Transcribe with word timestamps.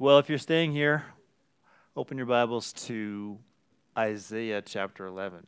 Well, 0.00 0.20
if 0.20 0.28
you're 0.28 0.38
staying 0.38 0.70
here, 0.70 1.04
open 1.96 2.18
your 2.18 2.26
Bibles 2.28 2.72
to 2.84 3.36
Isaiah 3.98 4.62
chapter 4.62 5.06
11. 5.06 5.44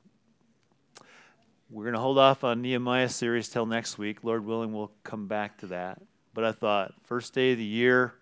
We're 1.70 1.84
going 1.84 1.94
to 1.94 2.00
hold 2.00 2.18
off 2.18 2.42
on 2.42 2.60
Nehemiah 2.60 3.10
series 3.10 3.48
till 3.48 3.64
next 3.64 3.96
week. 3.96 4.24
Lord 4.24 4.44
willing, 4.44 4.72
we'll 4.72 4.90
come 5.04 5.28
back 5.28 5.58
to 5.58 5.68
that. 5.68 6.02
But 6.34 6.42
I 6.42 6.50
thought, 6.50 6.94
first 7.04 7.32
day 7.32 7.52
of 7.52 7.58
the 7.58 7.64
year, 7.64 8.14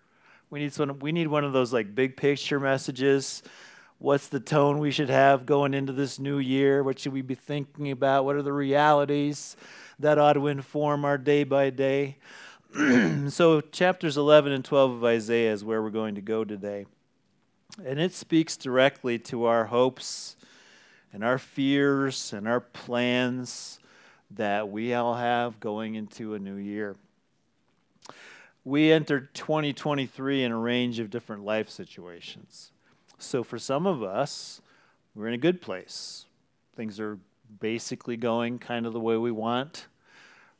we 0.51 0.59
need 0.59 0.71
some, 0.71 0.99
we 0.99 1.11
need 1.11 1.29
one 1.29 1.45
of 1.45 1.51
those 1.51 1.73
like 1.73 1.95
big 1.95 2.15
picture 2.15 2.59
messages. 2.59 3.41
What's 3.97 4.27
the 4.27 4.39
tone 4.39 4.77
we 4.77 4.91
should 4.91 5.09
have 5.09 5.47
going 5.47 5.73
into 5.73 5.93
this 5.93 6.19
new 6.19 6.37
year? 6.37 6.83
What 6.83 6.99
should 6.99 7.11
we 7.11 7.23
be 7.23 7.33
thinking 7.33 7.89
about? 7.89 8.25
What 8.25 8.35
are 8.35 8.43
the 8.43 8.53
realities 8.53 9.57
that 9.97 10.19
ought 10.19 10.33
to 10.33 10.45
inform 10.45 11.05
our 11.05 11.17
day 11.17 11.43
by 11.43 11.71
day? 11.71 12.17
so, 13.29 13.61
chapters 13.61 14.15
11 14.15 14.51
and 14.51 14.63
12 14.63 14.91
of 14.91 15.03
Isaiah 15.03 15.51
is 15.51 15.63
where 15.63 15.81
we're 15.81 15.89
going 15.89 16.13
to 16.15 16.21
go 16.21 16.45
today. 16.45 16.85
And 17.83 17.99
it 17.99 18.13
speaks 18.13 18.57
directly 18.57 19.17
to 19.19 19.45
our 19.45 19.65
hopes 19.65 20.35
and 21.11 21.23
our 21.23 21.39
fears 21.39 22.31
and 22.31 22.47
our 22.47 22.59
plans 22.59 23.79
that 24.31 24.69
we 24.69 24.93
all 24.93 25.15
have 25.15 25.59
going 25.59 25.95
into 25.95 26.35
a 26.35 26.39
new 26.39 26.57
year. 26.57 26.95
We 28.63 28.91
entered 28.91 29.33
2023 29.33 30.43
in 30.43 30.51
a 30.51 30.57
range 30.57 30.99
of 30.99 31.09
different 31.09 31.43
life 31.43 31.69
situations. 31.69 32.71
So, 33.17 33.43
for 33.43 33.57
some 33.57 33.87
of 33.87 34.03
us, 34.03 34.61
we're 35.15 35.27
in 35.27 35.33
a 35.33 35.39
good 35.39 35.59
place. 35.59 36.25
Things 36.75 36.99
are 36.99 37.17
basically 37.59 38.15
going 38.15 38.59
kind 38.59 38.85
of 38.85 38.93
the 38.93 38.99
way 38.99 39.17
we 39.17 39.31
want. 39.31 39.87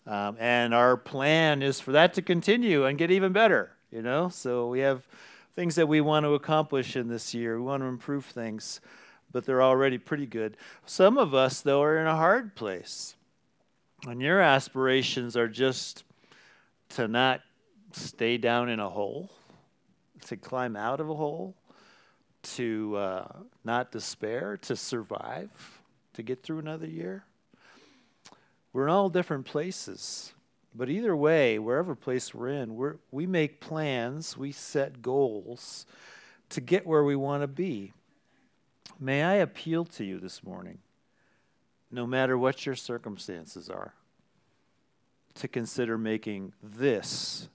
Um, 0.09 0.37
and 0.39 0.73
our 0.73 0.97
plan 0.97 1.61
is 1.61 1.79
for 1.79 1.91
that 1.91 2.15
to 2.15 2.23
continue 2.23 2.83
and 2.83 2.97
get 2.97 3.11
even 3.11 3.31
better, 3.31 3.69
you 3.91 4.01
know? 4.01 4.29
So 4.29 4.67
we 4.67 4.79
have 4.79 5.07
things 5.55 5.75
that 5.75 5.87
we 5.87 6.01
want 6.01 6.23
to 6.23 6.33
accomplish 6.33 6.95
in 6.95 7.07
this 7.07 7.35
year. 7.35 7.59
We 7.59 7.65
want 7.65 7.83
to 7.83 7.87
improve 7.87 8.25
things, 8.25 8.81
but 9.31 9.45
they're 9.45 9.61
already 9.61 9.99
pretty 9.99 10.25
good. 10.25 10.57
Some 10.87 11.19
of 11.19 11.35
us, 11.35 11.61
though, 11.61 11.83
are 11.83 11.99
in 11.99 12.07
a 12.07 12.15
hard 12.15 12.55
place. 12.55 13.15
And 14.07 14.19
your 14.19 14.41
aspirations 14.41 15.37
are 15.37 15.47
just 15.47 16.03
to 16.89 17.07
not 17.07 17.41
stay 17.91 18.37
down 18.37 18.67
in 18.67 18.79
a 18.79 18.89
hole, 18.89 19.29
to 20.25 20.37
climb 20.37 20.75
out 20.75 20.99
of 20.99 21.11
a 21.11 21.15
hole, 21.15 21.53
to 22.41 22.95
uh, 22.97 23.27
not 23.63 23.91
despair, 23.91 24.57
to 24.63 24.75
survive, 24.75 25.51
to 26.13 26.23
get 26.23 26.41
through 26.41 26.57
another 26.57 26.87
year. 26.87 27.25
We're 28.73 28.85
in 28.85 28.89
all 28.89 29.09
different 29.09 29.45
places. 29.45 30.33
But 30.75 30.89
either 30.89 31.15
way, 31.15 31.57
wherever 31.59 31.95
place 31.95 32.33
we're 32.33 32.49
in, 32.49 32.75
we're, 32.75 32.97
we 33.11 33.25
make 33.25 33.59
plans, 33.59 34.37
we 34.37 34.51
set 34.51 35.01
goals 35.01 35.85
to 36.49 36.61
get 36.61 36.85
where 36.85 37.03
we 37.03 37.15
want 37.15 37.41
to 37.41 37.47
be. 37.47 37.93
May 38.99 39.23
I 39.23 39.35
appeal 39.35 39.85
to 39.85 40.03
you 40.03 40.19
this 40.19 40.43
morning, 40.43 40.79
no 41.89 42.05
matter 42.05 42.37
what 42.37 42.65
your 42.65 42.75
circumstances 42.75 43.69
are, 43.69 43.93
to 45.35 45.47
consider 45.47 45.97
making 45.97 46.53
this 46.61 47.49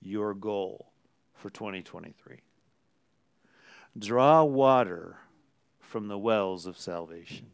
your 0.00 0.34
goal 0.34 0.92
for 1.34 1.50
2023. 1.50 2.40
Draw 3.98 4.44
water 4.44 5.16
from 5.80 6.08
the 6.08 6.18
wells 6.18 6.66
of 6.66 6.78
salvation. 6.78 7.46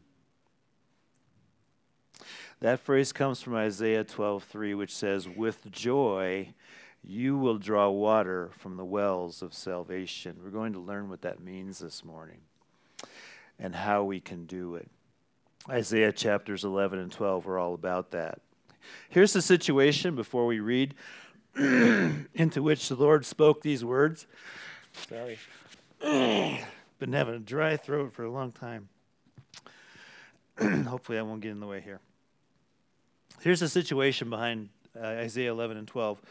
That 2.61 2.79
phrase 2.79 3.11
comes 3.11 3.41
from 3.41 3.55
Isaiah 3.55 4.03
12:3 4.03 4.75
which 4.75 4.93
says 4.93 5.27
with 5.27 5.69
joy 5.71 6.53
you 7.03 7.35
will 7.35 7.57
draw 7.57 7.89
water 7.89 8.51
from 8.59 8.77
the 8.77 8.85
wells 8.85 9.41
of 9.41 9.55
salvation. 9.55 10.37
We're 10.43 10.51
going 10.51 10.73
to 10.73 10.79
learn 10.79 11.09
what 11.09 11.23
that 11.23 11.39
means 11.39 11.79
this 11.79 12.05
morning 12.05 12.41
and 13.57 13.75
how 13.75 14.03
we 14.03 14.19
can 14.19 14.45
do 14.45 14.75
it. 14.75 14.87
Isaiah 15.67 16.11
chapters 16.11 16.63
11 16.63 16.99
and 16.99 17.11
12 17.11 17.47
are 17.47 17.57
all 17.57 17.73
about 17.73 18.11
that. 18.11 18.39
Here's 19.09 19.33
the 19.33 19.41
situation 19.41 20.15
before 20.15 20.45
we 20.45 20.59
read 20.59 20.93
into 21.55 22.61
which 22.61 22.89
the 22.89 22.95
Lord 22.95 23.25
spoke 23.25 23.63
these 23.63 23.83
words. 23.83 24.27
Sorry. 25.09 25.39
Been 25.99 27.13
having 27.13 27.35
a 27.35 27.39
dry 27.39 27.77
throat 27.77 28.13
for 28.13 28.23
a 28.23 28.31
long 28.31 28.51
time. 28.51 28.89
Hopefully, 30.87 31.17
I 31.17 31.23
won't 31.23 31.41
get 31.41 31.51
in 31.51 31.59
the 31.59 31.67
way 31.67 31.81
here. 31.81 31.99
Here's 33.41 33.59
the 33.59 33.69
situation 33.69 34.29
behind 34.29 34.69
uh, 34.95 35.03
Isaiah 35.03 35.49
11 35.49 35.75
and 35.75 35.87
12. 35.87 36.21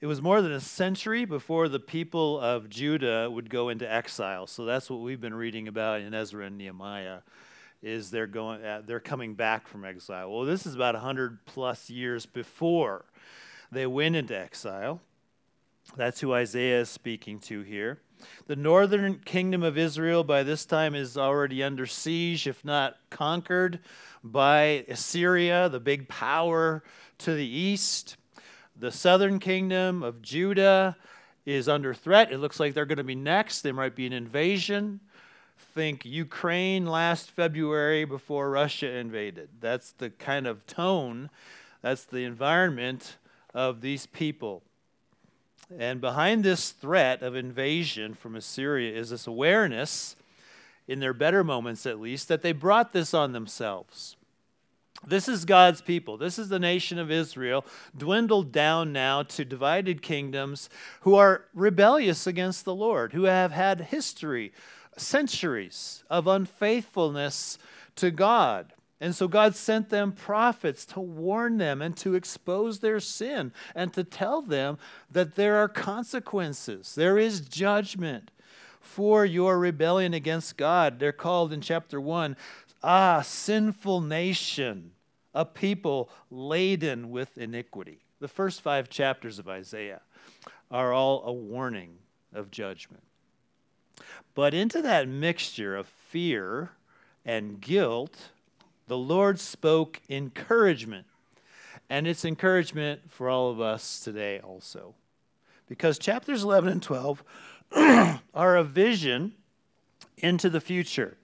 It 0.00 0.06
was 0.06 0.22
more 0.22 0.40
than 0.40 0.52
a 0.52 0.60
century 0.60 1.26
before 1.26 1.68
the 1.68 1.78
people 1.78 2.40
of 2.40 2.70
Judah 2.70 3.28
would 3.30 3.50
go 3.50 3.68
into 3.68 3.90
exile. 3.90 4.46
So 4.46 4.64
that's 4.64 4.88
what 4.88 5.00
we've 5.00 5.20
been 5.20 5.34
reading 5.34 5.68
about 5.68 6.00
in 6.00 6.14
Ezra 6.14 6.46
and 6.46 6.56
Nehemiah 6.56 7.18
is 7.82 8.10
they're 8.10 8.26
going 8.26 8.64
uh, 8.64 8.80
they're 8.84 8.98
coming 8.98 9.34
back 9.34 9.68
from 9.68 9.84
exile. 9.84 10.32
Well, 10.32 10.44
this 10.44 10.64
is 10.64 10.74
about 10.74 10.94
100 10.94 11.44
plus 11.44 11.90
years 11.90 12.24
before 12.24 13.04
they 13.70 13.86
went 13.86 14.16
into 14.16 14.36
exile. 14.36 15.02
That's 15.96 16.20
who 16.20 16.32
Isaiah 16.32 16.80
is 16.80 16.88
speaking 16.88 17.40
to 17.40 17.60
here. 17.60 18.00
The 18.46 18.56
northern 18.56 19.20
kingdom 19.24 19.62
of 19.62 19.76
Israel 19.78 20.24
by 20.24 20.42
this 20.42 20.64
time 20.64 20.94
is 20.94 21.16
already 21.16 21.62
under 21.62 21.86
siege, 21.86 22.46
if 22.46 22.64
not 22.64 22.96
conquered, 23.10 23.80
by 24.24 24.84
Assyria, 24.88 25.68
the 25.68 25.80
big 25.80 26.08
power 26.08 26.82
to 27.18 27.34
the 27.34 27.46
east. 27.46 28.16
The 28.76 28.92
southern 28.92 29.38
kingdom 29.38 30.02
of 30.02 30.22
Judah 30.22 30.96
is 31.44 31.68
under 31.68 31.94
threat. 31.94 32.30
It 32.32 32.38
looks 32.38 32.60
like 32.60 32.74
they're 32.74 32.86
going 32.86 32.98
to 32.98 33.04
be 33.04 33.14
next. 33.14 33.62
There 33.62 33.72
might 33.72 33.96
be 33.96 34.06
an 34.06 34.12
invasion. 34.12 35.00
Think 35.74 36.04
Ukraine 36.04 36.86
last 36.86 37.30
February 37.30 38.04
before 38.04 38.50
Russia 38.50 38.88
invaded. 38.88 39.48
That's 39.60 39.92
the 39.92 40.10
kind 40.10 40.46
of 40.46 40.66
tone, 40.66 41.30
that's 41.82 42.04
the 42.04 42.24
environment 42.24 43.16
of 43.54 43.80
these 43.80 44.06
people. 44.06 44.62
And 45.76 46.00
behind 46.00 46.44
this 46.44 46.70
threat 46.70 47.22
of 47.22 47.36
invasion 47.36 48.14
from 48.14 48.36
Assyria 48.36 48.96
is 48.96 49.10
this 49.10 49.26
awareness, 49.26 50.16
in 50.86 51.00
their 51.00 51.12
better 51.12 51.44
moments 51.44 51.84
at 51.84 52.00
least, 52.00 52.28
that 52.28 52.42
they 52.42 52.52
brought 52.52 52.92
this 52.92 53.12
on 53.12 53.32
themselves. 53.32 54.16
This 55.06 55.28
is 55.28 55.44
God's 55.44 55.80
people. 55.80 56.16
This 56.16 56.38
is 56.38 56.48
the 56.48 56.58
nation 56.58 56.98
of 56.98 57.10
Israel, 57.10 57.64
dwindled 57.96 58.50
down 58.50 58.92
now 58.92 59.22
to 59.24 59.44
divided 59.44 60.02
kingdoms 60.02 60.68
who 61.02 61.14
are 61.14 61.44
rebellious 61.54 62.26
against 62.26 62.64
the 62.64 62.74
Lord, 62.74 63.12
who 63.12 63.24
have 63.24 63.52
had 63.52 63.80
history, 63.82 64.52
centuries 64.96 66.02
of 66.10 66.26
unfaithfulness 66.26 67.58
to 67.96 68.10
God. 68.10 68.72
And 69.00 69.14
so 69.14 69.28
God 69.28 69.54
sent 69.54 69.90
them 69.90 70.12
prophets 70.12 70.84
to 70.86 71.00
warn 71.00 71.58
them 71.58 71.80
and 71.80 71.96
to 71.98 72.14
expose 72.14 72.80
their 72.80 72.98
sin 72.98 73.52
and 73.74 73.92
to 73.92 74.02
tell 74.02 74.42
them 74.42 74.78
that 75.10 75.36
there 75.36 75.56
are 75.56 75.68
consequences, 75.68 76.94
there 76.94 77.18
is 77.18 77.40
judgment 77.40 78.30
for 78.80 79.24
your 79.24 79.58
rebellion 79.58 80.14
against 80.14 80.56
God. 80.56 80.98
They're 80.98 81.12
called 81.12 81.52
in 81.52 81.60
chapter 81.60 82.00
1 82.00 82.36
Ah, 82.82 83.22
sinful 83.22 84.00
nation, 84.00 84.92
a 85.34 85.44
people 85.44 86.10
laden 86.30 87.10
with 87.10 87.36
iniquity. 87.36 88.04
The 88.20 88.28
first 88.28 88.62
five 88.62 88.88
chapters 88.88 89.38
of 89.38 89.48
Isaiah 89.48 90.02
are 90.70 90.92
all 90.92 91.24
a 91.24 91.32
warning 91.32 91.98
of 92.32 92.50
judgment. 92.50 93.02
But 94.34 94.54
into 94.54 94.80
that 94.82 95.08
mixture 95.08 95.76
of 95.76 95.88
fear 95.88 96.70
and 97.24 97.60
guilt, 97.60 98.30
the 98.88 98.98
Lord 98.98 99.38
spoke 99.38 100.00
encouragement. 100.08 101.06
And 101.90 102.06
it's 102.06 102.24
encouragement 102.24 103.10
for 103.10 103.30
all 103.30 103.50
of 103.50 103.60
us 103.60 104.00
today 104.00 104.40
also. 104.40 104.94
Because 105.68 105.98
chapters 105.98 106.42
11 106.42 106.72
and 106.72 106.82
12 106.82 107.22
are 108.34 108.56
a 108.56 108.64
vision 108.64 109.34
into 110.16 110.50
the 110.50 110.60
future, 110.60 111.16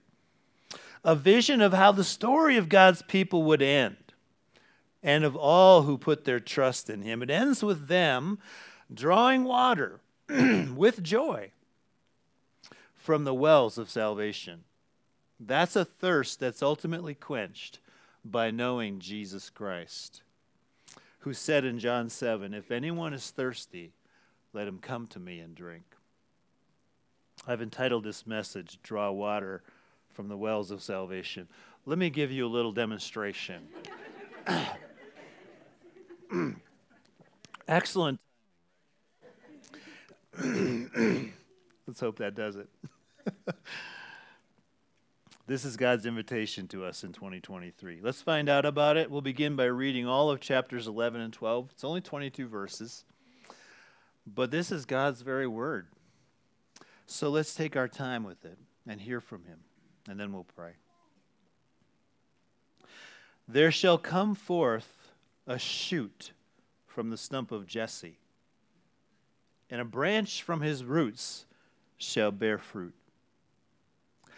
a 1.03 1.15
vision 1.15 1.61
of 1.61 1.73
how 1.73 1.91
the 1.93 2.05
story 2.05 2.57
of 2.57 2.69
God's 2.69 3.03
people 3.03 3.43
would 3.45 3.63
end 3.63 3.97
and 5.03 5.25
of 5.25 5.37
all 5.37 5.83
who 5.83 5.99
put 5.99 6.25
their 6.25 6.41
trust 6.41 6.89
in 6.89 7.03
Him. 7.03 7.23
It 7.23 7.31
ends 7.31 7.63
with 7.63 7.89
them 7.89 8.39
drawing 8.93 9.45
water 9.45 10.01
with 10.29 11.03
joy 11.03 11.51
from 12.95 13.25
the 13.25 13.35
wells 13.35 13.77
of 13.77 13.91
salvation. 13.91 14.65
That's 15.41 15.77
a 15.77 15.85
thirst 15.85 16.41
that's 16.41 16.63
ultimately 16.63 17.15
quenched 17.15 17.81
by 18.25 18.51
knowing 18.51 19.01
Jesus 19.01 19.51
Christ, 19.51 20.23
who 21.21 21.33
said 21.33 21.65
in 21.65 21.79
John 21.79 22.09
7 22.09 22.55
If 22.55 22.71
anyone 22.71 23.13
is 23.13 23.31
thirsty, 23.31 23.93
let 24.53 24.69
him 24.69 24.79
come 24.79 25.07
to 25.09 25.19
me 25.19 25.41
and 25.41 25.55
drink. 25.55 25.85
I've 27.47 27.61
entitled 27.61 28.05
this 28.05 28.27
message, 28.27 28.79
Draw 28.83 29.11
Water 29.11 29.63
from 30.13 30.29
the 30.29 30.37
Wells 30.37 30.71
of 30.71 30.83
Salvation. 30.83 31.49
Let 31.85 31.99
me 31.99 32.09
give 32.09 32.31
you 32.31 32.47
a 32.47 32.49
little 32.49 32.73
demonstration. 32.73 33.69
Excellent. 37.69 38.21
Let's 40.39 42.01
hope 42.01 42.19
that 42.19 42.35
does 42.35 42.57
it. 42.57 42.69
this 45.47 45.65
is 45.65 45.77
God's 45.77 46.07
invitation 46.07 46.67
to 46.69 46.85
us 46.85 47.05
in 47.05 47.13
2023. 47.13 48.01
Let's 48.03 48.23
find 48.23 48.49
out 48.49 48.65
about 48.65 48.97
it. 48.97 49.11
We'll 49.11 49.21
begin 49.21 49.57
by 49.57 49.65
reading 49.65 50.07
all 50.07 50.31
of 50.31 50.41
chapters 50.41 50.87
11 50.87 51.21
and 51.21 51.33
12. 51.33 51.71
It's 51.73 51.85
only 51.85 52.01
22 52.01 52.49
verses, 52.49 53.05
but 54.27 54.51
this 54.51 54.73
is 54.73 54.87
God's 54.87 55.23
very 55.23 55.47
word. 55.47 55.89
So 57.07 57.29
let's 57.29 57.55
take 57.55 57.77
our 57.77 57.89
time 57.89 58.25
with 58.25 58.45
it 58.45 58.59
and 58.87 59.01
hear 59.01 59.21
from 59.21 59.45
Him, 59.45 59.61
and 60.09 60.19
then 60.19 60.33
we'll 60.33 60.47
pray. 60.57 60.73
There 63.47 63.71
shall 63.71 63.99
come 63.99 64.35
forth 64.35 65.13
a 65.47 65.59
shoot 65.59 66.33
from 66.87 67.11
the 67.11 67.19
stump 67.19 67.53
of 67.53 67.67
Jesse, 67.67 68.19
and 69.69 69.81
a 69.81 69.85
branch 69.85 70.43
from 70.43 70.63
his 70.63 70.85
roots 70.85 71.45
shall 71.99 72.31
bear 72.31 72.57
fruit. 72.57 72.95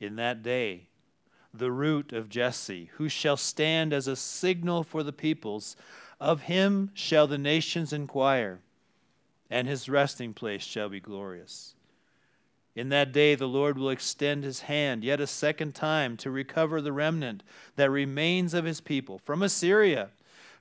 In 0.00 0.16
that 0.16 0.42
day, 0.42 0.88
the 1.52 1.70
root 1.70 2.12
of 2.12 2.28
Jesse, 2.28 2.90
who 2.94 3.08
shall 3.08 3.36
stand 3.36 3.92
as 3.92 4.08
a 4.08 4.16
signal 4.16 4.82
for 4.82 5.02
the 5.02 5.12
peoples, 5.12 5.76
of 6.18 6.42
him 6.42 6.90
shall 6.94 7.26
the 7.26 7.38
nations 7.38 7.92
inquire, 7.92 8.60
and 9.50 9.68
his 9.68 9.88
resting 9.88 10.32
place 10.32 10.62
shall 10.62 10.88
be 10.88 11.00
glorious. 11.00 11.74
In 12.74 12.88
that 12.90 13.12
day, 13.12 13.34
the 13.34 13.48
Lord 13.48 13.76
will 13.76 13.90
extend 13.90 14.44
his 14.44 14.60
hand 14.60 15.04
yet 15.04 15.20
a 15.20 15.26
second 15.26 15.74
time 15.74 16.16
to 16.18 16.30
recover 16.30 16.80
the 16.80 16.92
remnant 16.92 17.42
that 17.76 17.90
remains 17.90 18.54
of 18.54 18.64
his 18.64 18.80
people 18.80 19.18
from 19.18 19.42
Assyria 19.42 20.10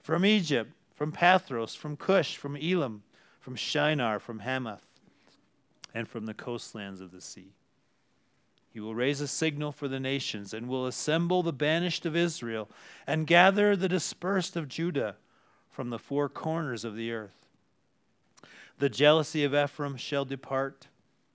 from 0.01 0.25
Egypt, 0.25 0.71
from 0.95 1.11
Pathros, 1.11 1.75
from 1.75 1.95
Cush, 1.95 2.35
from 2.35 2.55
Elam, 2.55 3.03
from 3.39 3.55
Shinar, 3.55 4.19
from 4.19 4.39
Hamath, 4.39 4.85
and 5.93 6.07
from 6.07 6.25
the 6.25 6.33
coastlands 6.33 7.01
of 7.01 7.11
the 7.11 7.21
sea. 7.21 7.53
He 8.71 8.79
will 8.79 8.93
raise 8.93 9.19
a 9.19 9.27
signal 9.27 9.71
for 9.71 9.87
the 9.87 9.99
nations 9.99 10.53
and 10.53 10.67
will 10.67 10.85
assemble 10.85 11.41
the 11.41 11.51
banished 11.53 12.05
of 12.05 12.15
Israel 12.15 12.69
and 13.07 13.25
gather 13.25 13.75
the 13.75 13.89
dispersed 13.89 14.55
of 14.55 14.67
Judah 14.67 15.15
from 15.69 15.89
the 15.89 15.99
four 15.99 16.29
corners 16.29 16.85
of 16.85 16.95
the 16.95 17.11
earth. 17.11 17.47
The 18.77 18.89
jealousy 18.89 19.43
of 19.43 19.55
Ephraim 19.55 19.97
shall 19.97 20.23
depart, 20.23 20.87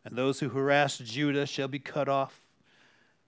and 0.04 0.16
those 0.16 0.40
who 0.40 0.48
harass 0.48 0.98
Judah 0.98 1.46
shall 1.46 1.68
be 1.68 1.78
cut 1.78 2.08
off. 2.08 2.40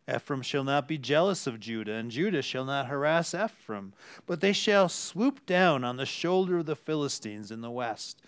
Ephraim 0.09 0.43
shall 0.43 0.63
not 0.63 0.87
be 0.87 0.99
jealous 0.99 1.47
of 1.47 1.59
Judah, 1.59 1.95
and 1.95 2.11
Judah 2.11 2.43
shall 2.43 2.65
not 2.65 2.87
harass 2.87 3.35
Ephraim, 3.35 3.93
but 4.25 4.41
they 4.41 4.53
shall 4.53 4.89
swoop 4.89 5.45
down 5.47 5.83
on 5.83 5.97
the 5.97 6.07
shoulder 6.07 6.59
of 6.59 6.67
the 6.67 6.77
Philistines 6.77 7.51
in 7.51 7.61
the 7.61 7.71
west, 7.71 8.23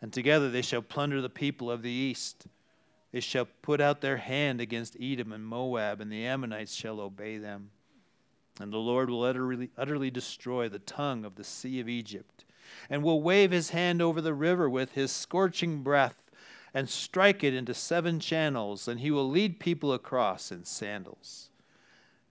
and 0.00 0.12
together 0.12 0.48
they 0.48 0.62
shall 0.62 0.82
plunder 0.82 1.20
the 1.20 1.28
people 1.28 1.70
of 1.70 1.82
the 1.82 1.90
east. 1.90 2.46
They 3.12 3.20
shall 3.20 3.48
put 3.62 3.80
out 3.80 4.00
their 4.00 4.18
hand 4.18 4.60
against 4.60 4.96
Edom 5.00 5.32
and 5.32 5.46
Moab, 5.46 6.00
and 6.00 6.10
the 6.10 6.26
Ammonites 6.26 6.74
shall 6.74 7.00
obey 7.00 7.38
them. 7.38 7.70
And 8.60 8.72
the 8.72 8.78
Lord 8.78 9.10
will 9.10 9.22
utterly, 9.22 9.70
utterly 9.76 10.10
destroy 10.10 10.68
the 10.68 10.78
tongue 10.78 11.24
of 11.24 11.36
the 11.36 11.44
sea 11.44 11.80
of 11.80 11.88
Egypt, 11.88 12.44
and 12.90 13.02
will 13.02 13.22
wave 13.22 13.50
his 13.50 13.70
hand 13.70 14.02
over 14.02 14.20
the 14.20 14.34
river 14.34 14.68
with 14.68 14.92
his 14.92 15.12
scorching 15.12 15.82
breath 15.82 16.26
and 16.74 16.90
strike 16.90 17.42
it 17.42 17.54
into 17.54 17.72
seven 17.72 18.20
channels, 18.20 18.86
and 18.86 19.00
he 19.00 19.10
will 19.10 19.28
lead 19.28 19.58
people 19.58 19.94
across 19.94 20.52
in 20.52 20.64
sandals. 20.64 21.48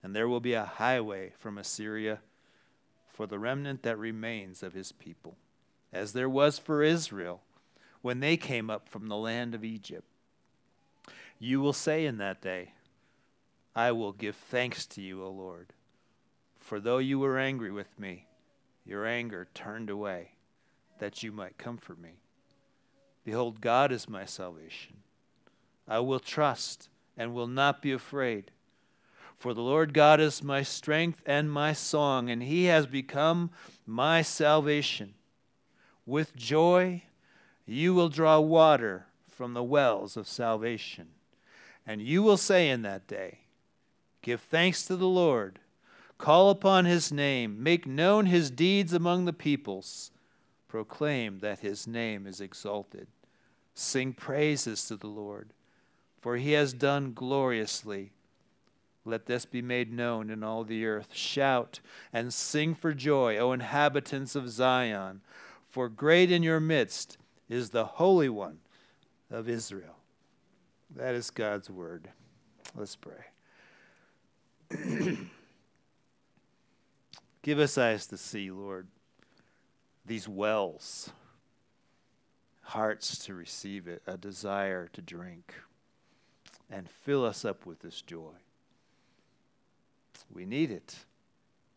And 0.02 0.14
there 0.14 0.28
will 0.28 0.38
be 0.38 0.52
a 0.52 0.64
highway 0.64 1.32
from 1.36 1.58
Assyria 1.58 2.20
for 3.08 3.26
the 3.26 3.40
remnant 3.40 3.82
that 3.82 3.98
remains 3.98 4.62
of 4.62 4.72
his 4.72 4.92
people, 4.92 5.36
as 5.92 6.12
there 6.12 6.28
was 6.28 6.60
for 6.60 6.82
Israel 6.82 7.42
when 8.02 8.20
they 8.20 8.36
came 8.36 8.70
up 8.70 8.88
from 8.88 9.08
the 9.08 9.16
land 9.16 9.52
of 9.52 9.64
Egypt. 9.64 10.06
You 11.38 11.60
will 11.60 11.72
say 11.72 12.06
in 12.06 12.18
that 12.18 12.40
day, 12.40 12.72
I 13.74 13.92
will 13.92 14.12
give 14.12 14.36
thanks 14.36 14.86
to 14.86 15.02
you, 15.02 15.22
O 15.22 15.30
Lord. 15.30 15.72
For 16.58 16.80
though 16.80 16.98
you 16.98 17.18
were 17.18 17.38
angry 17.38 17.70
with 17.70 17.98
me, 17.98 18.26
your 18.84 19.06
anger 19.06 19.46
turned 19.52 19.90
away, 19.90 20.32
that 20.98 21.22
you 21.22 21.30
might 21.32 21.58
comfort 21.58 22.00
me. 22.00 22.20
Behold, 23.24 23.60
God 23.60 23.92
is 23.92 24.08
my 24.08 24.24
salvation. 24.24 24.96
I 25.86 25.98
will 25.98 26.20
trust 26.20 26.88
and 27.16 27.34
will 27.34 27.46
not 27.46 27.82
be 27.82 27.92
afraid. 27.92 28.50
For 29.36 29.52
the 29.52 29.60
Lord 29.60 29.92
God 29.92 30.20
is 30.20 30.42
my 30.42 30.62
strength 30.62 31.22
and 31.26 31.50
my 31.50 31.72
song, 31.74 32.30
and 32.30 32.42
he 32.42 32.64
has 32.64 32.86
become 32.86 33.50
my 33.84 34.22
salvation. 34.22 35.14
With 36.06 36.34
joy 36.34 37.02
you 37.66 37.92
will 37.92 38.08
draw 38.08 38.38
water 38.40 39.06
from 39.28 39.52
the 39.52 39.62
wells 39.62 40.16
of 40.16 40.26
salvation. 40.26 41.08
And 41.86 42.00
you 42.00 42.22
will 42.22 42.36
say 42.36 42.68
in 42.68 42.82
that 42.82 43.06
day, 43.06 43.40
Give 44.22 44.40
thanks 44.40 44.84
to 44.86 44.96
the 44.96 45.06
Lord, 45.06 45.60
call 46.18 46.50
upon 46.50 46.84
his 46.84 47.12
name, 47.12 47.62
make 47.62 47.86
known 47.86 48.26
his 48.26 48.50
deeds 48.50 48.92
among 48.92 49.24
the 49.24 49.32
peoples, 49.32 50.10
proclaim 50.66 51.38
that 51.38 51.60
his 51.60 51.86
name 51.86 52.26
is 52.26 52.40
exalted. 52.40 53.06
Sing 53.74 54.12
praises 54.12 54.84
to 54.88 54.96
the 54.96 55.06
Lord, 55.06 55.52
for 56.20 56.36
he 56.36 56.52
has 56.52 56.72
done 56.72 57.12
gloriously. 57.12 58.10
Let 59.04 59.26
this 59.26 59.44
be 59.46 59.62
made 59.62 59.92
known 59.92 60.30
in 60.30 60.42
all 60.42 60.64
the 60.64 60.84
earth. 60.86 61.14
Shout 61.14 61.78
and 62.12 62.34
sing 62.34 62.74
for 62.74 62.92
joy, 62.92 63.36
O 63.36 63.52
inhabitants 63.52 64.34
of 64.34 64.50
Zion, 64.50 65.20
for 65.68 65.88
great 65.88 66.32
in 66.32 66.42
your 66.42 66.58
midst 66.58 67.16
is 67.48 67.70
the 67.70 67.84
Holy 67.84 68.28
One 68.28 68.58
of 69.30 69.48
Israel. 69.48 69.95
That 70.94 71.14
is 71.14 71.30
God's 71.30 71.68
word. 71.68 72.08
Let's 72.74 72.96
pray. 72.96 73.24
Give 77.42 77.58
us 77.58 77.78
eyes 77.78 78.06
to 78.08 78.16
see, 78.16 78.50
Lord, 78.50 78.86
these 80.04 80.28
wells 80.28 81.10
hearts 82.66 83.18
to 83.18 83.32
receive 83.34 83.86
it, 83.86 84.02
a 84.06 84.16
desire 84.16 84.88
to 84.92 85.00
drink, 85.00 85.54
and 86.68 86.90
fill 86.90 87.24
us 87.24 87.44
up 87.44 87.64
with 87.64 87.78
this 87.78 88.02
joy. 88.02 88.32
We 90.32 90.44
need 90.44 90.72
it 90.72 90.96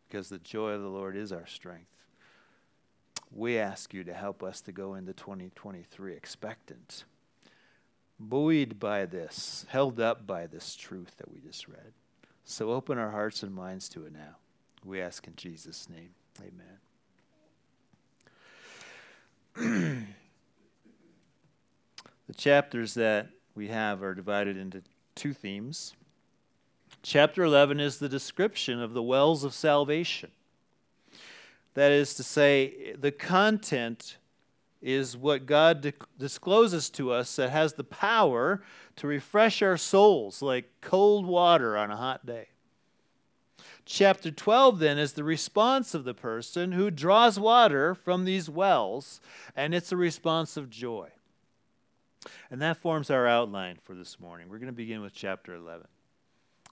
because 0.07 0.29
the 0.29 0.39
joy 0.39 0.71
of 0.71 0.81
the 0.81 0.87
Lord 0.87 1.15
is 1.15 1.31
our 1.31 1.45
strength. 1.45 1.85
We 3.31 3.59
ask 3.59 3.93
you 3.93 4.03
to 4.05 4.13
help 4.13 4.41
us 4.41 4.61
to 4.61 4.71
go 4.71 4.95
into 4.95 5.13
2023 5.13 6.13
expectant, 6.13 7.03
buoyed 8.19 8.79
by 8.79 9.05
this, 9.05 9.65
held 9.69 9.99
up 9.99 10.27
by 10.27 10.45
this 10.47 10.75
truth 10.75 11.15
that 11.17 11.31
we 11.31 11.39
just 11.39 11.67
read. 11.67 11.93
So 12.43 12.71
open 12.71 12.97
our 12.97 13.11
hearts 13.11 13.43
and 13.43 13.53
minds 13.53 13.87
to 13.89 14.05
it 14.05 14.13
now. 14.13 14.37
We 14.83 15.01
ask 15.01 15.27
in 15.27 15.35
Jesus' 15.35 15.87
name. 15.89 16.09
Amen. 19.57 20.07
the 22.27 22.33
chapters 22.33 22.93
that 22.95 23.29
we 23.55 23.67
have 23.67 24.01
are 24.01 24.15
divided 24.15 24.57
into 24.57 24.81
two 25.15 25.33
themes. 25.33 25.93
Chapter 27.01 27.43
11 27.43 27.79
is 27.79 27.99
the 27.99 28.09
description 28.09 28.81
of 28.81 28.93
the 28.93 29.03
wells 29.03 29.43
of 29.43 29.53
salvation. 29.53 30.31
That 31.75 31.91
is 31.91 32.13
to 32.15 32.23
say, 32.23 32.93
the 32.97 33.11
content 33.11 34.17
is 34.81 35.17
what 35.17 35.45
God 35.45 35.81
di- 35.81 35.93
discloses 36.17 36.89
to 36.91 37.11
us 37.11 37.35
that 37.35 37.49
has 37.49 37.73
the 37.73 37.83
power 37.83 38.61
to 38.95 39.07
refresh 39.07 39.61
our 39.61 39.77
souls 39.77 40.41
like 40.41 40.69
cold 40.81 41.25
water 41.25 41.77
on 41.77 41.91
a 41.91 41.97
hot 41.97 42.25
day. 42.25 42.47
Chapter 43.85 44.29
12 44.31 44.79
then 44.79 44.97
is 44.97 45.13
the 45.13 45.23
response 45.23 45.93
of 45.93 46.03
the 46.03 46.13
person 46.13 46.73
who 46.73 46.91
draws 46.91 47.39
water 47.39 47.95
from 47.95 48.23
these 48.23 48.49
wells, 48.49 49.19
and 49.55 49.73
it's 49.73 49.91
a 49.91 49.97
response 49.97 50.57
of 50.57 50.69
joy. 50.69 51.09
And 52.51 52.61
that 52.61 52.77
forms 52.77 53.09
our 53.09 53.27
outline 53.27 53.77
for 53.83 53.95
this 53.95 54.19
morning. 54.19 54.47
We're 54.49 54.59
going 54.59 54.67
to 54.67 54.73
begin 54.73 55.01
with 55.01 55.13
chapter 55.13 55.55
11 55.55 55.87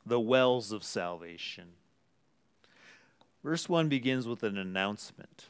the 0.06 0.20
wells 0.20 0.72
of 0.72 0.84
salvation. 0.86 1.66
Verse 3.44 3.68
1 3.68 3.90
begins 3.90 4.26
with 4.26 4.42
an 4.44 4.58
announcement. 4.58 5.50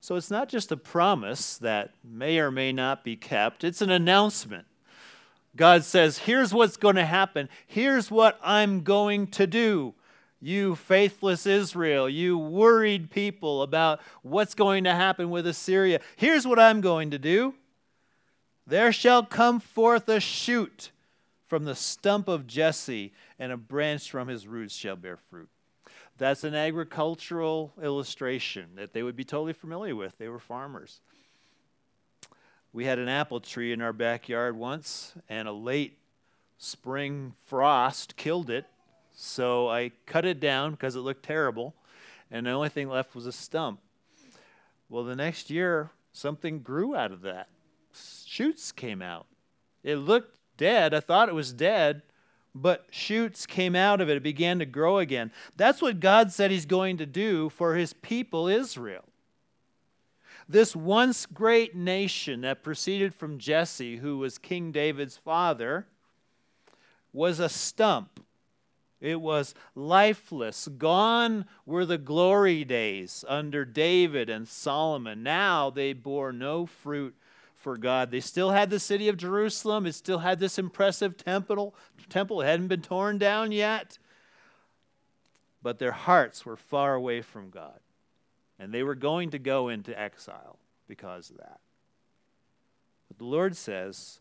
So 0.00 0.16
it's 0.16 0.30
not 0.30 0.48
just 0.48 0.72
a 0.72 0.76
promise 0.76 1.58
that 1.58 1.92
may 2.02 2.38
or 2.38 2.50
may 2.50 2.72
not 2.72 3.04
be 3.04 3.16
kept, 3.16 3.64
it's 3.64 3.82
an 3.82 3.90
announcement. 3.90 4.66
God 5.56 5.84
says, 5.84 6.18
Here's 6.18 6.54
what's 6.54 6.76
going 6.76 6.96
to 6.96 7.04
happen. 7.04 7.48
Here's 7.66 8.10
what 8.10 8.38
I'm 8.42 8.82
going 8.82 9.26
to 9.28 9.46
do. 9.46 9.94
You 10.40 10.74
faithless 10.74 11.44
Israel, 11.44 12.08
you 12.08 12.38
worried 12.38 13.10
people 13.10 13.62
about 13.62 14.00
what's 14.22 14.54
going 14.54 14.84
to 14.84 14.94
happen 14.94 15.28
with 15.28 15.46
Assyria. 15.46 16.00
Here's 16.16 16.46
what 16.46 16.58
I'm 16.58 16.80
going 16.80 17.10
to 17.10 17.18
do. 17.18 17.54
There 18.66 18.92
shall 18.92 19.22
come 19.22 19.60
forth 19.60 20.08
a 20.08 20.18
shoot 20.18 20.92
from 21.46 21.64
the 21.64 21.74
stump 21.74 22.26
of 22.28 22.46
Jesse, 22.46 23.12
and 23.38 23.52
a 23.52 23.56
branch 23.56 24.10
from 24.10 24.28
his 24.28 24.46
roots 24.46 24.74
shall 24.74 24.96
bear 24.96 25.18
fruit. 25.28 25.48
That's 26.20 26.44
an 26.44 26.54
agricultural 26.54 27.72
illustration 27.82 28.66
that 28.74 28.92
they 28.92 29.02
would 29.02 29.16
be 29.16 29.24
totally 29.24 29.54
familiar 29.54 29.96
with. 29.96 30.18
They 30.18 30.28
were 30.28 30.38
farmers. 30.38 31.00
We 32.74 32.84
had 32.84 32.98
an 32.98 33.08
apple 33.08 33.40
tree 33.40 33.72
in 33.72 33.80
our 33.80 33.94
backyard 33.94 34.54
once, 34.54 35.14
and 35.30 35.48
a 35.48 35.52
late 35.52 35.96
spring 36.58 37.32
frost 37.46 38.18
killed 38.18 38.50
it. 38.50 38.66
So 39.16 39.70
I 39.70 39.92
cut 40.04 40.26
it 40.26 40.40
down 40.40 40.72
because 40.72 40.94
it 40.94 41.00
looked 41.00 41.24
terrible, 41.24 41.74
and 42.30 42.44
the 42.44 42.50
only 42.50 42.68
thing 42.68 42.90
left 42.90 43.14
was 43.14 43.24
a 43.24 43.32
stump. 43.32 43.80
Well, 44.90 45.04
the 45.04 45.16
next 45.16 45.48
year, 45.48 45.88
something 46.12 46.60
grew 46.60 46.94
out 46.94 47.12
of 47.12 47.22
that. 47.22 47.48
Shoots 48.26 48.72
came 48.72 49.00
out. 49.00 49.26
It 49.82 49.96
looked 49.96 50.36
dead. 50.58 50.92
I 50.92 51.00
thought 51.00 51.30
it 51.30 51.34
was 51.34 51.54
dead, 51.54 52.02
but 52.54 52.86
shoots 52.90 53.46
came 53.46 53.76
out 53.76 54.00
of 54.00 54.08
it. 54.08 54.16
It 54.16 54.22
began 54.22 54.58
to 54.58 54.66
grow 54.66 54.98
again. 54.98 55.30
That's 55.56 55.80
what 55.80 56.00
God 56.00 56.32
said 56.32 56.50
He's 56.50 56.66
going 56.66 56.96
to 56.98 57.06
do 57.06 57.48
for 57.50 57.74
His 57.74 57.92
people, 57.92 58.48
Israel. 58.48 59.04
This 60.48 60.74
once 60.74 61.26
great 61.26 61.76
nation 61.76 62.40
that 62.40 62.64
proceeded 62.64 63.14
from 63.14 63.38
Jesse, 63.38 63.98
who 63.98 64.18
was 64.18 64.36
King 64.36 64.72
David's 64.72 65.16
father, 65.16 65.86
was 67.12 67.38
a 67.38 67.48
stump. 67.48 68.20
It 69.00 69.20
was 69.20 69.54
lifeless. 69.74 70.68
Gone 70.76 71.46
were 71.64 71.86
the 71.86 71.98
glory 71.98 72.64
days 72.64 73.24
under 73.28 73.64
David 73.64 74.28
and 74.28 74.46
Solomon. 74.46 75.22
Now 75.22 75.70
they 75.70 75.92
bore 75.92 76.32
no 76.32 76.66
fruit 76.66 77.14
for 77.60 77.76
God. 77.76 78.10
They 78.10 78.20
still 78.20 78.50
had 78.50 78.70
the 78.70 78.80
city 78.80 79.08
of 79.08 79.18
Jerusalem. 79.18 79.86
It 79.86 79.94
still 79.94 80.18
had 80.18 80.40
this 80.40 80.58
impressive 80.58 81.16
temple. 81.16 81.74
Temple 82.08 82.40
hadn't 82.40 82.68
been 82.68 82.80
torn 82.80 83.18
down 83.18 83.52
yet. 83.52 83.98
But 85.62 85.78
their 85.78 85.92
hearts 85.92 86.46
were 86.46 86.56
far 86.56 86.94
away 86.94 87.20
from 87.20 87.50
God. 87.50 87.78
And 88.58 88.72
they 88.72 88.82
were 88.82 88.94
going 88.94 89.30
to 89.30 89.38
go 89.38 89.68
into 89.68 89.98
exile 89.98 90.58
because 90.88 91.30
of 91.30 91.36
that. 91.36 91.60
But 93.08 93.18
the 93.18 93.24
Lord 93.24 93.56
says 93.56 94.20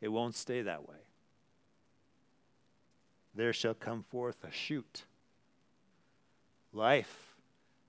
it 0.00 0.08
won't 0.08 0.34
stay 0.34 0.62
that 0.62 0.88
way. 0.88 0.96
There 3.34 3.52
shall 3.52 3.74
come 3.74 4.02
forth 4.02 4.44
a 4.44 4.50
shoot. 4.50 5.04
Life 6.72 7.36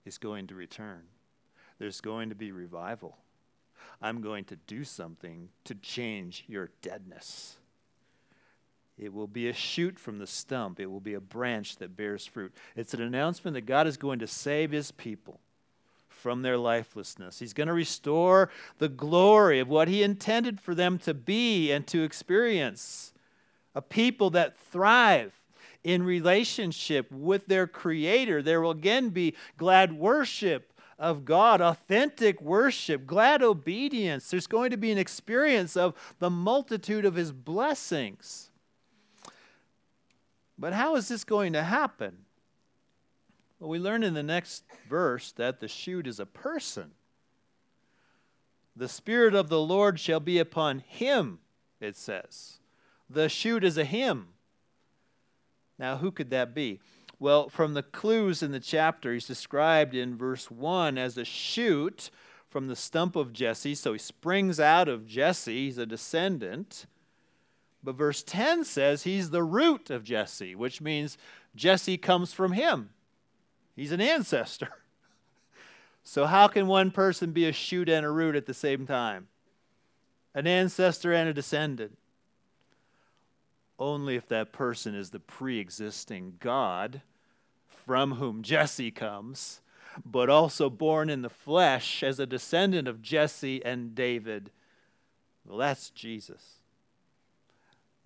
is 0.05 0.17
going 0.19 0.47
to 0.47 0.55
return. 0.55 1.01
There's 1.79 1.99
going 1.99 2.29
to 2.29 2.35
be 2.35 2.51
revival. 2.51 3.17
I'm 4.01 4.21
going 4.21 4.45
to 4.45 4.55
do 4.55 4.83
something 4.83 5.49
to 5.65 5.75
change 5.75 6.43
your 6.47 6.69
deadness. 6.81 7.57
It 8.97 9.13
will 9.13 9.27
be 9.27 9.49
a 9.49 9.53
shoot 9.53 9.97
from 9.97 10.19
the 10.19 10.27
stump. 10.27 10.79
It 10.79 10.85
will 10.85 10.99
be 10.99 11.15
a 11.15 11.19
branch 11.19 11.77
that 11.77 11.95
bears 11.95 12.25
fruit. 12.25 12.53
It's 12.75 12.93
an 12.93 13.01
announcement 13.01 13.55
that 13.55 13.65
God 13.65 13.87
is 13.87 13.97
going 13.97 14.19
to 14.19 14.27
save 14.27 14.71
his 14.71 14.91
people 14.91 15.39
from 16.07 16.41
their 16.41 16.57
lifelessness. 16.57 17.39
He's 17.39 17.53
going 17.53 17.67
to 17.67 17.73
restore 17.73 18.49
the 18.77 18.87
glory 18.89 19.59
of 19.59 19.67
what 19.67 19.87
he 19.87 20.03
intended 20.03 20.59
for 20.61 20.75
them 20.75 20.97
to 20.99 21.13
be 21.13 21.71
and 21.71 21.85
to 21.87 22.03
experience. 22.03 23.13
A 23.75 23.81
people 23.81 24.29
that 24.29 24.57
thrive 24.57 25.33
in 25.83 26.03
relationship 26.03 27.11
with 27.11 27.47
their 27.47 27.67
Creator. 27.67 28.41
There 28.41 28.61
will 28.61 28.71
again 28.71 29.09
be 29.09 29.35
glad 29.57 29.93
worship 29.93 30.72
of 30.99 31.25
God, 31.25 31.61
authentic 31.61 32.41
worship, 32.41 33.05
glad 33.05 33.41
obedience. 33.41 34.29
There's 34.29 34.47
going 34.47 34.71
to 34.71 34.77
be 34.77 34.91
an 34.91 34.97
experience 34.97 35.75
of 35.75 35.93
the 36.19 36.29
multitude 36.29 37.05
of 37.05 37.15
His 37.15 37.31
blessings. 37.31 38.49
But 40.57 40.73
how 40.73 40.95
is 40.95 41.07
this 41.07 41.23
going 41.23 41.53
to 41.53 41.63
happen? 41.63 42.17
Well, 43.59 43.69
we 43.69 43.79
learn 43.79 44.03
in 44.03 44.13
the 44.13 44.23
next 44.23 44.63
verse 44.89 45.31
that 45.33 45.59
the 45.59 45.67
shoot 45.67 46.05
is 46.05 46.19
a 46.19 46.25
person. 46.25 46.91
The 48.75 48.89
Spirit 48.89 49.35
of 49.35 49.49
the 49.49 49.61
Lord 49.61 49.99
shall 49.99 50.19
be 50.19 50.39
upon 50.39 50.79
him, 50.79 51.39
it 51.79 51.95
says. 51.95 52.59
The 53.09 53.29
shoot 53.29 53.63
is 53.63 53.77
a 53.77 53.85
him. 53.85 54.29
Now, 55.77 55.97
who 55.97 56.11
could 56.11 56.29
that 56.31 56.53
be? 56.55 56.79
Well, 57.19 57.49
from 57.49 57.73
the 57.73 57.83
clues 57.83 58.43
in 58.43 58.51
the 58.51 58.59
chapter, 58.59 59.13
he's 59.13 59.27
described 59.27 59.95
in 59.95 60.17
verse 60.17 60.51
1 60.51 60.97
as 60.97 61.17
a 61.17 61.25
shoot 61.25 62.09
from 62.49 62.67
the 62.67 62.75
stump 62.75 63.15
of 63.15 63.33
Jesse. 63.33 63.75
So 63.75 63.93
he 63.93 63.99
springs 63.99 64.59
out 64.59 64.87
of 64.87 65.07
Jesse, 65.07 65.65
he's 65.65 65.77
a 65.77 65.85
descendant. 65.85 66.85
But 67.83 67.95
verse 67.95 68.23
10 68.23 68.63
says 68.63 69.03
he's 69.03 69.29
the 69.29 69.43
root 69.43 69.89
of 69.89 70.03
Jesse, 70.03 70.55
which 70.55 70.81
means 70.81 71.17
Jesse 71.55 71.97
comes 71.97 72.33
from 72.33 72.53
him. 72.53 72.89
He's 73.75 73.91
an 73.91 74.01
ancestor. 74.01 74.69
So, 76.05 76.25
how 76.25 76.49
can 76.49 76.67
one 76.67 76.91
person 76.91 77.31
be 77.31 77.45
a 77.47 77.53
shoot 77.53 77.87
and 77.87 78.05
a 78.05 78.11
root 78.11 78.35
at 78.35 78.45
the 78.45 78.53
same 78.53 78.85
time? 78.85 79.29
An 80.35 80.47
ancestor 80.47 81.13
and 81.13 81.29
a 81.29 81.33
descendant. 81.33 81.97
Only 83.79 84.15
if 84.15 84.27
that 84.27 84.51
person 84.51 84.95
is 84.95 85.09
the 85.09 85.19
pre 85.19 85.59
existing 85.59 86.35
God 86.39 87.01
from 87.67 88.13
whom 88.13 88.43
Jesse 88.43 88.91
comes, 88.91 89.61
but 90.05 90.29
also 90.29 90.69
born 90.69 91.09
in 91.09 91.21
the 91.21 91.29
flesh 91.29 92.03
as 92.03 92.19
a 92.19 92.25
descendant 92.25 92.87
of 92.87 93.01
Jesse 93.01 93.63
and 93.63 93.93
David. 93.93 94.51
Well, 95.45 95.57
that's 95.57 95.89
Jesus. 95.89 96.59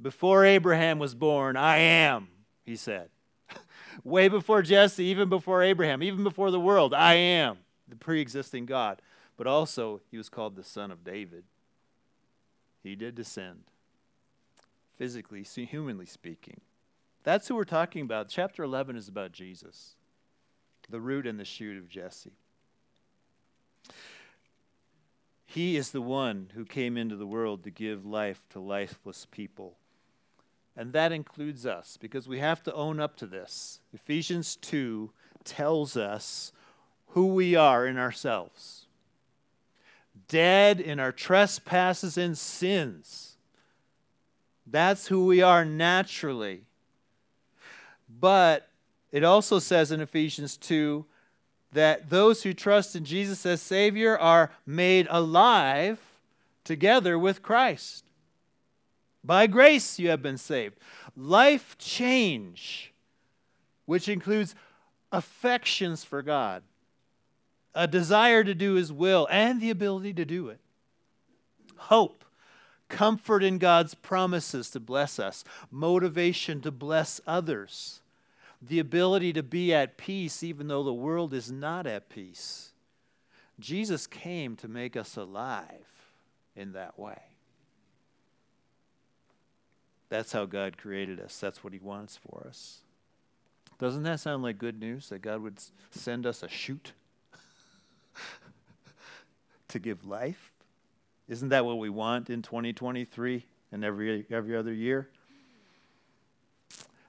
Before 0.01 0.45
Abraham 0.45 0.99
was 0.99 1.15
born, 1.15 1.57
I 1.57 1.77
am, 1.77 2.29
he 2.65 2.75
said. 2.75 3.09
Way 4.03 4.27
before 4.27 4.61
Jesse, 4.61 5.03
even 5.05 5.29
before 5.29 5.63
Abraham, 5.63 6.03
even 6.03 6.23
before 6.23 6.51
the 6.51 6.59
world, 6.59 6.93
I 6.93 7.15
am 7.15 7.57
the 7.87 7.95
pre 7.95 8.21
existing 8.21 8.65
God. 8.65 9.01
But 9.37 9.47
also, 9.47 10.01
he 10.09 10.17
was 10.17 10.29
called 10.29 10.55
the 10.55 10.63
Son 10.63 10.91
of 10.91 11.03
David. 11.03 11.43
He 12.83 12.95
did 12.95 13.15
descend, 13.15 13.63
physically, 14.97 15.43
humanly 15.43 16.05
speaking. 16.05 16.61
That's 17.23 17.47
who 17.47 17.55
we're 17.55 17.65
talking 17.65 18.01
about. 18.01 18.29
Chapter 18.29 18.63
11 18.63 18.95
is 18.95 19.07
about 19.07 19.31
Jesus, 19.31 19.95
the 20.89 20.99
root 20.99 21.27
and 21.27 21.39
the 21.39 21.45
shoot 21.45 21.77
of 21.77 21.89
Jesse. 21.89 22.37
He 25.45 25.77
is 25.77 25.91
the 25.91 26.01
one 26.01 26.51
who 26.53 26.65
came 26.65 26.97
into 26.97 27.15
the 27.15 27.27
world 27.27 27.63
to 27.63 27.71
give 27.71 28.05
life 28.05 28.41
to 28.49 28.59
lifeless 28.59 29.25
people. 29.31 29.77
And 30.75 30.93
that 30.93 31.11
includes 31.11 31.65
us 31.65 31.97
because 31.99 32.27
we 32.27 32.39
have 32.39 32.61
to 32.63 32.73
own 32.73 32.99
up 32.99 33.15
to 33.17 33.25
this. 33.25 33.79
Ephesians 33.93 34.55
2 34.57 35.11
tells 35.43 35.97
us 35.97 36.51
who 37.07 37.27
we 37.27 37.55
are 37.55 37.87
in 37.87 37.97
ourselves 37.97 38.87
dead 40.27 40.79
in 40.79 40.99
our 40.99 41.11
trespasses 41.11 42.17
and 42.17 42.37
sins 42.37 43.36
That's 44.69 45.07
who 45.07 45.25
we 45.25 45.41
are 45.41 45.63
naturally. 45.63 46.63
But 48.09 48.67
it 49.11 49.23
also 49.23 49.59
says 49.59 49.91
in 49.91 50.01
Ephesians 50.01 50.57
2 50.57 51.05
that 51.71 52.09
those 52.09 52.43
who 52.43 52.53
trust 52.53 52.95
in 52.95 53.05
Jesus 53.05 53.45
as 53.45 53.61
Savior 53.61 54.17
are 54.17 54.51
made 54.65 55.07
alive 55.09 55.99
together 56.63 57.17
with 57.17 57.41
Christ. 57.41 58.05
By 59.23 59.47
grace 59.47 59.99
you 59.99 60.09
have 60.09 60.21
been 60.21 60.37
saved. 60.37 60.75
Life 61.15 61.77
change, 61.77 62.93
which 63.85 64.07
includes 64.07 64.55
affections 65.11 66.03
for 66.03 66.21
God, 66.21 66.63
a 67.73 67.87
desire 67.87 68.43
to 68.43 68.53
do 68.53 68.73
His 68.73 68.91
will, 68.91 69.27
and 69.31 69.61
the 69.61 69.69
ability 69.69 70.13
to 70.13 70.25
do 70.25 70.49
it. 70.49 70.59
Hope, 71.75 72.23
comfort 72.89 73.43
in 73.43 73.57
God's 73.57 73.93
promises 73.93 74.69
to 74.71 74.79
bless 74.79 75.19
us, 75.19 75.43
motivation 75.71 76.61
to 76.61 76.71
bless 76.71 77.19
others 77.27 78.01
the 78.61 78.79
ability 78.79 79.33
to 79.33 79.43
be 79.43 79.73
at 79.73 79.97
peace 79.97 80.43
even 80.43 80.67
though 80.67 80.83
the 80.83 80.93
world 80.93 81.33
is 81.33 81.51
not 81.51 81.85
at 81.85 82.09
peace. 82.09 82.71
Jesus 83.59 84.07
came 84.07 84.55
to 84.57 84.67
make 84.67 84.95
us 84.95 85.15
alive 85.15 85.87
in 86.55 86.73
that 86.73 86.97
way. 86.97 87.19
That's 90.09 90.31
how 90.31 90.45
God 90.45 90.77
created 90.77 91.19
us. 91.19 91.37
That's 91.39 91.63
what 91.63 91.73
He 91.73 91.79
wants 91.79 92.17
for 92.17 92.45
us. 92.47 92.79
Doesn't 93.77 94.03
that 94.03 94.19
sound 94.19 94.41
like 94.41 94.57
good 94.57 94.79
news 94.79 95.09
that 95.09 95.21
God 95.21 95.41
would 95.41 95.59
send 95.91 96.25
us 96.25 96.41
a 96.41 96.47
shoot 96.47 96.93
to 99.67 99.79
give 99.79 100.05
life? 100.05 100.51
Isn't 101.27 101.49
that 101.49 101.65
what 101.65 101.77
we 101.77 101.89
want 101.89 102.29
in 102.29 102.41
2023 102.41 103.45
and 103.71 103.83
every, 103.83 104.25
every 104.29 104.55
other 104.55 104.73
year? 104.73 105.09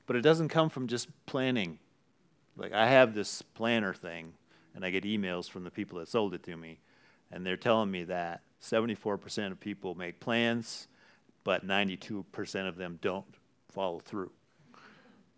But 0.06 0.16
it 0.16 0.22
doesn't 0.22 0.48
come 0.48 0.70
from 0.70 0.88
just 0.88 1.08
planning. 1.26 1.78
Like 2.56 2.72
I 2.72 2.88
have 2.88 3.14
this 3.14 3.42
planner 3.42 3.94
thing, 3.94 4.32
and 4.74 4.84
I 4.84 4.90
get 4.90 5.04
emails 5.04 5.48
from 5.48 5.64
the 5.64 5.70
people 5.70 5.98
that 6.00 6.08
sold 6.08 6.34
it 6.34 6.42
to 6.44 6.56
me, 6.56 6.80
and 7.30 7.46
they're 7.46 7.56
telling 7.56 7.90
me 7.90 8.04
that 8.04 8.42
74% 8.62 9.52
of 9.52 9.60
people 9.60 9.94
make 9.94 10.18
plans, 10.18 10.88
but 11.44 11.66
92% 11.66 12.68
of 12.68 12.76
them 12.76 12.98
don't 13.00 13.34
follow 13.68 14.00
through. 14.00 14.32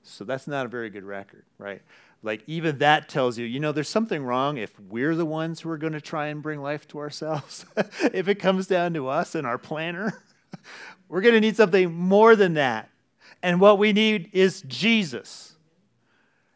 So 0.02 0.24
that's 0.24 0.46
not 0.46 0.64
a 0.64 0.68
very 0.68 0.88
good 0.88 1.04
record, 1.04 1.44
right? 1.58 1.82
Like 2.22 2.42
even 2.46 2.78
that 2.78 3.08
tells 3.08 3.38
you, 3.38 3.46
you 3.46 3.60
know, 3.60 3.72
there's 3.72 3.88
something 3.88 4.22
wrong 4.22 4.58
if 4.58 4.78
we're 4.78 5.14
the 5.14 5.24
ones 5.24 5.60
who 5.60 5.70
are 5.70 5.78
going 5.78 5.94
to 5.94 6.00
try 6.00 6.26
and 6.26 6.42
bring 6.42 6.60
life 6.60 6.86
to 6.88 6.98
ourselves. 6.98 7.64
if 8.12 8.28
it 8.28 8.36
comes 8.36 8.66
down 8.66 8.92
to 8.94 9.08
us 9.08 9.34
and 9.34 9.46
our 9.46 9.58
planner, 9.58 10.22
we're 11.08 11.22
going 11.22 11.34
to 11.34 11.40
need 11.40 11.56
something 11.56 11.92
more 11.92 12.36
than 12.36 12.54
that. 12.54 12.90
And 13.42 13.60
what 13.60 13.78
we 13.78 13.92
need 13.92 14.30
is 14.32 14.62
Jesus 14.68 15.50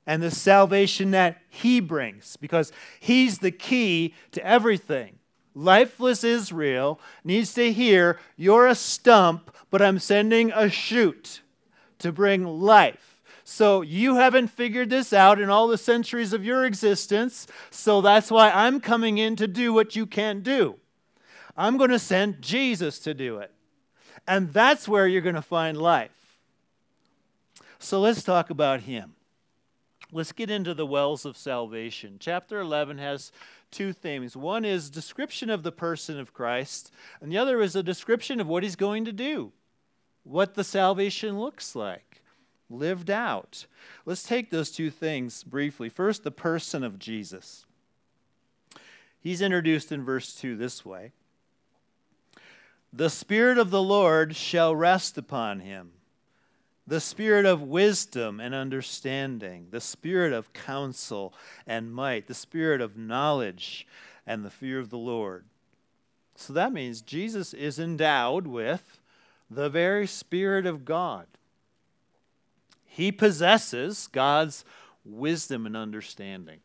and 0.06 0.22
the 0.22 0.30
salvation 0.30 1.12
that 1.12 1.40
he 1.48 1.80
brings 1.80 2.36
because 2.36 2.70
he's 3.00 3.38
the 3.38 3.50
key 3.50 4.14
to 4.32 4.46
everything. 4.46 5.18
Lifeless 5.54 6.24
Israel 6.24 7.00
needs 7.22 7.54
to 7.54 7.72
hear 7.72 8.18
you're 8.36 8.66
a 8.66 8.74
stump, 8.74 9.54
but 9.70 9.80
I'm 9.80 9.98
sending 9.98 10.52
a 10.52 10.68
shoot 10.68 11.40
to 12.00 12.12
bring 12.12 12.44
life. 12.44 13.13
So 13.44 13.82
you 13.82 14.16
haven't 14.16 14.48
figured 14.48 14.88
this 14.88 15.12
out 15.12 15.38
in 15.38 15.50
all 15.50 15.68
the 15.68 15.78
centuries 15.78 16.32
of 16.32 16.44
your 16.44 16.64
existence, 16.64 17.46
so 17.70 18.00
that's 18.00 18.30
why 18.30 18.50
I'm 18.50 18.80
coming 18.80 19.18
in 19.18 19.36
to 19.36 19.46
do 19.46 19.72
what 19.72 19.94
you 19.94 20.06
can't 20.06 20.42
do. 20.42 20.76
I'm 21.56 21.76
going 21.76 21.90
to 21.90 21.98
send 21.98 22.40
Jesus 22.40 22.98
to 23.00 23.12
do 23.12 23.38
it. 23.38 23.52
And 24.26 24.52
that's 24.52 24.88
where 24.88 25.06
you're 25.06 25.20
going 25.20 25.34
to 25.34 25.42
find 25.42 25.76
life. 25.76 26.10
So 27.78 28.00
let's 28.00 28.22
talk 28.22 28.48
about 28.48 28.80
him. 28.80 29.14
Let's 30.10 30.32
get 30.32 30.50
into 30.50 30.72
the 30.72 30.86
wells 30.86 31.26
of 31.26 31.36
salvation. 31.36 32.16
Chapter 32.18 32.60
11 32.60 32.96
has 32.98 33.30
two 33.70 33.92
themes. 33.92 34.36
One 34.36 34.64
is 34.64 34.88
description 34.88 35.50
of 35.50 35.62
the 35.62 35.72
person 35.72 36.18
of 36.18 36.32
Christ, 36.32 36.92
and 37.20 37.30
the 37.30 37.38
other 37.38 37.60
is 37.60 37.76
a 37.76 37.82
description 37.82 38.40
of 38.40 38.46
what 38.46 38.62
he's 38.62 38.76
going 38.76 39.04
to 39.04 39.12
do, 39.12 39.52
what 40.22 40.54
the 40.54 40.64
salvation 40.64 41.38
looks 41.38 41.76
like, 41.76 42.22
lived 42.70 43.10
out. 43.10 43.66
Let's 44.04 44.22
take 44.22 44.50
those 44.50 44.70
two 44.70 44.90
things 44.90 45.44
briefly. 45.44 45.88
First, 45.88 46.24
the 46.24 46.30
person 46.30 46.82
of 46.82 46.98
Jesus. 46.98 47.66
He's 49.20 49.40
introduced 49.40 49.92
in 49.92 50.04
verse 50.04 50.34
2 50.34 50.56
this 50.56 50.84
way 50.84 51.12
The 52.92 53.10
Spirit 53.10 53.58
of 53.58 53.70
the 53.70 53.82
Lord 53.82 54.36
shall 54.36 54.74
rest 54.74 55.16
upon 55.18 55.60
him 55.60 55.92
the 56.86 57.00
spirit 57.00 57.46
of 57.46 57.62
wisdom 57.62 58.40
and 58.40 58.54
understanding, 58.54 59.68
the 59.70 59.80
spirit 59.80 60.32
of 60.32 60.52
counsel 60.52 61.32
and 61.66 61.94
might, 61.94 62.26
the 62.26 62.34
spirit 62.34 62.80
of 62.80 62.96
knowledge 62.96 63.86
and 64.26 64.44
the 64.44 64.50
fear 64.50 64.78
of 64.78 64.90
the 64.90 64.98
Lord. 64.98 65.44
So 66.36 66.52
that 66.52 66.72
means 66.72 67.00
Jesus 67.00 67.54
is 67.54 67.78
endowed 67.78 68.46
with 68.46 69.00
the 69.50 69.68
very 69.68 70.06
Spirit 70.06 70.66
of 70.66 70.84
God. 70.84 71.26
He 72.94 73.10
possesses 73.10 74.06
God's 74.12 74.64
wisdom 75.04 75.66
and 75.66 75.76
understanding. 75.76 76.60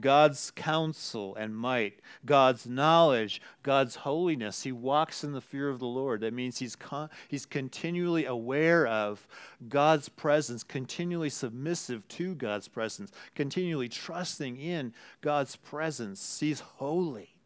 God's 0.00 0.50
counsel 0.52 1.36
and 1.36 1.54
might, 1.54 2.00
God's 2.24 2.66
knowledge, 2.66 3.42
God's 3.62 3.96
holiness. 3.96 4.62
He 4.62 4.72
walks 4.72 5.22
in 5.22 5.32
the 5.32 5.42
fear 5.42 5.68
of 5.68 5.80
the 5.80 5.86
Lord. 5.86 6.22
That 6.22 6.32
means 6.32 6.60
he's, 6.60 6.74
con- 6.74 7.10
he's 7.28 7.44
continually 7.44 8.24
aware 8.24 8.86
of 8.86 9.28
God's 9.68 10.08
presence, 10.08 10.62
continually 10.62 11.28
submissive 11.28 12.08
to 12.08 12.34
God's 12.34 12.68
presence, 12.68 13.12
continually 13.34 13.90
trusting 13.90 14.56
in 14.56 14.94
God's 15.20 15.56
presence. 15.56 16.40
He's 16.40 16.60
holy. 16.60 17.36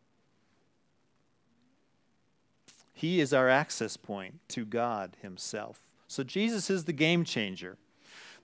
He 2.92 3.18
is 3.18 3.34
our 3.34 3.48
access 3.48 3.96
point 3.96 4.38
to 4.50 4.64
God 4.64 5.16
Himself. 5.20 5.80
So 6.12 6.22
Jesus 6.22 6.68
is 6.68 6.84
the 6.84 6.92
game 6.92 7.24
changer. 7.24 7.78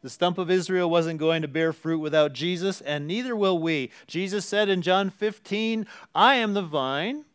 The 0.01 0.09
stump 0.09 0.39
of 0.39 0.51
Israel 0.51 0.89
wasn't 0.89 1.19
going 1.19 1.43
to 1.43 1.49
bear 1.49 1.75
fruit 1.75 1.99
without 1.99 2.33
Jesus, 2.33 2.81
and 2.81 3.07
neither 3.07 3.37
will 3.37 3.59
we. 3.59 3.91
Jesus 4.07 4.47
said 4.47 4.71
in 4.71 4.81
John 4.81 5.11
15, 5.11 5.87
I 6.15 6.37
am 6.37 6.55
the 6.55 6.63
vine, 6.63 7.27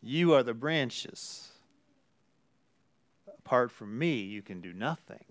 you 0.00 0.32
are 0.32 0.44
the 0.44 0.54
branches. 0.54 1.48
Apart 3.26 3.72
from 3.72 3.98
me, 3.98 4.20
you 4.20 4.42
can 4.42 4.60
do 4.60 4.72
nothing. 4.72 5.24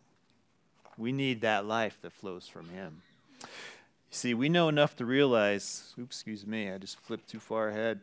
We 0.97 1.13
need 1.13 1.39
that 1.39 1.65
life 1.65 1.97
that 2.01 2.11
flows 2.11 2.45
from 2.45 2.67
Him. 2.67 3.01
You 3.39 3.47
see, 4.09 4.33
we 4.33 4.49
know 4.49 4.67
enough 4.67 4.97
to 4.97 5.05
realize, 5.05 5.93
oops, 5.97 6.17
excuse 6.17 6.45
me, 6.45 6.69
I 6.69 6.79
just 6.79 6.99
flipped 6.99 7.29
too 7.29 7.39
far 7.39 7.69
ahead. 7.69 8.01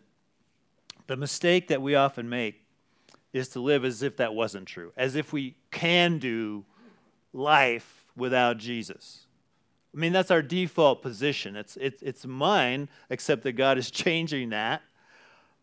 The 1.07 1.19
mistake 1.19 1.69
that 1.69 1.83
we 1.83 1.97
often 1.97 2.31
make 2.31 2.63
is 3.33 3.49
to 3.51 3.61
live 3.61 3.85
as 3.85 4.03
if 4.03 4.17
that 4.17 4.35
wasn't 4.35 4.67
true, 4.67 4.93
as 4.97 5.15
if 5.15 5.33
we 5.33 5.55
can 5.71 6.19
do 6.19 6.65
life 7.33 8.07
without 8.17 8.59
Jesus. 8.59 9.27
I 9.95 9.99
mean, 9.99 10.13
that's 10.13 10.31
our 10.31 10.43
default 10.43 11.03
position. 11.03 11.57
It's, 11.57 11.77
it's, 11.77 12.03
it's 12.03 12.27
mine, 12.27 12.89
except 13.09 13.43
that 13.43 13.53
God 13.53 13.79
is 13.79 13.91
changing 13.91 14.51
that. 14.51 14.83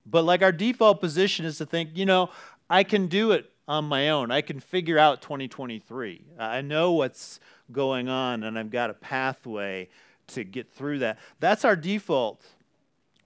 But 0.06 0.24
like 0.24 0.42
our 0.42 0.52
default 0.52 1.02
position 1.02 1.46
is 1.46 1.58
to 1.58 1.66
think, 1.66 1.92
you 1.96 2.06
know, 2.06 2.30
I 2.70 2.84
can 2.84 3.08
do 3.08 3.32
it 3.32 3.52
on 3.68 3.86
my 3.86 4.10
own. 4.10 4.32
I 4.32 4.42
can 4.42 4.60
figure 4.60 4.98
out 4.98 5.22
2023. 5.22 6.22
I 6.40 6.62
know 6.62 6.94
what's 6.94 7.40
going 7.72 8.08
on, 8.08 8.44
and 8.44 8.58
I've 8.58 8.70
got 8.70 8.90
a 8.90 8.94
pathway 8.94 9.90
to 10.28 10.44
get 10.44 10.72
through 10.72 11.00
that. 11.00 11.20
That's 11.40 11.66
our 11.66 11.76
default 11.76 12.46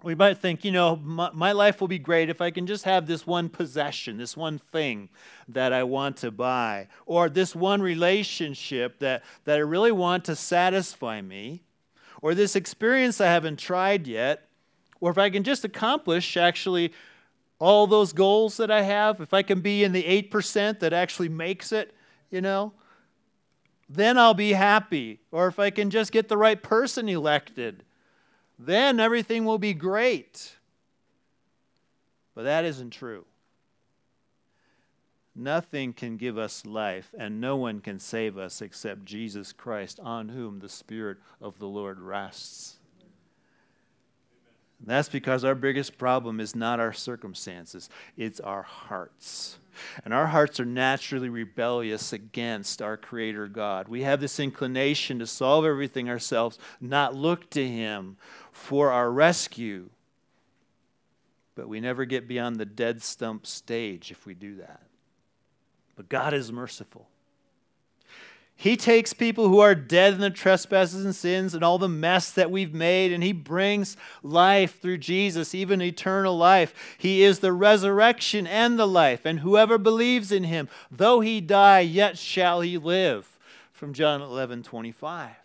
we 0.03 0.15
might 0.15 0.37
think, 0.37 0.65
you 0.65 0.71
know, 0.71 0.95
my, 0.95 1.29
my, 1.33 1.51
life 1.51 1.79
will 1.79 1.87
be 1.87 1.99
great 1.99 2.29
if 2.29 2.41
I 2.41 2.49
can 2.49 2.65
just 2.65 2.85
have 2.85 3.05
this 3.05 3.27
one 3.27 3.49
possession, 3.49 4.17
this 4.17 4.35
one 4.35 4.57
thing 4.57 5.09
that 5.47 5.73
I 5.73 5.83
want 5.83 6.17
to 6.17 6.31
buy, 6.31 6.87
or 7.05 7.29
this 7.29 7.55
one 7.55 7.81
relationship 7.81 8.99
that, 8.99 9.23
that 9.45 9.57
I 9.57 9.61
really 9.61 9.91
want 9.91 10.25
to 10.25 10.35
satisfy 10.35 11.21
me, 11.21 11.61
or 12.21 12.33
this 12.33 12.55
experience 12.55 13.21
I 13.21 13.27
haven't 13.27 13.59
tried 13.59 14.07
yet, 14.07 14.47
or 14.99 15.11
if 15.11 15.17
I 15.17 15.29
can 15.29 15.43
just 15.43 15.65
accomplish 15.65 16.37
actually 16.37 16.93
all 17.59 17.85
those 17.85 18.13
goals 18.13 18.57
that 18.57 18.71
I 18.71 18.81
have, 18.81 19.21
if 19.21 19.33
I 19.33 19.43
can 19.43 19.61
be 19.61 19.83
in 19.83 19.91
the 19.91 20.03
8% 20.03 20.79
that 20.79 20.93
actually 20.93 21.29
makes 21.29 21.71
it, 21.71 21.93
you 22.31 22.41
know, 22.41 22.73
then 23.87 24.17
I'll 24.17 24.33
be 24.33 24.53
happy. 24.53 25.19
Or 25.31 25.47
if 25.47 25.59
I 25.59 25.69
can 25.69 25.89
just 25.89 26.11
get 26.11 26.27
the 26.27 26.37
right 26.37 26.61
person 26.61 27.07
elected 27.09 27.83
then 28.65 29.00
everything 29.00 29.45
will 29.45 29.58
be 29.58 29.74
great. 29.74 30.56
But 32.36 32.43
that 32.43 32.65
isn't 32.65 32.91
true. 32.91 33.26
Nothing 35.36 35.93
can 35.93 36.17
give 36.17 36.38
us 36.38 36.65
life, 36.65 37.13
and 37.17 37.39
no 37.39 37.56
one 37.56 37.80
can 37.80 38.00
save 38.00 38.38
us 38.38 38.62
except 38.62 39.06
Jesus 39.06 39.54
Christ, 39.54 40.00
on 40.02 40.30
whom 40.30 40.60
the 40.60 40.69
Spirit 40.69 41.17
of 41.39 41.58
the 41.58 41.67
Lord 41.67 42.00
rests. 42.00 42.78
That's 44.84 45.10
because 45.10 45.45
our 45.45 45.56
biggest 45.56 45.97
problem 45.97 46.39
is 46.39 46.56
not 46.56 46.80
our 46.80 46.93
circumstances, 46.93 47.89
it's 48.17 48.39
our 48.39 48.63
hearts. 48.63 49.58
And 50.04 50.13
our 50.13 50.28
hearts 50.28 50.60
are 50.60 50.65
naturally 50.65 51.30
rebellious 51.30 52.12
against 52.12 52.82
our 52.82 52.97
Creator 52.97 53.47
God. 53.47 53.88
We 53.88 54.02
have 54.02 54.19
this 54.19 54.39
inclination 54.39 55.19
to 55.19 55.28
solve 55.28 55.65
everything 55.65 56.10
ourselves, 56.10 56.60
not 56.82 57.15
look 57.15 57.50
to 57.52 57.65
Him 57.65 58.17
for 58.51 58.91
our 58.91 59.11
rescue. 59.11 59.89
But 61.55 61.67
we 61.67 61.79
never 61.79 62.05
get 62.05 62.27
beyond 62.27 62.57
the 62.57 62.65
dead 62.65 63.01
stump 63.01 63.45
stage 63.45 64.11
if 64.11 64.25
we 64.25 64.33
do 64.33 64.55
that. 64.57 64.83
But 65.95 66.09
God 66.09 66.33
is 66.33 66.51
merciful. 66.51 67.07
He 68.61 68.77
takes 68.77 69.11
people 69.11 69.47
who 69.47 69.59
are 69.59 69.73
dead 69.73 70.13
in 70.13 70.19
the 70.19 70.29
trespasses 70.29 71.03
and 71.03 71.15
sins 71.15 71.55
and 71.55 71.63
all 71.63 71.79
the 71.79 71.89
mess 71.89 72.31
that 72.33 72.51
we've 72.51 72.75
made, 72.75 73.11
and 73.11 73.23
He 73.23 73.33
brings 73.33 73.97
life 74.21 74.79
through 74.79 74.99
Jesus, 74.99 75.55
even 75.55 75.81
eternal 75.81 76.37
life. 76.37 76.95
He 76.99 77.23
is 77.23 77.39
the 77.39 77.53
resurrection 77.53 78.45
and 78.45 78.77
the 78.77 78.87
life, 78.87 79.25
and 79.25 79.39
whoever 79.39 79.79
believes 79.79 80.31
in 80.31 80.43
Him, 80.43 80.69
though 80.91 81.21
he 81.21 81.41
die, 81.41 81.79
yet 81.79 82.19
shall 82.19 82.61
he 82.61 82.77
live. 82.77 83.39
From 83.73 83.93
John 83.93 84.21
11 84.21 84.61
25. 84.61 85.40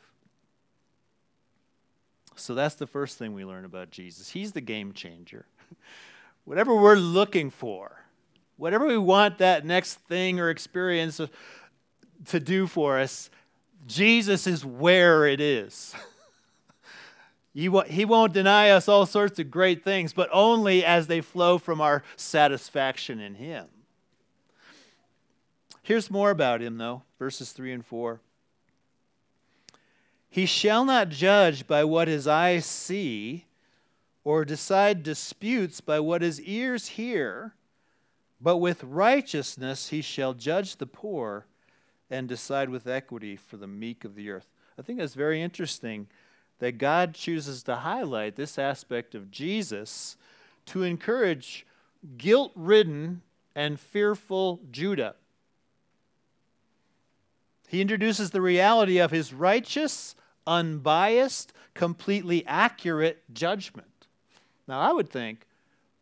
So 2.37 2.55
that's 2.55 2.75
the 2.75 2.87
first 2.87 3.19
thing 3.19 3.35
we 3.35 3.45
learn 3.45 3.65
about 3.65 3.91
Jesus. 3.91 4.31
He's 4.31 4.53
the 4.53 4.61
game 4.61 4.93
changer. 4.93 5.47
Whatever 6.45 6.75
we're 6.77 6.95
looking 6.97 7.51
for, 7.51 8.05
whatever 8.57 8.87
we 8.87 8.99
want 8.99 9.39
that 9.39 9.65
next 9.65 9.95
thing 9.95 10.39
or 10.39 10.49
experience 10.49 11.21
to 12.27 12.41
do 12.41 12.67
for 12.67 12.99
us, 12.99 13.31
Jesus 13.87 14.47
is 14.47 14.65
where 14.65 15.27
it 15.27 15.41
is. 15.41 15.95
he, 17.55 17.69
won't 17.69 18.33
deny 18.33 18.71
us 18.71 18.89
all 18.89 19.07
sorts 19.07 19.39
of 19.39 19.51
great 19.51 19.85
things, 19.85 20.13
but 20.13 20.29
only 20.33 20.85
as 20.85 21.07
they 21.07 21.21
flow 21.21 21.59
from 21.59 21.81
our 21.81 22.03
satisfaction 22.17 23.21
in 23.21 23.35
Him. 23.35 23.67
Here's 25.83 26.11
more 26.11 26.31
about 26.31 26.61
Him, 26.61 26.79
though, 26.79 27.03
verses 27.19 27.53
3 27.53 27.73
and 27.73 27.87
4. 27.87 28.21
He 30.37 30.45
shall 30.45 30.85
not 30.85 31.09
judge 31.09 31.67
by 31.67 31.83
what 31.85 32.09
his 32.09 32.27
eyes 32.27 32.67
see, 32.67 33.47
or 34.23 34.45
decide 34.45 35.03
disputes 35.03 35.81
by 35.81 35.99
what 35.99 36.21
his 36.21 36.43
ears 36.43 36.89
hear, 36.89 37.55
but 38.39 38.59
with 38.59 38.85
righteousness 38.85 39.89
he 39.89 40.03
shall 40.03 40.35
judge 40.35 40.77
the 40.77 40.87
poor 40.87 41.47
and 42.11 42.29
decide 42.29 42.69
with 42.69 42.87
equity 42.87 43.35
for 43.35 43.57
the 43.57 43.67
meek 43.67 44.05
of 44.05 44.15
the 44.15 44.29
earth. 44.29 44.51
I 44.79 44.83
think 44.83 44.99
that's 44.99 45.15
very 45.15 45.41
interesting 45.41 46.07
that 46.59 46.77
God 46.77 47.15
chooses 47.15 47.63
to 47.63 47.77
highlight 47.77 48.37
this 48.37 48.59
aspect 48.59 49.15
of 49.15 49.31
Jesus 49.31 50.19
to 50.67 50.83
encourage 50.83 51.65
guilt 52.19 52.53
ridden 52.55 53.23
and 53.55 53.81
fearful 53.81 54.61
Judah. 54.71 55.15
He 57.69 57.81
introduces 57.81 58.33
the 58.33 58.43
reality 58.43 58.99
of 58.99 59.11
his 59.11 59.33
righteous, 59.33 60.15
unbiased, 60.47 61.53
completely 61.75 62.47
accurate 62.47 63.23
judgment. 63.33 64.07
Now, 64.69 64.81
I 64.81 64.93
would 64.93 65.11
think 65.11 65.47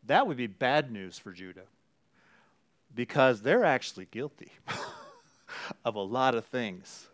that 0.07 0.27
would 0.27 0.37
be 0.37 0.47
bad 0.47 0.91
news 0.91 1.19
for 1.19 1.33
Judah 1.33 1.67
because 2.95 3.43
they're 3.43 3.65
actually 3.65 4.07
guilty. 4.11 4.53
of 5.85 5.95
a 5.95 6.01
lot 6.01 6.35
of 6.35 6.45
things. 6.47 7.09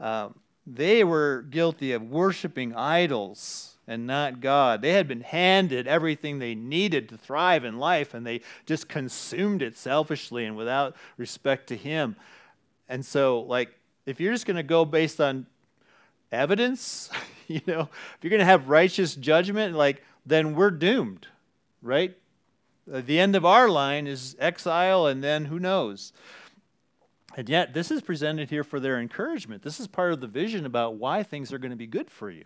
Um, 0.00 0.38
they 0.66 1.04
were 1.04 1.44
guilty 1.50 1.92
of 1.92 2.10
worshiping 2.10 2.74
idols 2.74 3.74
and 3.86 4.06
not 4.06 4.40
God. 4.40 4.80
They 4.80 4.92
had 4.92 5.08
been 5.08 5.22
handed 5.22 5.88
everything 5.88 6.38
they 6.38 6.54
needed 6.54 7.08
to 7.08 7.16
thrive 7.16 7.64
in 7.64 7.78
life, 7.78 8.14
and 8.14 8.26
they 8.26 8.42
just 8.64 8.88
consumed 8.88 9.62
it 9.62 9.76
selfishly 9.76 10.44
and 10.44 10.56
without 10.56 10.96
respect 11.16 11.68
to 11.68 11.76
Him. 11.76 12.16
And 12.88 13.04
so, 13.04 13.40
like, 13.40 13.70
if 14.06 14.20
you're 14.20 14.32
just 14.32 14.46
going 14.46 14.56
to 14.56 14.62
go 14.62 14.84
based 14.84 15.20
on 15.20 15.46
evidence, 16.32 17.10
you 17.46 17.60
know, 17.66 17.82
if 17.82 18.18
you're 18.22 18.30
going 18.30 18.40
to 18.40 18.46
have 18.46 18.68
righteous 18.68 19.14
judgment, 19.14 19.76
like, 19.76 20.02
then 20.24 20.54
we're 20.54 20.70
doomed, 20.70 21.26
right? 21.82 22.16
Uh, 22.92 23.02
the 23.04 23.20
end 23.20 23.36
of 23.36 23.44
our 23.44 23.68
line 23.68 24.06
is 24.06 24.36
exile, 24.38 25.06
and 25.06 25.22
then 25.22 25.46
who 25.46 25.58
knows? 25.58 26.12
And 27.36 27.48
yet, 27.48 27.72
this 27.72 27.90
is 27.90 28.02
presented 28.02 28.50
here 28.50 28.64
for 28.64 28.80
their 28.80 29.00
encouragement. 29.00 29.62
This 29.62 29.80
is 29.80 29.86
part 29.86 30.12
of 30.12 30.20
the 30.20 30.26
vision 30.26 30.66
about 30.66 30.96
why 30.96 31.22
things 31.22 31.52
are 31.52 31.58
going 31.58 31.70
to 31.70 31.76
be 31.76 31.86
good 31.86 32.10
for 32.10 32.30
you. 32.30 32.44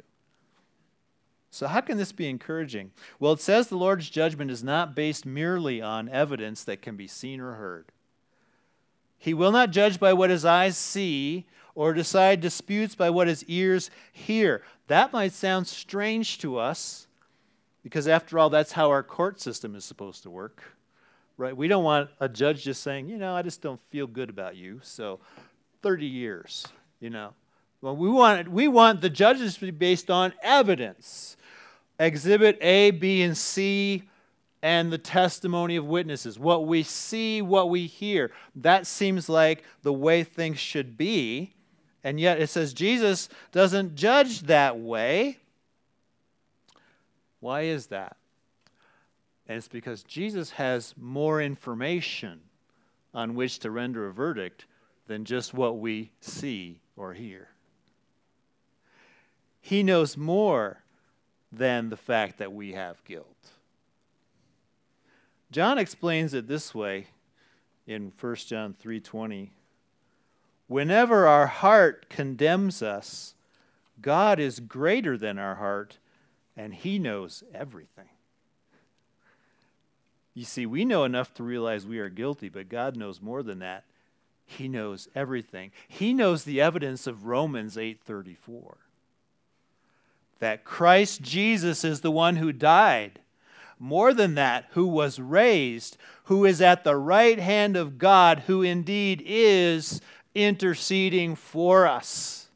So, 1.51 1.66
how 1.66 1.81
can 1.81 1.96
this 1.96 2.12
be 2.12 2.29
encouraging? 2.29 2.92
Well, 3.18 3.33
it 3.33 3.40
says 3.40 3.68
the 3.68 3.77
Lord's 3.77 4.11
judgment 4.11 4.51
is 4.51 4.62
not 4.62 4.94
based 4.94 5.25
merely 5.25 5.81
on 5.81 6.09
evidence 6.09 6.62
that 6.64 6.83
can 6.83 6.96
be 6.96 7.07
seen 7.07 7.40
or 7.40 7.55
heard. 7.55 7.87
He 9.18 9.33
will 9.35 9.53
not 9.53 9.70
judge 9.70 9.99
by 9.99 10.12
what 10.12 10.31
his 10.31 10.44
eyes 10.44 10.77
see 10.77 11.46
or 11.77 11.93
decide 11.93 12.41
disputes 12.41 12.97
by 12.97 13.11
what 13.11 13.29
his 13.29 13.45
ears 13.45 13.91
hear. 14.11 14.62
That 14.89 15.12
might 15.12 15.33
sound 15.33 15.69
strange 15.69 16.39
to 16.39 16.59
us 16.59 17.07
because, 17.85 18.09
after 18.09 18.37
all, 18.37 18.51
that's 18.51 18.73
how 18.73 18.91
our 18.91 19.05
court 19.05 19.41
system 19.41 19.77
is 19.77 19.85
supposed 19.85 20.25
to 20.25 20.31
work 20.31 20.65
right? 21.37 21.57
We 21.57 21.69
don't 21.69 21.85
want 21.85 22.11
a 22.21 22.29
judge 22.29 22.65
just 22.65 22.83
saying, 22.83 23.09
you 23.09 23.19
know, 23.19 23.35
I 23.35 23.43
just 23.43 23.61
don't 23.61 23.81
feel 23.91 24.07
good 24.07 24.31
about 24.31 24.57
you, 24.57 24.81
so 24.83 25.21
30 25.83 26.07
years, 26.07 26.67
you 27.01 27.11
know. 27.11 27.35
Well, 27.81 27.97
we 27.97 28.09
want, 28.09 28.49
we 28.49 28.69
want 28.69 29.01
the 29.01 29.11
judges 29.11 29.55
to 29.55 29.61
be 29.61 29.71
based 29.71 30.11
on 30.11 30.33
evidence. 30.43 31.37
Exhibit 31.99 32.59
A, 32.61 32.91
B, 32.91 33.23
and 33.23 33.37
C, 33.37 34.05
and 34.62 34.91
the 34.91 34.99
testimony 34.99 35.77
of 35.77 35.85
witnesses. 35.85 36.39
What 36.39 36.67
we 36.67 36.83
see, 36.83 37.43
what 37.43 37.71
we 37.71 37.87
hear. 37.87 38.33
That 38.57 38.87
seems 38.87 39.29
like 39.29 39.62
the 39.83 39.93
way 39.93 40.25
things 40.25 40.59
should 40.59 40.97
be. 40.97 41.53
And 42.07 42.21
yet 42.21 42.40
it 42.40 42.47
says 42.51 42.73
Jesus 42.73 43.29
doesn't 43.51 43.97
judge 43.97 44.42
that 44.42 44.79
way. 44.79 45.38
Why 47.40 47.62
is 47.62 47.88
that? 47.88 48.16
And 49.49 49.59
it's 49.59 49.66
because 49.66 50.05
Jesus 50.05 50.51
has 50.53 50.95
more 50.97 51.42
information 51.42 52.42
on 53.12 53.35
which 53.35 53.59
to 53.59 53.73
render 53.73 54.07
a 54.07 54.12
verdict 54.12 54.66
than 55.09 55.25
just 55.25 55.53
what 55.53 55.81
we 55.81 56.12
see 56.21 56.79
or 56.97 57.12
hear. 57.12 57.49
He 59.61 59.83
knows 59.83 60.16
more 60.16 60.85
than 61.51 61.88
the 61.88 61.97
fact 61.97 62.38
that 62.38 62.53
we 62.53 62.75
have 62.75 63.03
guilt. 63.03 63.51
John 65.51 65.77
explains 65.77 66.35
it 66.35 66.47
this 66.47 66.73
way 66.73 67.09
in 67.85 68.12
1 68.16 68.47
John 68.47 68.75
3:20. 68.75 69.51
Whenever 70.68 71.26
our 71.26 71.46
heart 71.46 72.09
condemns 72.09 72.83
us, 72.83 73.35
God 74.00 74.40
is 74.40 74.61
greater 74.61 75.16
than 75.16 75.38
our 75.38 75.57
heart 75.57 75.98
and 76.57 76.74
he 76.74 76.98
knows 76.98 77.44
everything. 77.55 78.09
You 80.35 80.44
see, 80.44 80.66
we 80.66 80.85
know 80.85 81.05
enough 81.05 81.33
to 81.35 81.42
realize 81.42 81.87
we 81.87 81.98
are 81.98 82.09
guilty, 82.09 82.48
but 82.48 82.68
God 82.68 82.96
knows 82.96 83.22
more 83.22 83.42
than 83.42 83.61
that. 83.61 83.85
He 84.44 84.68
knows 84.68 85.09
everything. 85.14 85.72
He 85.88 86.12
knows 86.12 86.44
the 86.44 86.61
evidence 86.61 87.07
of 87.07 87.26
Romans 87.26 87.76
8:34. 87.76 88.76
That 90.38 90.64
Christ 90.64 91.22
Jesus 91.22 91.85
is 91.85 92.00
the 92.00 92.11
one 92.11 92.37
who 92.37 92.52
died. 92.52 93.20
More 93.79 94.14
than 94.14 94.35
that, 94.37 94.66
who 94.70 94.87
was 94.87 95.18
raised, 95.18 95.98
who 96.24 96.44
is 96.44 96.61
at 96.61 96.85
the 96.85 96.96
right 96.96 97.38
hand 97.38 97.76
of 97.76 97.98
God, 97.98 98.40
who 98.40 98.62
indeed 98.62 99.22
is 99.24 100.00
interceding 100.37 101.35
for 101.35 101.87
us. 101.87 102.49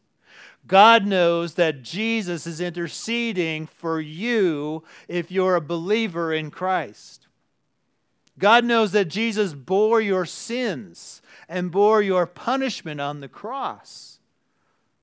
God 0.67 1.07
knows 1.07 1.55
that 1.55 1.83
Jesus 1.83 2.47
is 2.47 2.61
interceding 2.61 3.67
for 3.67 4.01
you 4.01 4.85
if 5.09 5.31
you're 5.31 5.57
a 5.57 5.61
believer 5.61 6.33
in 6.33 6.51
Christ. 6.51 7.27
God 8.39 8.65
knows 8.65 8.93
that 8.93 9.09
Jesus 9.09 9.55
bore 9.55 10.01
your 10.01 10.25
sins 10.25 11.23
and 11.49 11.73
bore 11.73 12.01
your 12.03 12.27
punishment 12.27 13.01
on 13.01 13.21
the 13.21 13.29
cross, 13.29 14.21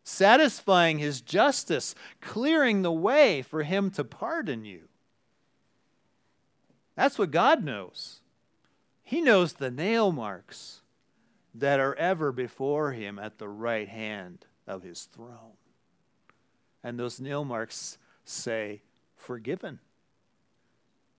satisfying 0.04 1.00
his 1.00 1.20
justice, 1.20 1.96
clearing 2.22 2.82
the 2.82 2.92
way 2.92 3.42
for 3.42 3.64
him 3.64 3.92
to 3.92 4.04
pardon 4.04 4.64
you. 4.64 4.84
That's 6.96 7.20
what 7.20 7.32
God 7.32 7.64
knows. 7.64 8.22
He 9.04 9.22
knows 9.22 9.54
the 9.54 9.72
nail 9.72 10.12
marks 10.12 10.82
that 11.56 11.80
are 11.80 11.96
ever 11.96 12.32
before 12.32 12.92
him 12.92 13.18
at 13.18 13.38
the 13.38 13.50
right 13.50 13.88
hand 13.88 14.46
of 14.68 14.84
his 14.84 15.04
throne. 15.04 15.58
And 16.84 17.00
those 17.00 17.20
nail 17.20 17.44
marks 17.44 17.98
say, 18.26 18.82
Forgiven. 19.16 19.80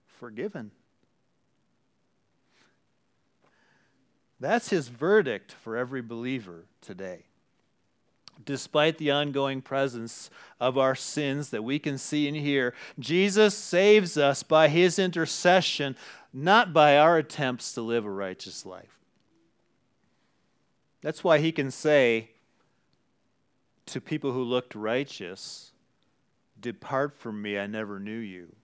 Forgiven. 0.06 0.70
That's 4.40 4.70
his 4.70 4.88
verdict 4.88 5.52
for 5.52 5.76
every 5.76 6.00
believer 6.02 6.66
today. 6.80 7.24
despite 8.44 8.98
the 8.98 9.10
ongoing 9.10 9.60
presence 9.60 10.30
of 10.60 10.78
our 10.78 10.94
sins 10.94 11.50
that 11.50 11.64
we 11.64 11.78
can 11.78 11.98
see 11.98 12.28
and 12.28 12.36
hear, 12.36 12.74
Jesus 12.98 13.54
saves 13.54 14.16
us 14.16 14.42
by 14.42 14.68
his 14.68 14.98
intercession, 14.98 15.96
not 16.32 16.72
by 16.72 16.96
our 16.96 17.18
attempts 17.18 17.72
to 17.72 17.82
live 17.82 18.04
a 18.04 18.10
righteous 18.10 18.64
life. 18.64 18.97
That's 21.00 21.22
why 21.22 21.38
he 21.38 21.52
can 21.52 21.70
say 21.70 22.30
to 23.86 24.00
people 24.00 24.32
who 24.32 24.42
looked 24.42 24.74
righteous, 24.74 25.72
Depart 26.60 27.14
from 27.16 27.40
me, 27.40 27.58
I 27.58 27.66
never 27.66 28.00
knew 28.00 28.18
you, 28.18 28.54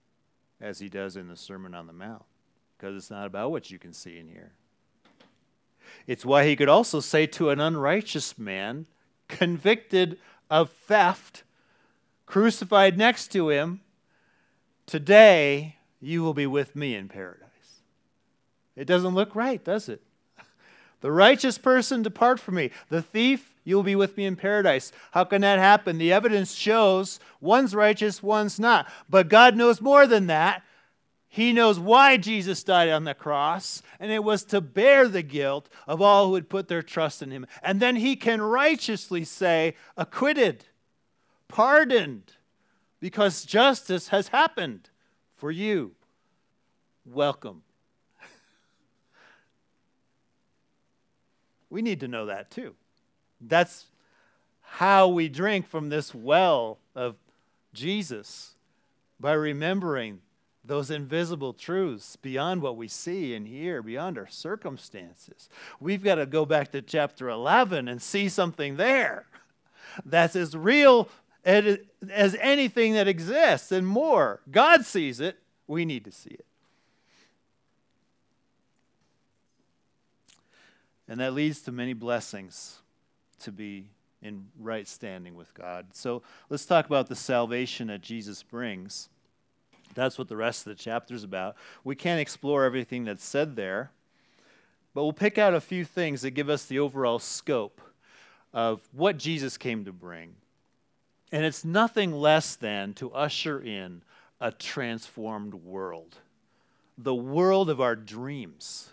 as 0.59 0.79
he 0.79 0.89
does 0.89 1.15
in 1.15 1.27
the 1.27 1.37
Sermon 1.37 1.73
on 1.73 1.87
the 1.87 1.93
Mount, 1.93 2.25
because 2.77 2.95
it's 2.95 3.09
not 3.09 3.25
about 3.25 3.51
what 3.51 3.71
you 3.71 3.79
can 3.79 3.93
see 3.93 4.19
and 4.19 4.29
hear. 4.29 4.51
It's 6.07 6.25
why 6.25 6.45
he 6.45 6.55
could 6.55 6.69
also 6.69 6.99
say 6.99 7.25
to 7.27 7.49
an 7.49 7.59
unrighteous 7.59 8.37
man, 8.37 8.85
convicted 9.27 10.17
of 10.49 10.69
theft, 10.69 11.43
crucified 12.25 12.97
next 12.97 13.31
to 13.31 13.49
him, 13.49 13.81
Today 14.85 15.77
you 15.99 16.21
will 16.21 16.35
be 16.35 16.45
with 16.45 16.75
me 16.75 16.95
in 16.95 17.07
paradise. 17.07 17.41
It 18.75 18.85
doesn't 18.85 19.15
look 19.15 19.35
right, 19.35 19.63
does 19.63 19.89
it? 19.89 20.01
The 21.01 21.11
righteous 21.11 21.57
person 21.57 22.01
depart 22.01 22.39
from 22.39 22.55
me. 22.55 22.71
The 22.89 23.01
thief, 23.01 23.53
you 23.63 23.75
will 23.75 23.83
be 23.83 23.95
with 23.95 24.17
me 24.17 24.25
in 24.25 24.35
paradise. 24.35 24.91
How 25.11 25.23
can 25.23 25.41
that 25.41 25.59
happen? 25.59 25.97
The 25.97 26.13
evidence 26.13 26.55
shows 26.55 27.19
one's 27.39 27.75
righteous, 27.75 28.23
one's 28.23 28.59
not. 28.59 28.87
But 29.09 29.29
God 29.29 29.55
knows 29.55 29.81
more 29.81 30.07
than 30.07 30.27
that. 30.27 30.63
He 31.27 31.51
knows 31.51 31.77
why 31.77 32.15
Jesus 32.15 32.63
died 32.63 32.87
on 32.87 33.03
the 33.03 33.13
cross, 33.13 33.83
and 33.99 34.09
it 34.09 34.23
was 34.23 34.45
to 34.45 34.61
bear 34.61 35.09
the 35.09 35.21
guilt 35.21 35.67
of 35.85 36.01
all 36.01 36.27
who 36.27 36.35
had 36.35 36.47
put 36.47 36.69
their 36.69 36.81
trust 36.81 37.21
in 37.21 37.29
him. 37.29 37.45
And 37.61 37.81
then 37.81 37.97
he 37.97 38.15
can 38.15 38.41
righteously 38.41 39.25
say, 39.25 39.75
acquitted, 39.97 40.63
pardoned, 41.49 42.31
because 43.01 43.43
justice 43.43 44.07
has 44.07 44.29
happened 44.29 44.89
for 45.35 45.51
you. 45.51 45.95
Welcome. 47.05 47.63
We 51.75 51.81
need 51.81 51.99
to 51.99 52.07
know 52.07 52.27
that 52.27 52.49
too. 52.49 52.73
That's 53.41 53.87
how 54.61 55.09
we 55.09 55.27
drink 55.27 55.67
from 55.67 55.89
this 55.89 56.15
well 56.15 56.77
of 56.95 57.17
Jesus 57.73 58.55
by 59.19 59.33
remembering 59.33 60.21
those 60.63 60.89
invisible 60.89 61.51
truths 61.51 62.15
beyond 62.15 62.61
what 62.61 62.77
we 62.77 62.87
see 62.87 63.35
and 63.35 63.45
hear, 63.45 63.81
beyond 63.81 64.17
our 64.17 64.29
circumstances. 64.29 65.49
We've 65.81 66.01
got 66.01 66.15
to 66.15 66.25
go 66.25 66.45
back 66.45 66.71
to 66.71 66.81
chapter 66.81 67.27
11 67.27 67.89
and 67.89 68.01
see 68.01 68.29
something 68.29 68.77
there 68.77 69.25
that's 70.05 70.37
as 70.37 70.55
real 70.55 71.09
as 71.43 72.37
anything 72.39 72.93
that 72.93 73.09
exists 73.09 73.73
and 73.73 73.85
more. 73.85 74.39
God 74.49 74.85
sees 74.85 75.19
it, 75.19 75.39
we 75.67 75.83
need 75.83 76.05
to 76.05 76.11
see 76.13 76.35
it. 76.35 76.45
And 81.07 81.19
that 81.19 81.33
leads 81.33 81.61
to 81.61 81.71
many 81.71 81.93
blessings 81.93 82.81
to 83.39 83.51
be 83.51 83.89
in 84.21 84.47
right 84.59 84.87
standing 84.87 85.35
with 85.35 85.53
God. 85.53 85.87
So 85.93 86.23
let's 86.49 86.65
talk 86.65 86.87
about 86.87 87.07
the 87.07 87.15
salvation 87.15 87.87
that 87.87 88.01
Jesus 88.01 88.41
brings. 88.41 89.09
That's 89.93 90.17
what 90.17 90.27
the 90.27 90.35
rest 90.35 90.65
of 90.65 90.75
the 90.75 90.83
chapter 90.83 91.13
is 91.13 91.23
about. 91.23 91.55
We 91.83 91.95
can't 91.95 92.19
explore 92.19 92.65
everything 92.65 93.05
that's 93.05 93.23
said 93.23 93.55
there, 93.55 93.91
but 94.93 95.03
we'll 95.03 95.13
pick 95.13 95.37
out 95.37 95.53
a 95.53 95.61
few 95.61 95.85
things 95.85 96.21
that 96.23 96.31
give 96.31 96.49
us 96.49 96.65
the 96.65 96.79
overall 96.79 97.19
scope 97.19 97.81
of 98.51 98.81
what 98.91 99.17
Jesus 99.17 99.57
came 99.57 99.85
to 99.85 99.91
bring. 99.91 100.35
And 101.31 101.45
it's 101.45 101.63
nothing 101.65 102.13
less 102.13 102.55
than 102.55 102.93
to 102.95 103.11
usher 103.11 103.61
in 103.61 104.01
a 104.39 104.51
transformed 104.51 105.53
world, 105.53 106.17
the 106.97 107.15
world 107.15 107.69
of 107.69 107.79
our 107.79 107.95
dreams. 107.95 108.89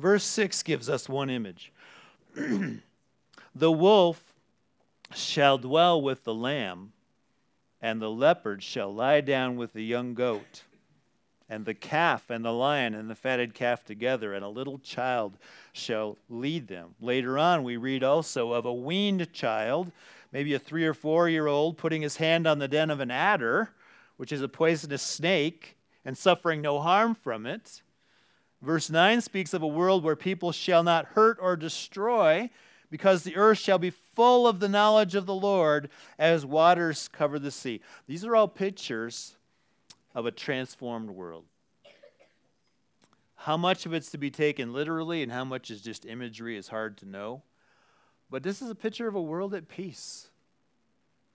Verse 0.00 0.24
6 0.24 0.62
gives 0.62 0.88
us 0.88 1.08
one 1.08 1.30
image 1.30 1.72
The 3.54 3.72
wolf 3.72 4.34
shall 5.14 5.58
dwell 5.58 6.00
with 6.00 6.24
the 6.24 6.34
lamb 6.34 6.92
and 7.80 8.00
the 8.00 8.10
leopard 8.10 8.62
shall 8.62 8.92
lie 8.92 9.20
down 9.20 9.56
with 9.56 9.72
the 9.72 9.84
young 9.84 10.14
goat, 10.14 10.64
and 11.48 11.64
the 11.64 11.74
calf 11.74 12.30
and 12.30 12.44
the 12.44 12.52
lion 12.52 12.94
and 12.94 13.08
the 13.08 13.14
fatted 13.14 13.54
calf 13.54 13.84
together, 13.84 14.34
and 14.34 14.44
a 14.44 14.48
little 14.48 14.78
child 14.78 15.38
shall 15.72 16.18
lead 16.28 16.68
them. 16.68 16.94
Later 17.00 17.38
on, 17.38 17.64
we 17.64 17.76
read 17.76 18.04
also 18.04 18.52
of 18.52 18.66
a 18.66 18.74
weaned 18.74 19.32
child, 19.32 19.90
maybe 20.30 20.54
a 20.54 20.58
three 20.58 20.84
or 20.84 20.94
four 20.94 21.28
year 21.28 21.46
old, 21.46 21.78
putting 21.78 22.02
his 22.02 22.16
hand 22.16 22.46
on 22.46 22.58
the 22.58 22.68
den 22.68 22.90
of 22.90 23.00
an 23.00 23.10
adder, 23.10 23.70
which 24.16 24.32
is 24.32 24.42
a 24.42 24.48
poisonous 24.48 25.02
snake, 25.02 25.76
and 26.04 26.16
suffering 26.16 26.60
no 26.60 26.80
harm 26.80 27.14
from 27.14 27.46
it. 27.46 27.82
Verse 28.62 28.90
9 28.90 29.20
speaks 29.20 29.54
of 29.54 29.62
a 29.62 29.66
world 29.66 30.04
where 30.04 30.16
people 30.16 30.52
shall 30.52 30.82
not 30.82 31.06
hurt 31.06 31.38
or 31.40 31.56
destroy 31.56 32.50
because 32.90 33.22
the 33.22 33.36
earth 33.36 33.58
shall 33.58 33.78
be 33.78 33.90
full 33.90 34.46
of 34.46 34.60
the 34.60 34.68
knowledge 34.68 35.14
of 35.14 35.26
the 35.26 35.34
Lord 35.34 35.88
as 36.18 36.44
waters 36.44 37.08
cover 37.08 37.38
the 37.38 37.50
sea. 37.50 37.80
These 38.06 38.24
are 38.24 38.36
all 38.36 38.48
pictures 38.48 39.36
of 40.14 40.26
a 40.26 40.30
transformed 40.30 41.10
world. 41.10 41.44
How 43.36 43.56
much 43.56 43.86
of 43.86 43.94
it's 43.94 44.10
to 44.10 44.18
be 44.18 44.30
taken 44.30 44.74
literally 44.74 45.22
and 45.22 45.32
how 45.32 45.44
much 45.44 45.70
is 45.70 45.80
just 45.80 46.04
imagery 46.04 46.58
is 46.58 46.68
hard 46.68 46.98
to 46.98 47.06
know. 47.06 47.42
But 48.28 48.42
this 48.42 48.60
is 48.60 48.68
a 48.68 48.74
picture 48.74 49.08
of 49.08 49.14
a 49.14 49.22
world 49.22 49.54
at 49.54 49.68
peace, 49.68 50.28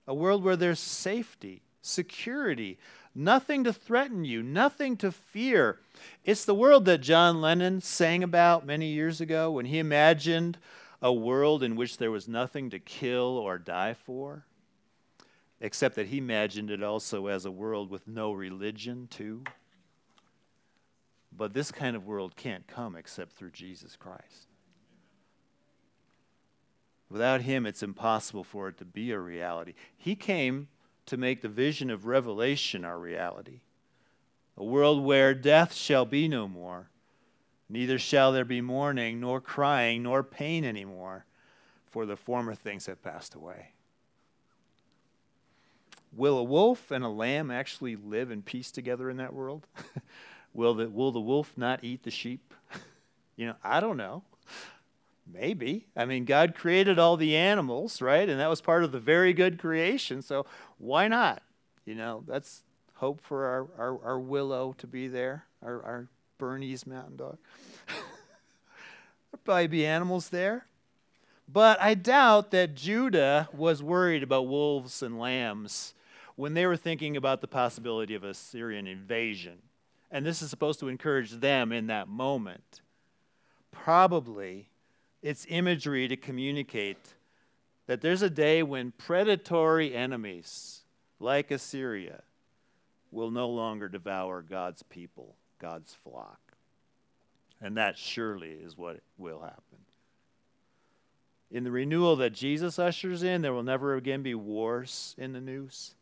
a 0.05 0.13
world 0.13 0.43
where 0.43 0.55
there's 0.55 0.79
safety, 0.79 1.63
security, 1.81 2.77
nothing 3.15 3.63
to 3.63 3.73
threaten 3.73 4.25
you, 4.25 4.43
nothing 4.43 4.97
to 4.97 5.11
fear. 5.11 5.79
It's 6.25 6.45
the 6.45 6.53
world 6.53 6.85
that 6.85 6.99
John 6.99 7.41
Lennon 7.41 7.81
sang 7.81 8.21
about 8.21 8.65
many 8.65 8.87
years 8.87 9.21
ago 9.21 9.51
when 9.51 9.65
he 9.65 9.79
imagined 9.79 10.57
a 11.01 11.13
world 11.13 11.63
in 11.63 11.75
which 11.75 11.97
there 11.97 12.11
was 12.11 12.27
nothing 12.27 12.69
to 12.71 12.79
kill 12.79 13.37
or 13.37 13.57
die 13.57 13.93
for, 13.93 14.45
except 15.61 15.95
that 15.95 16.07
he 16.07 16.17
imagined 16.17 16.69
it 16.69 16.83
also 16.83 17.27
as 17.27 17.45
a 17.45 17.51
world 17.51 17.89
with 17.89 18.07
no 18.07 18.33
religion, 18.33 19.07
too. 19.09 19.43
But 21.31 21.53
this 21.53 21.71
kind 21.71 21.95
of 21.95 22.05
world 22.05 22.35
can't 22.35 22.67
come 22.67 22.95
except 22.95 23.33
through 23.33 23.51
Jesus 23.51 23.95
Christ. 23.95 24.47
Without 27.09 27.41
him, 27.41 27.65
it's 27.65 27.83
impossible 27.83 28.43
for 28.43 28.69
it 28.69 28.77
to 28.77 28.85
be 28.85 29.11
a 29.11 29.19
reality. 29.19 29.73
He 29.95 30.15
came 30.15 30.67
to 31.05 31.17
make 31.17 31.41
the 31.41 31.49
vision 31.49 31.89
of 31.89 32.05
Revelation 32.05 32.83
our 32.83 32.99
reality. 32.99 33.61
A 34.57 34.63
world 34.63 35.03
where 35.03 35.33
death 35.33 35.73
shall 35.73 36.05
be 36.05 36.27
no 36.27 36.47
more, 36.47 36.89
Neither 37.67 37.97
shall 37.97 38.31
there 38.31 38.45
be 38.45 38.61
mourning, 38.61 39.19
nor 39.19 39.41
crying, 39.41 40.03
nor 40.03 40.23
pain 40.23 40.63
anymore, 40.63 41.25
for 41.87 42.05
the 42.05 42.15
former 42.15 42.53
things 42.53 42.85
have 42.85 43.01
passed 43.01 43.33
away. 43.33 43.71
Will 46.15 46.37
a 46.37 46.43
wolf 46.43 46.91
and 46.91 47.03
a 47.03 47.09
lamb 47.09 47.49
actually 47.49 47.95
live 47.95 48.31
in 48.31 48.41
peace 48.41 48.71
together 48.71 49.09
in 49.09 49.17
that 49.17 49.33
world? 49.33 49.67
will, 50.53 50.75
the, 50.75 50.89
will 50.89 51.11
the 51.11 51.19
wolf 51.19 51.53
not 51.57 51.83
eat 51.83 52.03
the 52.03 52.11
sheep? 52.11 52.53
you 53.35 53.47
know, 53.47 53.55
I 53.63 53.79
don't 53.79 53.97
know. 53.97 54.23
Maybe. 55.31 55.87
I 55.95 56.05
mean, 56.05 56.25
God 56.25 56.55
created 56.55 56.99
all 56.99 57.17
the 57.17 57.35
animals, 57.35 58.01
right? 58.01 58.27
And 58.27 58.39
that 58.39 58.49
was 58.49 58.61
part 58.61 58.83
of 58.83 58.91
the 58.91 58.99
very 58.99 59.33
good 59.33 59.57
creation. 59.57 60.21
So 60.21 60.45
why 60.77 61.07
not? 61.07 61.41
You 61.85 61.95
know, 61.95 62.23
that's 62.27 62.63
hope 62.95 63.21
for 63.21 63.45
our, 63.45 63.67
our, 63.77 64.03
our 64.03 64.19
willow 64.19 64.73
to 64.77 64.87
be 64.87 65.07
there, 65.07 65.45
our, 65.63 65.83
our 65.83 66.07
Bernese 66.37 66.89
mountain 66.89 67.17
dog. 67.17 67.37
There'll 67.87 69.41
probably 69.43 69.67
be 69.67 69.85
animals 69.85 70.29
there. 70.29 70.65
But 71.47 71.79
I 71.81 71.93
doubt 71.93 72.51
that 72.51 72.75
Judah 72.75 73.49
was 73.53 73.83
worried 73.83 74.23
about 74.23 74.47
wolves 74.47 75.03
and 75.03 75.19
lambs 75.19 75.93
when 76.35 76.53
they 76.53 76.65
were 76.65 76.77
thinking 76.77 77.15
about 77.15 77.41
the 77.41 77.47
possibility 77.47 78.15
of 78.15 78.23
an 78.23 78.31
Assyrian 78.31 78.87
invasion. 78.87 79.59
And 80.11 80.25
this 80.25 80.41
is 80.41 80.49
supposed 80.49 80.79
to 80.79 80.87
encourage 80.87 81.31
them 81.31 81.71
in 81.71 81.87
that 81.87 82.07
moment. 82.07 82.81
Probably 83.71 84.69
it's 85.25 85.47
imagery 85.49 86.07
to 86.07 86.15
communicate 86.15 87.15
that 87.87 87.99
there's 87.99 88.21
a 88.21 88.29
day 88.29 88.61
when 88.61 88.91
predatory 88.91 89.95
enemies 89.95 90.81
like 91.19 91.49
Assyria 91.49 92.21
will 93.11 93.31
no 93.31 93.49
longer 93.49 93.89
devour 93.89 94.43
God's 94.43 94.83
people. 94.83 95.35
God's 95.57 95.95
flock. 95.95 96.39
And 97.59 97.75
that 97.75 97.97
surely 97.97 98.51
is 98.51 98.77
what 98.77 98.99
will 99.17 99.39
happen. 99.39 99.79
In 101.49 101.63
the 101.63 101.71
renewal 101.71 102.15
that 102.17 102.33
Jesus 102.33 102.77
ushers 102.77 103.23
in, 103.23 103.41
there 103.41 103.53
will 103.53 103.63
never 103.63 103.95
again 103.95 104.21
be 104.21 104.35
wars 104.35 105.15
in 105.17 105.33
the 105.33 105.41
news. 105.41 105.95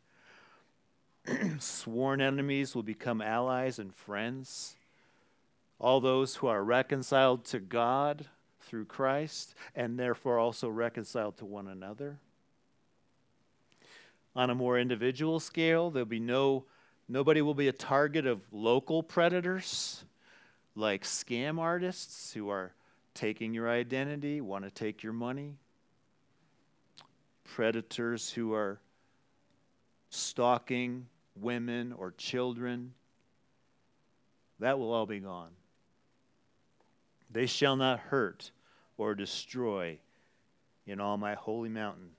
Sworn 1.59 2.19
enemies 2.19 2.75
will 2.75 2.83
become 2.83 3.21
allies 3.21 3.79
and 3.79 3.95
friends. 3.95 4.75
All 5.79 6.01
those 6.01 6.35
who 6.35 6.47
are 6.47 6.61
reconciled 6.61 7.45
to 7.45 7.61
God 7.61 8.27
through 8.73 8.85
Christ 8.85 9.53
and 9.75 9.99
therefore 9.99 10.39
also 10.39 10.67
reconciled 10.67 11.37
to 11.37 11.45
one 11.45 11.67
another. 11.67 12.17
On 14.35 14.49
a 14.49 14.55
more 14.55 14.79
individual 14.79 15.39
scale, 15.39 15.91
there'll 15.91 16.07
be 16.07 16.19
no 16.19 16.63
nobody 17.07 17.43
will 17.43 17.53
be 17.53 17.67
a 17.67 17.71
target 17.71 18.25
of 18.25 18.41
local 18.51 19.03
predators 19.03 20.05
like 20.75 21.03
scam 21.03 21.59
artists 21.59 22.33
who 22.33 22.49
are 22.49 22.73
taking 23.13 23.53
your 23.53 23.69
identity, 23.69 24.41
want 24.41 24.63
to 24.63 24.71
take 24.71 25.03
your 25.03 25.13
money. 25.13 25.53
Predators 27.43 28.31
who 28.31 28.55
are 28.55 28.79
stalking 30.09 31.05
women 31.39 31.93
or 31.93 32.09
children. 32.17 32.95
That 34.57 34.79
will 34.79 34.91
all 34.91 35.05
be 35.05 35.19
gone. 35.19 35.51
They 37.29 37.45
shall 37.45 37.75
not 37.75 37.99
hurt 37.99 38.49
or 38.97 39.15
destroy 39.15 39.97
in 40.85 40.99
all 40.99 41.17
my 41.17 41.33
holy 41.33 41.69
mountain. 41.69 42.11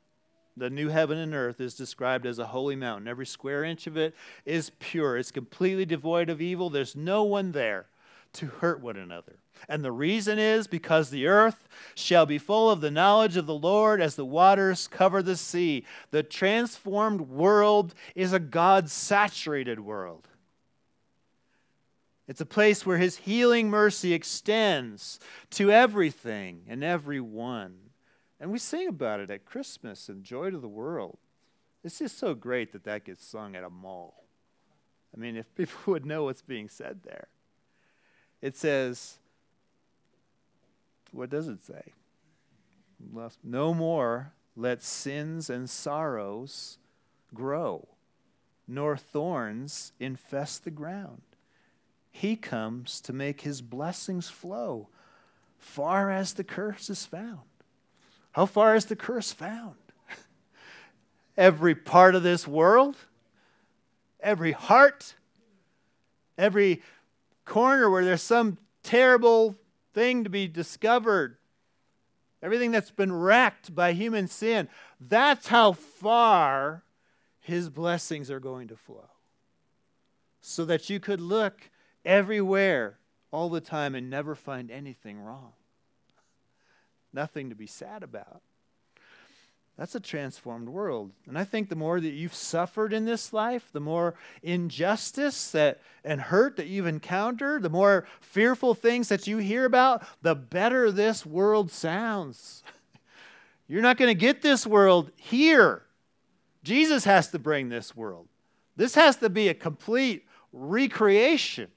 The 0.56 0.70
new 0.70 0.88
heaven 0.88 1.18
and 1.18 1.34
earth 1.34 1.60
is 1.60 1.74
described 1.74 2.26
as 2.26 2.38
a 2.38 2.46
holy 2.46 2.76
mountain. 2.76 3.08
Every 3.08 3.26
square 3.26 3.64
inch 3.64 3.87
of 3.87 3.96
it 3.96 4.14
is 4.44 4.70
pure, 4.78 5.16
it's 5.16 5.30
completely 5.30 5.84
devoid 5.84 6.30
of 6.30 6.40
evil. 6.40 6.70
There's 6.70 6.94
no 6.94 7.24
one 7.24 7.52
there 7.52 7.87
to 8.34 8.46
hurt 8.46 8.80
one 8.80 8.96
another. 8.96 9.37
And 9.68 9.84
the 9.84 9.92
reason 9.92 10.38
is 10.38 10.66
because 10.66 11.10
the 11.10 11.26
earth 11.26 11.68
shall 11.94 12.26
be 12.26 12.38
full 12.38 12.70
of 12.70 12.80
the 12.80 12.90
knowledge 12.90 13.37
of 13.37 13.46
the 13.46 13.54
Lord 13.54 14.00
as 14.00 14.16
the 14.16 14.24
waters 14.24 14.88
cover 14.88 15.22
the 15.22 15.37
sea. 15.37 15.84
The 16.10 16.22
transformed 16.22 17.22
world 17.22 17.94
is 18.14 18.32
a 18.32 18.40
God 18.40 18.90
saturated 18.90 19.80
world. 19.80 20.28
It's 22.26 22.40
a 22.40 22.46
place 22.46 22.87
where 22.87 22.98
his 22.98 23.18
healing 23.18 23.68
mercy 23.68 24.14
extends 24.14 25.20
to 25.50 25.70
everything 25.70 26.62
and 26.68 26.82
everyone. 26.82 27.76
And 28.40 28.50
we 28.50 28.58
sing 28.58 28.88
about 28.88 29.20
it 29.20 29.30
at 29.30 29.44
Christmas 29.44 30.08
and 30.08 30.24
Joy 30.24 30.50
to 30.50 30.58
the 30.58 30.68
World. 30.68 31.18
It's 31.82 31.98
just 31.98 32.18
so 32.18 32.34
great 32.34 32.72
that 32.72 32.84
that 32.84 33.04
gets 33.04 33.26
sung 33.26 33.54
at 33.54 33.62
a 33.62 33.70
mall. 33.70 34.24
I 35.14 35.20
mean, 35.20 35.37
if 35.37 35.54
people 35.54 35.78
would 35.92 36.06
know 36.06 36.24
what's 36.24 36.42
being 36.42 36.68
said 36.68 37.00
there, 37.02 37.28
it 38.40 38.56
says, 38.56 39.18
what 41.12 41.30
does 41.30 41.48
it 41.48 41.62
say? 41.62 41.92
No 43.42 43.74
more 43.74 44.32
let 44.56 44.82
sins 44.82 45.50
and 45.50 45.68
sorrows 45.68 46.78
grow, 47.34 47.88
nor 48.66 48.96
thorns 48.96 49.92
infest 50.00 50.64
the 50.64 50.70
ground. 50.70 51.22
He 52.16 52.37
comes 52.37 53.00
to 53.00 53.12
make 53.12 53.40
his 53.40 53.61
blessings 53.61 54.29
flow 54.29 54.87
far 55.59 56.12
as 56.12 56.35
the 56.35 56.44
curse 56.44 56.88
is 56.88 57.05
found. 57.05 57.40
How 58.31 58.46
far 58.46 58.77
is 58.77 58.85
the 58.85 58.94
curse 58.94 59.33
found? 59.33 59.74
every 61.37 61.74
part 61.74 62.14
of 62.14 62.22
this 62.22 62.46
world, 62.46 62.96
every 64.20 64.53
heart, 64.53 65.16
every 66.38 66.83
corner 67.44 67.90
where 67.90 68.05
there's 68.05 68.22
some 68.22 68.59
terrible 68.85 69.57
thing 69.92 70.22
to 70.22 70.31
be 70.31 70.46
discovered, 70.46 71.37
everything 72.40 72.70
that's 72.70 72.92
been 72.92 73.12
wrecked 73.12 73.74
by 73.74 73.92
human 73.92 74.29
sin, 74.29 74.68
that's 75.00 75.48
how 75.48 75.72
far 75.72 76.85
his 77.40 77.68
blessings 77.68 78.31
are 78.31 78.40
going 78.40 78.68
to 78.68 78.77
flow. 78.77 79.11
So 80.40 80.64
that 80.66 80.88
you 80.88 81.00
could 81.00 81.20
look 81.20 81.70
everywhere 82.04 82.98
all 83.30 83.48
the 83.48 83.60
time 83.60 83.94
and 83.94 84.08
never 84.08 84.34
find 84.34 84.70
anything 84.70 85.20
wrong. 85.20 85.52
Nothing 87.12 87.50
to 87.50 87.54
be 87.54 87.66
sad 87.66 88.02
about. 88.02 88.42
That's 89.76 89.96
a 89.96 90.00
transformed 90.00 90.68
world. 90.68 91.10
And 91.26 91.36
I 91.36 91.42
think 91.42 91.68
the 91.68 91.74
more 91.74 92.00
that 92.00 92.12
you've 92.12 92.34
suffered 92.34 92.92
in 92.92 93.06
this 93.06 93.32
life, 93.32 93.70
the 93.72 93.80
more 93.80 94.14
injustice 94.42 95.50
that, 95.50 95.80
and 96.04 96.20
hurt 96.20 96.56
that 96.56 96.68
you've 96.68 96.86
encountered, 96.86 97.62
the 97.62 97.70
more 97.70 98.06
fearful 98.20 98.74
things 98.74 99.08
that 99.08 99.26
you 99.26 99.38
hear 99.38 99.64
about, 99.64 100.04
the 100.22 100.36
better 100.36 100.92
this 100.92 101.26
world 101.26 101.72
sounds. 101.72 102.62
You're 103.68 103.82
not 103.82 103.96
going 103.96 104.10
to 104.10 104.20
get 104.20 104.42
this 104.42 104.64
world 104.64 105.10
here. 105.16 105.82
Jesus 106.62 107.04
has 107.04 107.28
to 107.32 107.40
bring 107.40 107.68
this 107.68 107.96
world. 107.96 108.28
This 108.76 108.94
has 108.94 109.16
to 109.16 109.28
be 109.28 109.48
a 109.48 109.54
complete 109.54 110.24
recreation. 110.52 111.68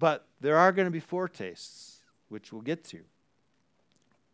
But 0.00 0.26
there 0.40 0.56
are 0.56 0.72
going 0.72 0.86
to 0.86 0.90
be 0.90 0.98
foretastes, 0.98 2.00
which 2.30 2.52
we'll 2.52 2.62
get 2.62 2.82
to. 2.84 3.00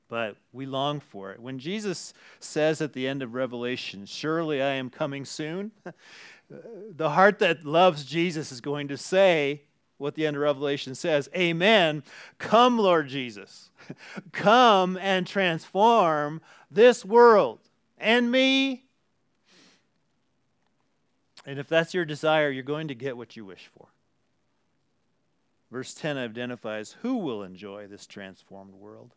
But 0.09 0.37
we 0.53 0.65
long 0.65 1.01
for 1.01 1.33
it. 1.33 1.41
When 1.41 1.59
Jesus 1.59 2.15
says 2.39 2.81
at 2.81 2.93
the 2.93 3.09
end 3.09 3.23
of 3.23 3.35
Revelation, 3.35 4.07
Surely 4.07 4.63
I 4.63 4.75
am 4.75 4.89
coming 4.89 5.25
soon, 5.25 5.73
uh, 5.87 5.91
the 6.95 7.11
heart 7.11 7.41
that 7.41 7.65
loves 7.65 8.05
Jesus 8.05 8.53
is 8.53 8.61
going 8.61 8.87
to 8.89 8.97
say 8.97 9.63
what 9.99 10.15
the 10.15 10.25
end 10.25 10.37
of 10.37 10.43
Revelation 10.43 10.95
says 10.95 11.29
Amen. 11.35 12.05
Come, 12.39 12.79
Lord 12.79 13.09
Jesus. 13.09 13.71
Come 14.33 14.97
and 14.99 15.27
transform 15.27 16.41
this 16.71 17.05
world 17.05 17.59
and 17.99 18.31
me. 18.31 18.85
And 21.45 21.59
if 21.59 21.69
that's 21.69 21.95
your 21.95 22.05
desire, 22.05 22.51
you're 22.51 22.63
going 22.63 22.89
to 22.89 22.95
get 22.95 23.17
what 23.17 23.37
you 23.37 23.45
wish 23.45 23.69
for. 23.77 23.89
Verse 25.71 25.95
10 25.95 26.17
identifies 26.17 26.97
who 27.03 27.17
will 27.17 27.43
enjoy 27.43 27.87
this 27.87 28.07
transformed 28.07 28.75
world. 28.75 29.15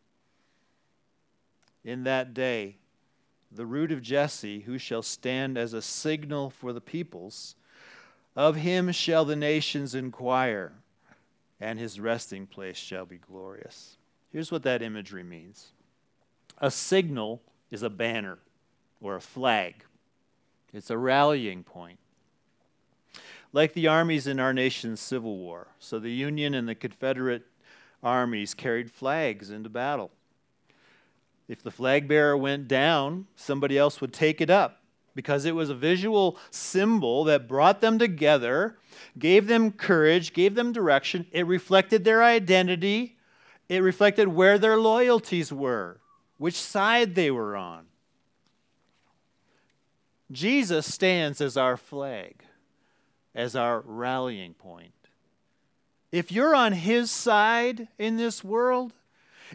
In 1.84 2.04
that 2.04 2.34
day, 2.34 2.78
the 3.52 3.66
root 3.66 3.92
of 3.92 4.02
Jesse, 4.02 4.62
who 4.62 4.78
shall 4.78 5.02
stand 5.02 5.58
as 5.58 5.74
a 5.74 5.82
signal 5.82 6.50
for 6.50 6.74
the 6.74 6.82
peoples, 6.82 7.56
of 8.36 8.58
him 8.58 8.92
shall 8.92 9.26
the 9.26 9.36
nations 9.36 9.96
inquire, 9.96 10.74
and 11.60 11.80
his 11.80 12.00
resting 12.00 12.46
place 12.46 12.78
shall 12.78 13.06
be 13.06 13.18
glorious. 13.18 13.98
Here's 14.32 14.52
what 14.52 14.64
that 14.64 14.82
imagery 14.82 15.24
means 15.24 15.72
a 16.58 16.70
signal 16.70 17.42
is 17.72 17.84
a 17.84 17.90
banner 17.90 18.40
or 19.02 19.16
a 19.16 19.22
flag, 19.22 19.86
it's 20.74 20.90
a 20.90 20.98
rallying 20.98 21.64
point 21.64 22.00
like 23.52 23.74
the 23.74 23.88
armies 23.88 24.28
in 24.28 24.40
our 24.40 24.54
nation's 24.54 25.00
Civil 25.00 25.38
War. 25.38 25.68
So 25.80 26.00
the 26.00 26.12
Union 26.12 26.54
and 26.54 26.68
the 26.68 26.76
Confederate 26.76 27.46
armies 28.04 28.54
carried 28.54 28.92
flags 28.92 29.50
into 29.50 29.70
battle. 29.70 30.12
If 31.48 31.64
the 31.64 31.72
flag 31.72 32.08
bearer 32.08 32.38
went 32.38 32.68
down, 32.68 33.26
somebody 33.36 33.78
else 33.78 34.02
would 34.02 34.14
take 34.14 34.40
it 34.40 34.50
up 34.50 34.84
because 35.16 35.46
it 35.46 35.56
was 35.56 35.70
a 35.70 35.76
visual 35.76 36.38
symbol 36.52 37.24
that 37.24 37.48
brought 37.48 37.82
them 37.82 37.98
together, 37.98 38.78
gave 39.18 39.48
them 39.48 39.72
courage, 39.72 40.34
gave 40.34 40.54
them 40.54 40.72
direction. 40.72 41.26
It 41.32 41.48
reflected 41.48 42.04
their 42.04 42.24
identity, 42.24 43.18
it 43.68 43.80
reflected 43.80 44.28
where 44.28 44.60
their 44.60 44.78
loyalties 44.78 45.52
were, 45.52 46.00
which 46.38 46.56
side 46.56 47.16
they 47.16 47.32
were 47.32 47.56
on. 47.56 47.86
Jesus 50.32 50.92
stands 50.92 51.42
as 51.42 51.58
our 51.58 51.76
flag 51.76 52.44
as 53.36 53.56
our 53.56 53.82
rallying 53.86 54.54
point. 54.54 54.94
If 56.12 56.32
you're 56.32 56.56
on 56.56 56.74
His 56.74 57.12
side 57.12 57.88
in 57.98 58.18
this 58.18 58.44
world, 58.44 58.94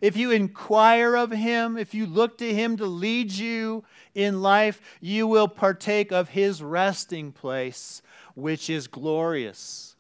if 0.00 0.16
you 0.16 0.30
inquire 0.30 1.16
of 1.16 1.30
Him, 1.30 1.76
if 1.76 1.94
you 1.94 2.06
look 2.06 2.38
to 2.38 2.54
Him 2.54 2.76
to 2.76 2.86
lead 2.86 3.32
you 3.32 3.84
in 4.14 4.42
life, 4.42 4.80
you 5.00 5.26
will 5.26 5.48
partake 5.48 6.12
of 6.12 6.30
His 6.30 6.62
resting 6.62 7.32
place, 7.32 8.02
which 8.34 8.70
is 8.70 8.86
glorious. 8.86 9.96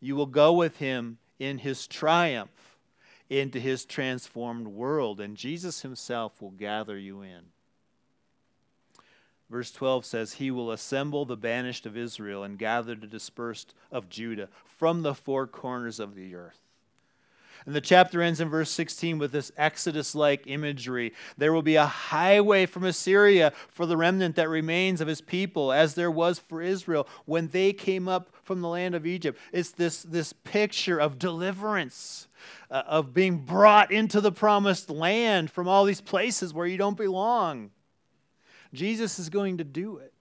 You 0.00 0.16
will 0.16 0.26
go 0.26 0.52
with 0.52 0.78
Him 0.78 1.18
in 1.38 1.58
His 1.58 1.86
triumph 1.86 2.50
into 3.30 3.58
His 3.58 3.84
transformed 3.84 4.68
world, 4.68 5.20
and 5.20 5.36
Jesus 5.36 5.82
Himself 5.82 6.40
will 6.40 6.50
gather 6.50 6.98
you 6.98 7.22
in. 7.22 7.53
Verse 9.50 9.70
12 9.70 10.04
says, 10.04 10.32
He 10.34 10.50
will 10.50 10.70
assemble 10.70 11.24
the 11.24 11.36
banished 11.36 11.86
of 11.86 11.96
Israel 11.96 12.42
and 12.42 12.58
gather 12.58 12.94
the 12.94 13.06
dispersed 13.06 13.74
of 13.92 14.08
Judah 14.08 14.48
from 14.64 15.02
the 15.02 15.14
four 15.14 15.46
corners 15.46 16.00
of 16.00 16.14
the 16.14 16.34
earth. 16.34 16.60
And 17.66 17.74
the 17.74 17.80
chapter 17.80 18.20
ends 18.20 18.40
in 18.40 18.50
verse 18.50 18.70
16 18.70 19.18
with 19.18 19.32
this 19.32 19.50
Exodus 19.56 20.14
like 20.14 20.46
imagery. 20.46 21.14
There 21.38 21.52
will 21.52 21.62
be 21.62 21.76
a 21.76 21.86
highway 21.86 22.66
from 22.66 22.84
Assyria 22.84 23.52
for 23.68 23.86
the 23.86 23.96
remnant 23.96 24.36
that 24.36 24.50
remains 24.50 25.00
of 25.00 25.08
his 25.08 25.22
people, 25.22 25.72
as 25.72 25.94
there 25.94 26.10
was 26.10 26.38
for 26.38 26.60
Israel 26.60 27.08
when 27.24 27.48
they 27.48 27.72
came 27.72 28.06
up 28.06 28.28
from 28.42 28.60
the 28.60 28.68
land 28.68 28.94
of 28.94 29.06
Egypt. 29.06 29.38
It's 29.50 29.70
this, 29.70 30.02
this 30.02 30.34
picture 30.34 30.98
of 30.98 31.18
deliverance, 31.18 32.28
uh, 32.70 32.82
of 32.86 33.14
being 33.14 33.38
brought 33.38 33.90
into 33.90 34.20
the 34.20 34.32
promised 34.32 34.90
land 34.90 35.50
from 35.50 35.66
all 35.66 35.86
these 35.86 36.02
places 36.02 36.52
where 36.52 36.66
you 36.66 36.76
don't 36.76 36.98
belong. 36.98 37.70
Jesus 38.74 39.18
is 39.18 39.28
going 39.28 39.58
to 39.58 39.64
do 39.64 39.98
it. 39.98 40.12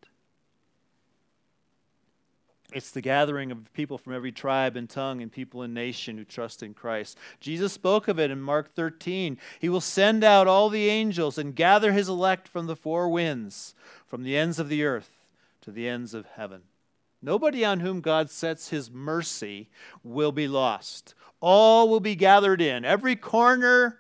It's 2.74 2.92
the 2.92 3.02
gathering 3.02 3.52
of 3.52 3.72
people 3.74 4.00
from 4.00 4.14
every 4.14 4.32
tribe 4.32 4.76
and 4.76 4.90
tongue 4.90 5.22
and 5.22 5.32
people 5.32 5.62
and 5.62 5.74
nation 5.74 6.18
who 6.18 6.24
trust 6.24 6.64
in 6.64 6.74
Christ. 6.74 7.18
Jesus 7.40 7.72
spoke 7.72 8.08
of 8.08 8.20
it 8.20 8.32
in 8.32 8.42
Mark 8.42 8.74
13. 8.74 9.38
He 9.60 9.70
will 9.70 9.82
send 9.82 10.24
out 10.24 10.48
all 10.48 10.70
the 10.70 10.90
angels 10.90 11.38
and 11.38 11.56
gather 11.56 11.92
his 11.92 12.10
elect 12.10 12.48
from 12.48 12.66
the 12.66 12.76
four 12.76 13.10
winds, 13.10 13.76
from 14.08 14.24
the 14.24 14.36
ends 14.36 14.58
of 14.58 14.70
the 14.70 14.84
earth 14.84 15.12
to 15.62 15.72
the 15.72 15.88
ends 15.88 16.14
of 16.14 16.26
heaven. 16.36 16.64
Nobody 17.22 17.64
on 17.64 17.80
whom 17.80 18.02
God 18.02 18.30
sets 18.30 18.70
his 18.70 18.92
mercy 18.92 19.70
will 20.04 20.32
be 20.32 20.48
lost. 20.48 21.14
All 21.40 21.88
will 21.88 22.00
be 22.00 22.16
gathered 22.16 22.62
in. 22.62 22.84
Every 22.84 23.16
corner, 23.16 24.00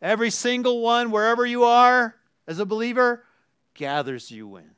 every 0.00 0.30
single 0.30 0.80
one, 0.80 1.10
wherever 1.10 1.44
you 1.44 1.64
are 1.64 2.16
as 2.46 2.58
a 2.58 2.66
believer, 2.66 3.24
gathers 3.74 4.30
you 4.30 4.56
in 4.56 4.70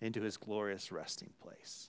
into 0.00 0.20
his 0.20 0.36
glorious 0.36 0.92
resting 0.92 1.30
place. 1.40 1.88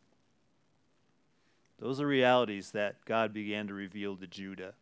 Those 1.79 1.99
are 1.99 2.07
realities 2.07 2.71
that 2.71 3.03
God 3.05 3.33
began 3.33 3.67
to 3.67 3.73
reveal 3.73 4.15
to 4.17 4.27
Judah 4.27 4.73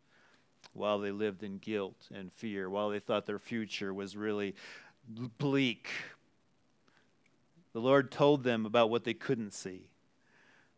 while 0.74 1.00
they 1.00 1.12
lived 1.12 1.44
in 1.44 1.58
guilt 1.58 2.08
and 2.14 2.32
fear, 2.32 2.70
while 2.70 2.90
they 2.90 3.00
thought 3.00 3.26
their 3.26 3.40
future 3.40 3.94
was 3.94 4.16
really 4.16 4.56
bleak. 5.38 5.90
The 7.74 7.80
Lord 7.80 8.12
told 8.12 8.44
them 8.44 8.66
about 8.66 8.90
what 8.90 9.04
they 9.04 9.14
couldn't 9.14 9.54
see, 9.54 9.88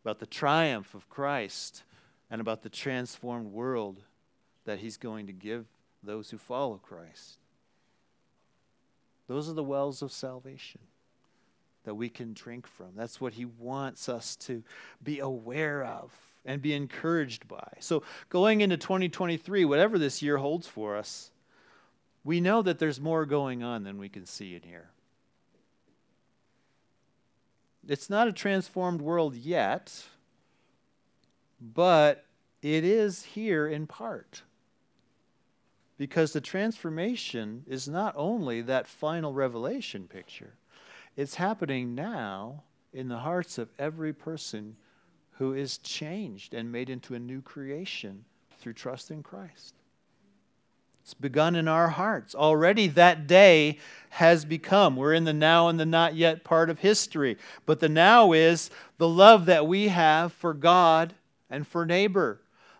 about 0.03 0.19
the 0.19 0.25
triumph 0.25 0.93
of 0.93 1.09
Christ, 1.09 1.83
and 2.29 2.39
about 2.39 2.63
the 2.63 2.69
transformed 2.69 3.51
world 3.51 4.03
that 4.65 4.79
He's 4.79 4.97
going 4.97 5.27
to 5.27 5.33
give 5.33 5.65
those 6.01 6.29
who 6.29 6.37
follow 6.37 6.77
Christ. 6.77 7.39
Those 9.27 9.49
are 9.49 9.53
the 9.53 9.63
wells 9.63 10.01
of 10.01 10.11
salvation 10.11 10.81
that 11.83 11.95
we 11.95 12.09
can 12.09 12.33
drink 12.33 12.67
from. 12.67 12.89
That's 12.95 13.19
what 13.19 13.33
he 13.33 13.45
wants 13.45 14.09
us 14.09 14.35
to 14.37 14.63
be 15.01 15.19
aware 15.19 15.83
of 15.83 16.11
and 16.45 16.61
be 16.61 16.73
encouraged 16.73 17.47
by. 17.47 17.73
So, 17.79 18.03
going 18.29 18.61
into 18.61 18.77
2023, 18.77 19.65
whatever 19.65 19.97
this 19.97 20.21
year 20.21 20.37
holds 20.37 20.67
for 20.67 20.97
us, 20.97 21.31
we 22.23 22.41
know 22.41 22.61
that 22.61 22.79
there's 22.79 22.99
more 22.99 23.25
going 23.25 23.63
on 23.63 23.83
than 23.83 23.97
we 23.97 24.09
can 24.09 24.25
see 24.25 24.55
in 24.55 24.61
here. 24.63 24.89
It's 27.87 28.09
not 28.09 28.27
a 28.27 28.33
transformed 28.33 29.01
world 29.01 29.35
yet, 29.35 30.05
but 31.59 32.25
it 32.61 32.85
is 32.85 33.23
here 33.23 33.67
in 33.67 33.87
part. 33.87 34.43
Because 35.97 36.33
the 36.33 36.41
transformation 36.41 37.63
is 37.67 37.87
not 37.87 38.13
only 38.17 38.61
that 38.61 38.87
final 38.87 39.33
revelation 39.33 40.07
picture, 40.07 40.53
it's 41.15 41.35
happening 41.35 41.93
now 41.93 42.63
in 42.93 43.07
the 43.07 43.19
hearts 43.19 43.57
of 43.57 43.69
every 43.77 44.13
person 44.13 44.75
who 45.37 45.53
is 45.53 45.77
changed 45.79 46.53
and 46.53 46.71
made 46.71 46.89
into 46.89 47.15
a 47.15 47.19
new 47.19 47.41
creation 47.41 48.25
through 48.59 48.73
trust 48.73 49.11
in 49.11 49.21
Christ. 49.21 49.75
It's 51.03 51.13
begun 51.13 51.55
in 51.55 51.67
our 51.67 51.89
hearts. 51.89 52.33
Already 52.33 52.87
that 52.87 53.27
day 53.27 53.77
has 54.09 54.45
become. 54.45 54.95
We're 54.95 55.13
in 55.13 55.25
the 55.25 55.33
now 55.33 55.67
and 55.67 55.77
the 55.77 55.85
not 55.85 56.15
yet 56.15 56.45
part 56.45 56.69
of 56.69 56.79
history. 56.79 57.37
But 57.65 57.81
the 57.81 57.89
now 57.89 58.31
is 58.31 58.69
the 58.97 59.07
love 59.07 59.45
that 59.47 59.67
we 59.67 59.89
have 59.89 60.31
for 60.31 60.53
God 60.53 61.13
and 61.49 61.67
for 61.67 61.85
neighbor. 61.85 62.39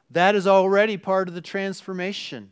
That 0.10 0.36
is 0.36 0.48
already 0.48 0.96
part 0.96 1.28
of 1.28 1.34
the 1.34 1.42
transformation 1.42 2.52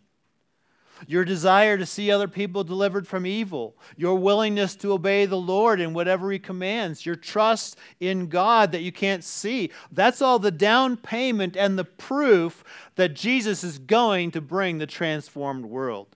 your 1.07 1.25
desire 1.25 1.77
to 1.77 1.85
see 1.85 2.11
other 2.11 2.27
people 2.27 2.63
delivered 2.63 3.07
from 3.07 3.25
evil, 3.25 3.75
your 3.95 4.15
willingness 4.15 4.75
to 4.77 4.93
obey 4.93 5.25
the 5.25 5.37
Lord 5.37 5.79
in 5.79 5.93
whatever 5.93 6.31
He 6.31 6.39
commands, 6.39 7.05
your 7.05 7.15
trust 7.15 7.77
in 7.99 8.27
God 8.27 8.71
that 8.71 8.81
you 8.81 8.91
can't 8.91 9.23
see. 9.23 9.71
That's 9.91 10.21
all 10.21 10.39
the 10.39 10.51
down 10.51 10.97
payment 10.97 11.55
and 11.55 11.77
the 11.77 11.85
proof 11.85 12.63
that 12.95 13.15
Jesus 13.15 13.63
is 13.63 13.79
going 13.79 14.31
to 14.31 14.41
bring 14.41 14.77
the 14.77 14.87
transformed 14.87 15.65
world. 15.65 16.15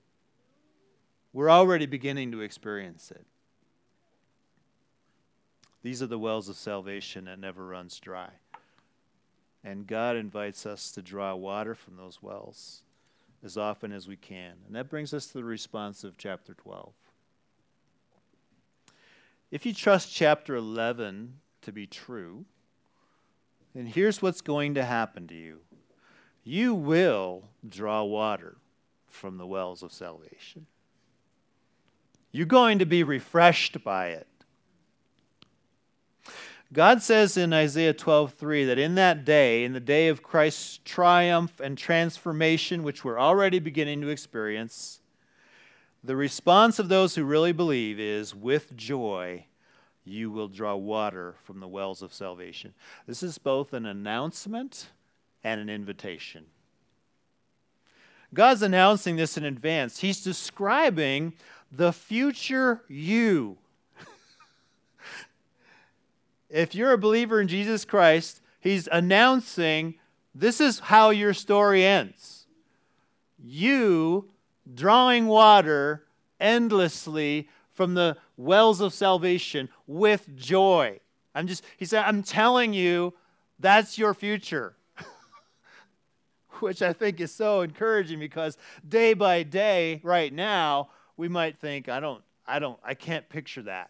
We're 1.34 1.52
already 1.52 1.86
beginning 1.86 2.32
to 2.32 2.42
experience 2.42 3.12
it. 3.12 3.26
These 5.84 6.02
are 6.02 6.08
the 6.08 6.18
wells 6.18 6.50
of 6.50 6.56
salvation 6.56 7.26
that 7.26 7.40
never 7.40 7.66
runs 7.66 8.00
dry. 8.00 8.30
And 9.64 9.86
God 9.86 10.16
invites 10.16 10.66
us 10.66 10.92
to 10.92 11.02
draw 11.02 11.36
water 11.36 11.76
from 11.76 11.98
those 11.98 12.24
wells 12.24 12.84
as 13.44 13.58
often 13.58 13.92
as 13.92 14.08
we 14.08 14.16
can. 14.16 14.54
And 14.66 14.76
that 14.76 14.90
brings 14.90 15.14
us 15.14 15.28
to 15.28 15.34
the 15.34 15.44
response 15.44 16.04
of 16.04 16.18
chapter 16.18 16.54
12. 16.54 16.94
If 19.52 19.66
you 19.66 19.74
trust 19.74 20.14
chapter 20.14 20.56
11 20.56 21.40
to 21.62 21.72
be 21.72 21.88
true, 21.88 22.46
then 23.74 23.86
here's 23.86 24.22
what's 24.22 24.42
going 24.42 24.74
to 24.76 24.84
happen 24.84 25.28
to 25.28 25.36
you 25.36 25.60
you 26.44 26.76
will 26.76 27.44
draw 27.68 28.04
water 28.04 28.58
from 29.08 29.38
the 29.38 29.48
wells 29.48 29.82
of 29.82 29.92
salvation. 29.92 30.68
You're 32.32 32.46
going 32.46 32.80
to 32.80 32.86
be 32.86 33.02
refreshed 33.02 33.84
by 33.84 34.10
it. 34.10 34.28
God 36.74 37.02
says 37.02 37.38
in 37.38 37.54
Isaiah 37.54 37.94
12:3 37.94 38.66
that 38.66 38.80
in 38.80 38.96
that 38.96 39.24
day, 39.24 39.64
in 39.64 39.74
the 39.74 39.80
day 39.80 40.08
of 40.08 40.24
Christ's 40.24 40.80
triumph 40.84 41.60
and 41.60 41.78
transformation, 41.78 42.84
which 42.84 43.04
we're 43.04 43.20
already 43.20 43.60
beginning 43.60 44.02
to 44.02 44.10
experience, 44.10 45.00
the 46.04 46.16
response 46.16 46.80
of 46.80 46.90
those 46.90 47.16
who 47.16 47.24
really 47.24 47.52
believe 47.52 48.00
is 48.00 48.36
with 48.36 48.76
joy 48.76 49.46
you 50.06 50.30
will 50.30 50.48
draw 50.48 50.76
water 50.76 51.36
from 51.44 51.60
the 51.60 51.68
wells 51.68 52.04
of 52.04 52.14
salvation. 52.14 52.74
This 53.08 53.24
is 53.24 53.40
both 53.40 53.74
an 53.74 53.88
announcement 53.88 54.90
and 55.44 55.60
an 55.60 55.68
invitation. 55.68 56.46
God's 58.34 58.62
announcing 58.62 59.16
this 59.16 59.38
in 59.38 59.44
advance. 59.44 60.00
He's 60.00 60.24
describing 60.24 61.34
the 61.72 61.92
future 61.92 62.84
you 62.88 63.58
if 66.50 66.76
you're 66.76 66.94
a 66.94 66.98
believer 66.98 67.42
in 67.42 67.48
Jesus 67.48 67.86
Christ, 67.86 68.42
he's 68.60 68.88
announcing 68.92 69.96
this 70.34 70.60
is 70.60 70.80
how 70.80 71.10
your 71.10 71.34
story 71.34 71.86
ends. 71.86 72.48
You 73.38 74.30
drawing 74.74 75.28
water 75.28 76.06
endlessly 76.40 77.50
from 77.74 77.94
the 77.94 78.18
wells 78.38 78.82
of 78.82 78.94
salvation 78.94 79.70
with 79.88 80.36
joy. 80.36 81.00
I'm 81.34 81.48
just, 81.48 81.64
he 81.78 81.86
said, 81.86 82.04
I'm 82.06 82.24
telling 82.24 82.74
you, 82.74 83.14
that's 83.60 83.98
your 83.98 84.14
future. 84.14 84.76
Which 86.60 86.82
I 86.82 86.94
think 86.94 87.20
is 87.20 87.34
so 87.34 87.62
encouraging 87.62 88.20
because 88.20 88.58
day 88.88 89.14
by 89.14 89.44
day, 89.44 90.00
right 90.04 90.34
now, 90.34 90.90
we 91.18 91.28
might 91.28 91.58
think, 91.58 91.90
I 91.90 92.00
don't, 92.00 92.24
I 92.48 92.60
don't, 92.60 92.80
I 92.84 92.94
can't 92.94 93.28
picture 93.28 93.64
that. 93.64 93.90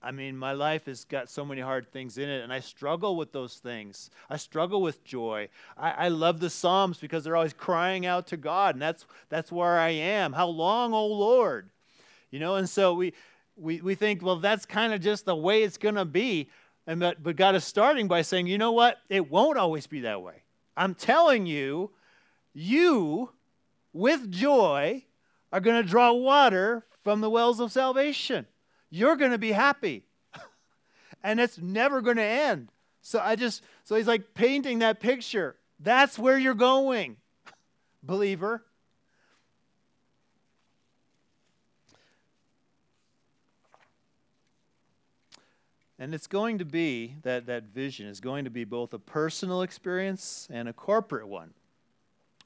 I 0.00 0.12
mean, 0.12 0.36
my 0.36 0.52
life 0.52 0.86
has 0.86 1.04
got 1.04 1.28
so 1.28 1.44
many 1.44 1.60
hard 1.60 1.90
things 1.90 2.18
in 2.18 2.28
it, 2.28 2.44
and 2.44 2.52
I 2.52 2.60
struggle 2.60 3.16
with 3.16 3.32
those 3.32 3.56
things. 3.56 4.10
I 4.30 4.36
struggle 4.36 4.80
with 4.80 5.02
joy. 5.02 5.48
I, 5.76 5.90
I, 5.90 6.08
love 6.08 6.38
the 6.38 6.50
Psalms 6.50 6.98
because 6.98 7.24
they're 7.24 7.34
always 7.34 7.52
crying 7.52 8.06
out 8.06 8.28
to 8.28 8.36
God, 8.36 8.76
and 8.76 8.82
that's 8.82 9.06
that's 9.28 9.50
where 9.50 9.76
I 9.78 9.90
am. 9.90 10.32
How 10.32 10.46
long, 10.46 10.92
O 10.92 11.04
Lord? 11.06 11.70
You 12.30 12.38
know, 12.38 12.54
and 12.54 12.68
so 12.68 12.94
we 12.94 13.12
we, 13.56 13.80
we 13.80 13.96
think, 13.96 14.22
well, 14.22 14.36
that's 14.36 14.64
kind 14.64 14.92
of 14.92 15.00
just 15.00 15.24
the 15.24 15.34
way 15.34 15.64
it's 15.64 15.78
gonna 15.78 16.04
be. 16.04 16.48
And 16.86 17.00
but, 17.00 17.20
but 17.20 17.34
God 17.34 17.56
is 17.56 17.64
starting 17.64 18.06
by 18.06 18.22
saying, 18.22 18.46
you 18.46 18.56
know 18.56 18.72
what? 18.72 18.98
It 19.08 19.28
won't 19.28 19.58
always 19.58 19.88
be 19.88 20.02
that 20.02 20.22
way. 20.22 20.44
I'm 20.76 20.94
telling 20.94 21.46
you, 21.46 21.90
you 22.54 23.30
with 23.92 24.30
joy 24.30 25.04
are 25.52 25.60
gonna 25.60 25.82
draw 25.82 26.12
water 26.12 26.86
from 27.02 27.20
the 27.20 27.30
wells 27.30 27.58
of 27.58 27.72
salvation 27.72 28.46
you're 28.90 29.16
going 29.16 29.32
to 29.32 29.38
be 29.38 29.52
happy. 29.52 30.04
and 31.22 31.40
it's 31.40 31.58
never 31.58 32.00
going 32.00 32.16
to 32.16 32.22
end. 32.22 32.70
So 33.02 33.20
I 33.22 33.36
just, 33.36 33.62
so 33.84 33.96
he's 33.96 34.06
like 34.06 34.34
painting 34.34 34.80
that 34.80 35.00
picture. 35.00 35.56
That's 35.80 36.18
where 36.18 36.38
you're 36.38 36.54
going, 36.54 37.16
believer. 38.02 38.64
And 45.98 46.14
it's 46.14 46.28
going 46.28 46.58
to 46.58 46.64
be, 46.64 47.16
that, 47.22 47.46
that 47.46 47.64
vision 47.64 48.06
is 48.06 48.20
going 48.20 48.44
to 48.44 48.50
be 48.50 48.64
both 48.64 48.94
a 48.94 48.98
personal 48.98 49.62
experience 49.62 50.46
and 50.50 50.68
a 50.68 50.72
corporate 50.72 51.26
one, 51.26 51.54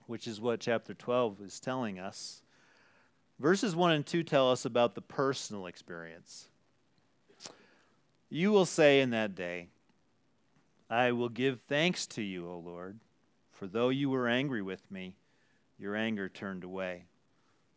which 0.06 0.26
is 0.26 0.40
what 0.40 0.60
chapter 0.60 0.94
12 0.94 1.42
is 1.42 1.60
telling 1.60 1.98
us. 1.98 2.41
Verses 3.42 3.74
1 3.74 3.90
and 3.90 4.06
2 4.06 4.22
tell 4.22 4.52
us 4.52 4.64
about 4.64 4.94
the 4.94 5.00
personal 5.00 5.66
experience. 5.66 6.46
You 8.30 8.52
will 8.52 8.66
say 8.66 9.00
in 9.00 9.10
that 9.10 9.34
day, 9.34 9.66
I 10.88 11.10
will 11.10 11.28
give 11.28 11.58
thanks 11.62 12.06
to 12.08 12.22
you, 12.22 12.48
O 12.48 12.60
Lord, 12.60 13.00
for 13.50 13.66
though 13.66 13.88
you 13.88 14.10
were 14.10 14.28
angry 14.28 14.62
with 14.62 14.88
me, 14.92 15.16
your 15.76 15.96
anger 15.96 16.28
turned 16.28 16.62
away, 16.62 17.06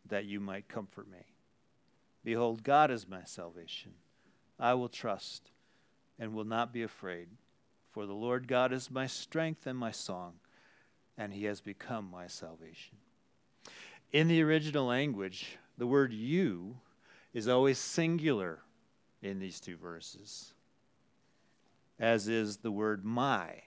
that 0.08 0.26
you 0.26 0.40
might 0.40 0.70
comfort 0.70 1.10
me. 1.10 1.26
Behold, 2.24 2.64
God 2.64 2.92
is 2.92 3.08
my 3.08 3.24
salvation. 3.24 3.94
I 4.60 4.76
will 4.76 4.88
trust 4.88 5.50
and 6.20 6.36
will 6.36 6.46
not 6.46 6.74
be 6.74 6.84
afraid, 6.84 7.30
For 7.90 8.06
the 8.06 8.14
Lord 8.14 8.48
God 8.48 8.72
is 8.72 8.92
my 8.92 9.08
strength 9.08 9.66
and 9.66 9.80
my 9.80 9.90
song, 9.90 10.34
and 11.18 11.34
he 11.34 11.46
has 11.46 11.60
become 11.60 12.08
my 12.12 12.28
salvation. 12.28 12.98
In 14.12 14.28
the 14.28 14.42
original 14.42 14.86
language, 14.86 15.58
the 15.78 15.88
word 15.88 16.14
you 16.14 16.78
is 17.34 17.48
always 17.48 17.78
singular 17.78 18.60
in 19.22 19.40
these 19.40 19.60
two 19.60 19.76
verses, 19.76 20.54
as 22.00 22.28
is 22.28 22.58
the 22.58 22.72
word 22.72 23.04
my. 23.04 23.64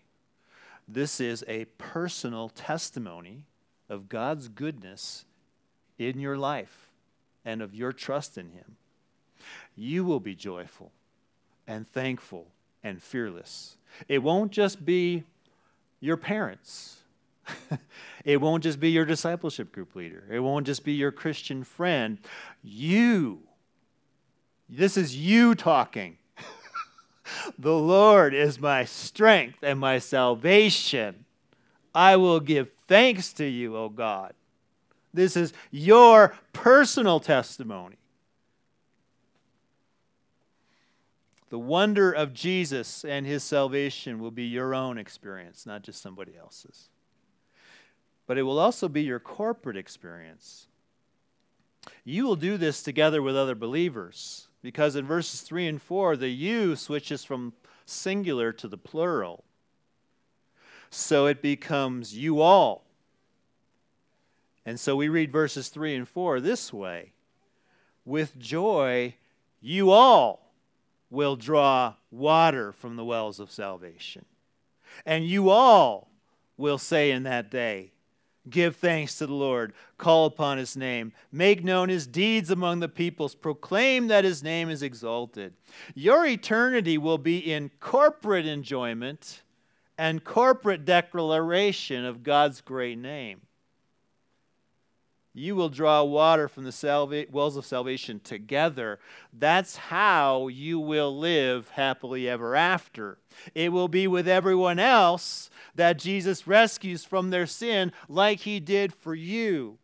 This 0.86 1.20
is 1.20 1.45
a 1.47 1.66
personal 1.76 2.49
testimony 2.49 3.45
of 3.89 4.09
God's 4.09 4.49
goodness 4.49 5.26
in 5.99 6.18
your 6.18 6.39
life 6.39 6.89
and 7.45 7.61
of 7.61 7.74
your 7.74 7.93
trust 7.93 8.39
in 8.39 8.51
Him. 8.51 8.76
You 9.76 10.05
will 10.05 10.20
be 10.20 10.34
joyful 10.34 10.93
and 11.66 11.86
thankful 11.86 12.47
and 12.82 13.03
fearless. 13.03 13.76
It 14.09 14.22
won't 14.22 14.53
just 14.53 14.84
be 14.84 15.24
your 16.01 16.16
parents. 16.16 16.98
it 18.25 18.41
won't 18.41 18.63
just 18.63 18.81
be 18.81 18.91
your 18.91 19.05
discipleship 19.05 19.73
group 19.73 19.95
leader. 19.95 20.25
It 20.31 20.41
won't 20.41 20.67
just 20.67 20.85
be 20.85 20.93
your 20.93 21.13
Christian 21.13 21.65
friend. 21.65 22.19
You. 22.63 23.41
This 24.69 24.97
is 24.97 25.17
you 25.17 25.55
talking. 25.55 26.19
the 27.59 27.77
Lord 27.77 28.35
is 28.35 28.61
my 28.61 28.85
strength 28.85 29.59
and 29.63 29.79
my 29.79 29.99
salvation. 29.99 31.25
I 31.95 32.17
will 32.17 32.41
give 32.41 32.71
thanks 32.87 33.33
to 33.35 33.45
you, 33.45 33.77
O 33.77 33.89
God. 33.89 34.35
This 35.15 35.37
is 35.37 35.53
your 35.71 36.35
personal 36.53 37.19
testimony. 37.19 37.97
The 41.51 41.59
wonder 41.59 42.13
of 42.13 42.35
Jesus 42.35 43.05
and 43.05 43.27
his 43.27 43.43
salvation 43.43 44.19
will 44.19 44.31
be 44.31 44.45
your 44.45 44.75
own 44.75 44.99
experience, 44.99 45.65
not 45.65 45.83
just 45.83 46.03
somebody 46.03 46.37
else's. 46.39 46.91
But 48.29 48.37
it 48.37 48.43
will 48.43 48.59
also 48.59 48.89
be 48.89 49.03
your 49.03 49.18
corporate 49.18 49.79
experience. 49.79 50.68
You 52.05 52.26
will 52.26 52.37
do 52.37 52.59
this 52.59 52.83
together 52.83 53.22
with 53.22 53.35
other 53.35 53.55
believers 53.55 54.49
because 54.62 54.97
in 54.97 55.07
verses 55.07 55.41
3 55.41 55.66
and 55.66 55.83
4, 55.83 56.14
the 56.18 56.29
you 56.29 56.76
switches 56.76 57.24
from 57.24 57.55
singular 57.87 58.53
to 58.53 58.68
the 58.68 58.76
plural. 58.76 59.45
So 60.91 61.24
it 61.24 61.41
becomes 61.41 62.16
you 62.16 62.43
all. 62.43 62.85
And 64.66 64.79
so 64.79 64.95
we 64.95 65.09
read 65.09 65.33
verses 65.33 65.70
3 65.70 65.95
and 65.95 66.09
4 66.09 66.41
this 66.41 66.70
way 66.70 67.12
With 68.05 68.39
joy, 68.39 69.14
you 69.62 69.91
all 69.91 70.53
will 71.09 71.37
draw 71.37 71.95
water 72.11 72.72
from 72.72 72.97
the 72.97 73.07
wells 73.07 73.41
of 73.41 73.51
salvation. 73.51 74.26
And 75.07 75.26
you 75.26 75.49
all 75.49 76.11
will 76.59 76.76
say 76.76 77.11
in 77.11 77.22
that 77.22 77.51
day, 77.51 77.93
Give 78.49 78.74
thanks 78.74 79.18
to 79.18 79.26
the 79.26 79.34
Lord, 79.34 79.74
call 79.99 80.26
upon 80.26 80.59
his 80.59 80.76
name, 80.76 81.12
make 81.30 81.62
known 81.62 81.89
his 81.89 82.07
deeds 82.07 82.51
among 82.51 82.80
the 82.80 82.89
peoples, 82.89 83.34
proclaim 83.34 84.09
that 84.09 84.24
his 84.24 84.43
name 84.43 84.70
is 84.70 84.82
exalted. 84.82 85.53
Your 85.95 86.24
eternity 86.24 86.97
will 86.97 87.18
be 87.18 87.39
in 87.39 87.70
corporate 87.80 88.47
enjoyment 88.47 89.43
and 89.99 90.24
corporate 90.24 90.84
declaration 90.84 92.05
of 92.05 92.22
God's 92.22 92.61
great 92.61 92.99
name 92.99 93.43
you 95.35 95.55
will 95.55 95.68
draw 95.68 96.03
water 96.03 96.49
from 96.49 96.64
the 96.64 96.72
salva- 96.72 97.26
wells 97.31 97.57
of 97.57 97.66
salvation 97.66 98.20
together. 98.20 98.99
That's 99.33 99.76
how 99.76 100.49
you 100.49 100.81
will 100.81 101.16
live 101.16 101.68
happily 101.70 102.29
ever 102.29 102.57
after. 102.57 103.18
It 103.55 103.72
will 103.72 103.89
be 103.89 104.07
with 104.07 104.26
everyone 104.26 104.79
else 104.79 105.51
that 105.74 105.99
Jesus 105.99 106.47
rescues 106.47 107.05
from 107.05 107.31
their 107.31 107.47
sin, 107.47 107.93
like 108.09 108.41
he 108.41 108.59
did 108.59 108.93
for 108.93 109.14
you. 109.14 109.79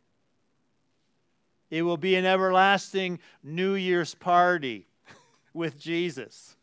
It 1.70 1.82
will 1.82 1.96
be 1.96 2.16
an 2.16 2.24
everlasting 2.24 3.18
New 3.42 3.74
Year's 3.74 4.14
party 4.14 4.86
with 5.54 5.78
Jesus, 5.78 6.56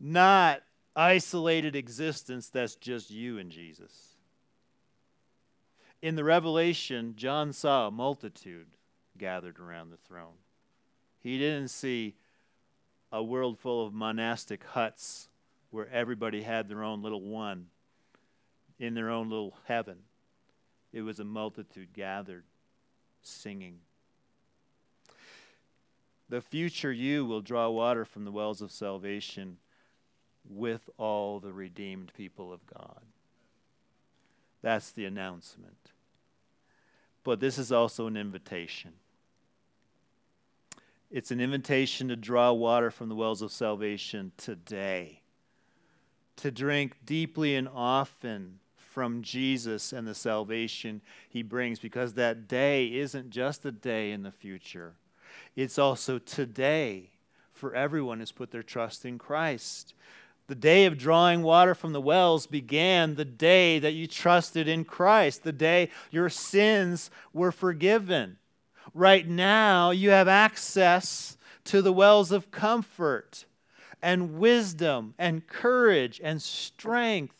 not 0.00 0.62
isolated 0.96 1.76
existence 1.76 2.48
that's 2.48 2.76
just 2.76 3.10
you 3.10 3.38
and 3.38 3.50
Jesus 3.50 4.13
in 6.04 6.16
the 6.16 6.22
Revelation, 6.22 7.14
John 7.16 7.54
saw 7.54 7.86
a 7.86 7.90
multitude 7.90 8.66
gathered 9.16 9.58
around 9.58 9.88
the 9.88 9.96
throne. 9.96 10.34
He 11.18 11.38
didn't 11.38 11.68
see 11.68 12.14
a 13.10 13.22
world 13.22 13.58
full 13.58 13.86
of 13.86 13.94
monastic 13.94 14.64
huts 14.64 15.30
where 15.70 15.88
everybody 15.90 16.42
had 16.42 16.68
their 16.68 16.84
own 16.84 17.02
little 17.02 17.22
one 17.22 17.68
in 18.78 18.92
their 18.92 19.08
own 19.08 19.30
little 19.30 19.56
heaven. 19.64 19.96
It 20.92 21.00
was 21.00 21.20
a 21.20 21.24
multitude 21.24 21.94
gathered, 21.94 22.44
singing. 23.22 23.78
The 26.28 26.42
future 26.42 26.92
you 26.92 27.24
will 27.24 27.40
draw 27.40 27.70
water 27.70 28.04
from 28.04 28.26
the 28.26 28.32
wells 28.32 28.60
of 28.60 28.70
salvation 28.70 29.56
with 30.46 30.90
all 30.98 31.40
the 31.40 31.54
redeemed 31.54 32.12
people 32.14 32.52
of 32.52 32.60
God. 32.66 33.00
That's 34.60 34.90
the 34.90 35.06
announcement 35.06 35.93
but 37.24 37.40
this 37.40 37.58
is 37.58 37.72
also 37.72 38.06
an 38.06 38.16
invitation. 38.16 38.92
It's 41.10 41.30
an 41.30 41.40
invitation 41.40 42.08
to 42.08 42.16
draw 42.16 42.52
water 42.52 42.90
from 42.90 43.08
the 43.08 43.14
wells 43.14 43.42
of 43.42 43.52
salvation 43.52 44.32
today, 44.36 45.20
to 46.36 46.50
drink 46.50 46.96
deeply 47.04 47.56
and 47.56 47.68
often 47.68 48.58
from 48.76 49.22
Jesus 49.22 49.92
and 49.92 50.06
the 50.06 50.14
salvation 50.14 51.00
he 51.28 51.42
brings, 51.42 51.78
because 51.78 52.14
that 52.14 52.46
day 52.46 52.86
isn't 52.94 53.30
just 53.30 53.64
a 53.64 53.72
day 53.72 54.12
in 54.12 54.22
the 54.22 54.30
future, 54.30 54.94
it's 55.56 55.78
also 55.78 56.18
today 56.18 57.10
for 57.52 57.74
everyone 57.74 58.18
who's 58.18 58.32
put 58.32 58.50
their 58.50 58.62
trust 58.62 59.04
in 59.04 59.18
Christ. 59.18 59.94
The 60.46 60.54
day 60.54 60.84
of 60.84 60.98
drawing 60.98 61.42
water 61.42 61.74
from 61.74 61.92
the 61.92 62.00
wells 62.00 62.46
began 62.46 63.14
the 63.14 63.24
day 63.24 63.78
that 63.78 63.92
you 63.94 64.06
trusted 64.06 64.68
in 64.68 64.84
Christ, 64.84 65.42
the 65.42 65.52
day 65.52 65.88
your 66.10 66.28
sins 66.28 67.10
were 67.32 67.52
forgiven. 67.52 68.36
Right 68.92 69.26
now, 69.26 69.90
you 69.90 70.10
have 70.10 70.28
access 70.28 71.38
to 71.64 71.80
the 71.80 71.92
wells 71.92 72.30
of 72.30 72.50
comfort 72.50 73.46
and 74.02 74.38
wisdom 74.38 75.14
and 75.18 75.46
courage 75.46 76.20
and 76.22 76.42
strength 76.42 77.34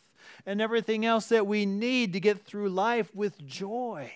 and 0.47 0.63
everything 0.63 1.05
else 1.05 1.27
that 1.27 1.47
we 1.47 1.67
need 1.67 2.15
to 2.15 2.21
get 2.21 2.45
through 2.45 2.71
life 2.71 3.15
with 3.15 3.47
joy 3.47 4.11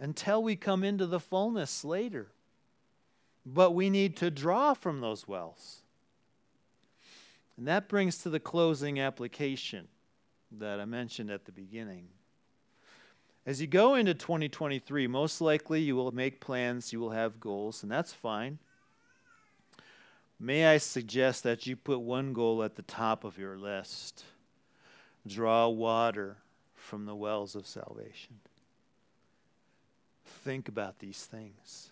until 0.00 0.42
we 0.42 0.56
come 0.56 0.82
into 0.82 1.06
the 1.06 1.20
fullness 1.20 1.84
later. 1.84 2.26
But 3.46 3.72
we 3.72 3.88
need 3.88 4.16
to 4.18 4.30
draw 4.30 4.74
from 4.74 5.00
those 5.00 5.28
wells. 5.28 5.81
And 7.56 7.66
that 7.66 7.88
brings 7.88 8.18
to 8.18 8.30
the 8.30 8.40
closing 8.40 8.98
application 9.00 9.88
that 10.58 10.80
I 10.80 10.84
mentioned 10.84 11.30
at 11.30 11.44
the 11.44 11.52
beginning. 11.52 12.08
As 13.44 13.60
you 13.60 13.66
go 13.66 13.94
into 13.94 14.14
2023, 14.14 15.06
most 15.06 15.40
likely 15.40 15.80
you 15.82 15.96
will 15.96 16.12
make 16.12 16.40
plans, 16.40 16.92
you 16.92 17.00
will 17.00 17.10
have 17.10 17.40
goals, 17.40 17.82
and 17.82 17.90
that's 17.90 18.12
fine. 18.12 18.58
May 20.38 20.66
I 20.66 20.78
suggest 20.78 21.42
that 21.42 21.66
you 21.66 21.76
put 21.76 22.00
one 22.00 22.32
goal 22.32 22.62
at 22.62 22.76
the 22.76 22.82
top 22.82 23.24
of 23.24 23.38
your 23.38 23.58
list 23.58 24.24
draw 25.26 25.68
water 25.68 26.36
from 26.74 27.06
the 27.06 27.14
wells 27.14 27.54
of 27.54 27.64
salvation. 27.64 28.40
Think 30.24 30.68
about 30.68 30.98
these 30.98 31.24
things, 31.24 31.90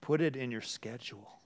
put 0.00 0.22
it 0.22 0.34
in 0.34 0.50
your 0.50 0.62
schedule 0.62 1.37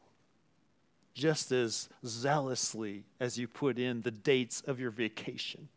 just 1.15 1.53
as 1.53 1.89
zealously 2.05 3.05
as 3.21 3.39
you 3.39 3.47
put 3.47 3.79
in 3.79 4.03
the 4.03 4.11
dates 4.11 4.63
of 4.67 4.81
your 4.81 4.91
vacation 4.91 5.69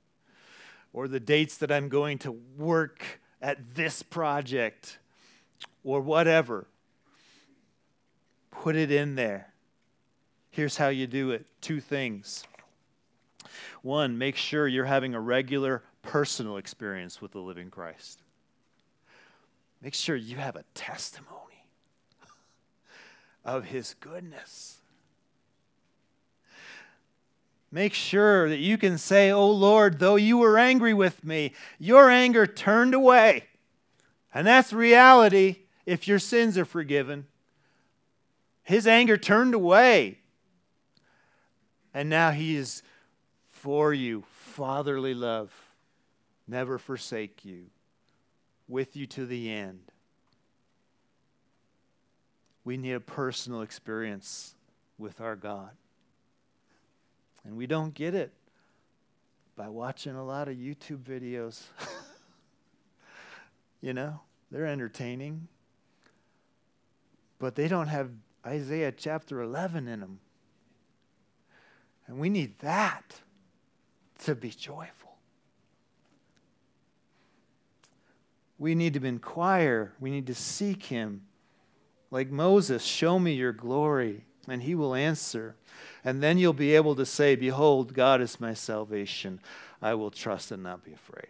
or 0.94 1.08
the 1.08 1.20
dates 1.20 1.58
that 1.58 1.72
I'm 1.72 1.90
going 1.90 2.18
to 2.20 2.32
work 2.58 3.04
at 3.42 3.76
this 3.76 4.02
project 4.02 4.98
or 5.84 6.00
whatever. 6.00 6.68
Put 8.50 8.76
it 8.76 8.92
in 8.92 9.16
there. 9.16 9.54
Here's 10.52 10.78
how 10.78 10.88
you 10.88 11.06
do 11.06 11.32
it 11.32 11.46
two 11.60 11.82
things. 11.82 12.46
One, 13.82 14.18
make 14.18 14.36
sure 14.36 14.68
you're 14.68 14.86
having 14.86 15.14
a 15.14 15.20
regular 15.20 15.84
personal 16.02 16.58
experience 16.58 17.22
with 17.22 17.32
the 17.34 17.40
living 17.40 17.70
Christ. 17.70 18.22
Make 19.82 19.94
sure 19.94 20.16
you 20.16 20.38
have 20.38 20.56
a 20.56 20.64
testimony 20.74 21.68
of 23.44 23.66
his 23.66 23.96
goodness 24.00 24.80
Make 27.72 27.94
sure 27.94 28.48
that 28.50 28.60
you 28.60 28.78
can 28.78 28.98
say, 28.98 29.32
Oh 29.32 29.50
Lord, 29.50 30.00
though 30.00 30.16
you 30.16 30.38
were 30.38 30.58
angry 30.58 30.94
with 30.94 31.24
me, 31.24 31.54
your 31.80 32.10
anger 32.10 32.48
turned 32.48 32.94
away. 32.94 33.46
And 34.34 34.46
that's 34.46 34.72
reality 34.74 35.58
if 35.86 36.08
your 36.08 36.20
sins 36.20 36.58
are 36.58 36.66
forgiven. 36.66 37.28
His 38.64 38.88
anger 38.88 39.18
turned 39.18 39.54
away. 39.54 40.20
And 41.94 42.10
now 42.10 42.32
he 42.32 42.56
is 42.56 42.84
for 43.50 43.94
you, 43.94 44.24
fatherly 44.30 45.14
love, 45.14 45.52
never 46.48 46.78
forsake 46.78 47.46
you, 47.46 47.68
with 48.68 48.96
you 48.96 49.06
to 49.08 49.26
the 49.26 49.52
end. 49.52 49.92
We 52.66 52.78
need 52.78 52.94
a 52.94 53.00
personal 53.00 53.62
experience 53.62 54.56
with 54.98 55.22
our 55.22 55.36
God. 55.36 55.72
And 57.46 57.56
we 57.56 57.68
don't 57.68 57.94
get 57.94 58.16
it 58.16 58.34
by 59.56 59.70
watching 59.70 60.16
a 60.16 60.26
lot 60.26 60.48
of 60.48 60.56
YouTube 60.56 61.04
videos. 61.04 61.62
you 63.82 63.94
know, 63.94 64.20
they're 64.52 64.66
entertaining, 64.66 65.48
but 67.40 67.56
they 67.56 67.68
don't 67.68 67.88
have 67.88 68.10
Isaiah 68.46 68.92
chapter 68.92 69.42
11 69.42 69.88
in 69.88 70.00
them. 70.00 70.20
And 72.08 72.20
we 72.20 72.30
need 72.30 72.60
that 72.60 73.22
to 74.26 74.36
be 74.36 74.50
joyful. 74.50 75.16
We 78.58 78.76
need 78.76 78.94
to 78.94 79.06
inquire, 79.06 79.94
we 80.00 80.10
need 80.10 80.28
to 80.28 80.36
seek 80.36 80.84
Him. 80.84 81.24
Like 82.12 82.32
Moses, 82.32 82.84
show 82.84 83.20
me 83.20 83.34
your 83.34 83.52
glory, 83.52 84.25
and 84.48 84.64
He 84.64 84.76
will 84.76 84.96
answer. 84.96 85.56
And 86.04 86.22
then 86.22 86.38
you'll 86.38 86.54
be 86.54 86.76
able 86.76 86.96
to 86.96 87.06
say, 87.06 87.36
Behold, 87.36 87.94
God 87.94 88.22
is 88.22 88.40
my 88.40 88.54
salvation. 88.54 89.40
I 89.82 89.94
will 89.94 90.12
trust 90.12 90.52
and 90.52 90.64
not 90.64 90.84
be 90.84 90.94
afraid. 90.94 91.28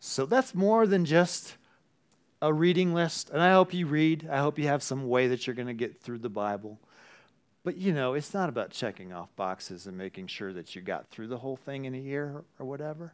So 0.00 0.26
that's 0.26 0.54
more 0.54 0.86
than 0.86 1.04
just 1.04 1.56
a 2.40 2.52
reading 2.52 2.92
list. 2.92 3.30
And 3.30 3.40
I 3.40 3.52
hope 3.52 3.72
you 3.72 3.86
read. 3.86 4.28
I 4.30 4.38
hope 4.38 4.58
you 4.58 4.66
have 4.66 4.82
some 4.82 5.08
way 5.08 5.28
that 5.28 5.46
you're 5.46 5.56
going 5.56 5.68
to 5.68 5.74
get 5.74 6.00
through 6.00 6.18
the 6.18 6.28
Bible. 6.28 6.80
But 7.64 7.76
you 7.76 7.92
know, 7.92 8.14
it's 8.14 8.34
not 8.34 8.48
about 8.48 8.70
checking 8.70 9.12
off 9.12 9.34
boxes 9.36 9.86
and 9.86 9.96
making 9.96 10.26
sure 10.26 10.52
that 10.52 10.74
you 10.74 10.82
got 10.82 11.08
through 11.08 11.28
the 11.28 11.38
whole 11.38 11.56
thing 11.56 11.84
in 11.84 11.94
a 11.94 11.98
year 11.98 12.42
or 12.58 12.66
whatever. 12.66 13.12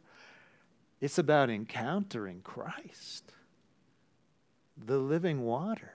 It's 0.99 1.19
about 1.19 1.49
encountering 1.49 2.41
Christ, 2.41 3.31
the 4.75 4.97
living 4.97 5.41
water. 5.41 5.93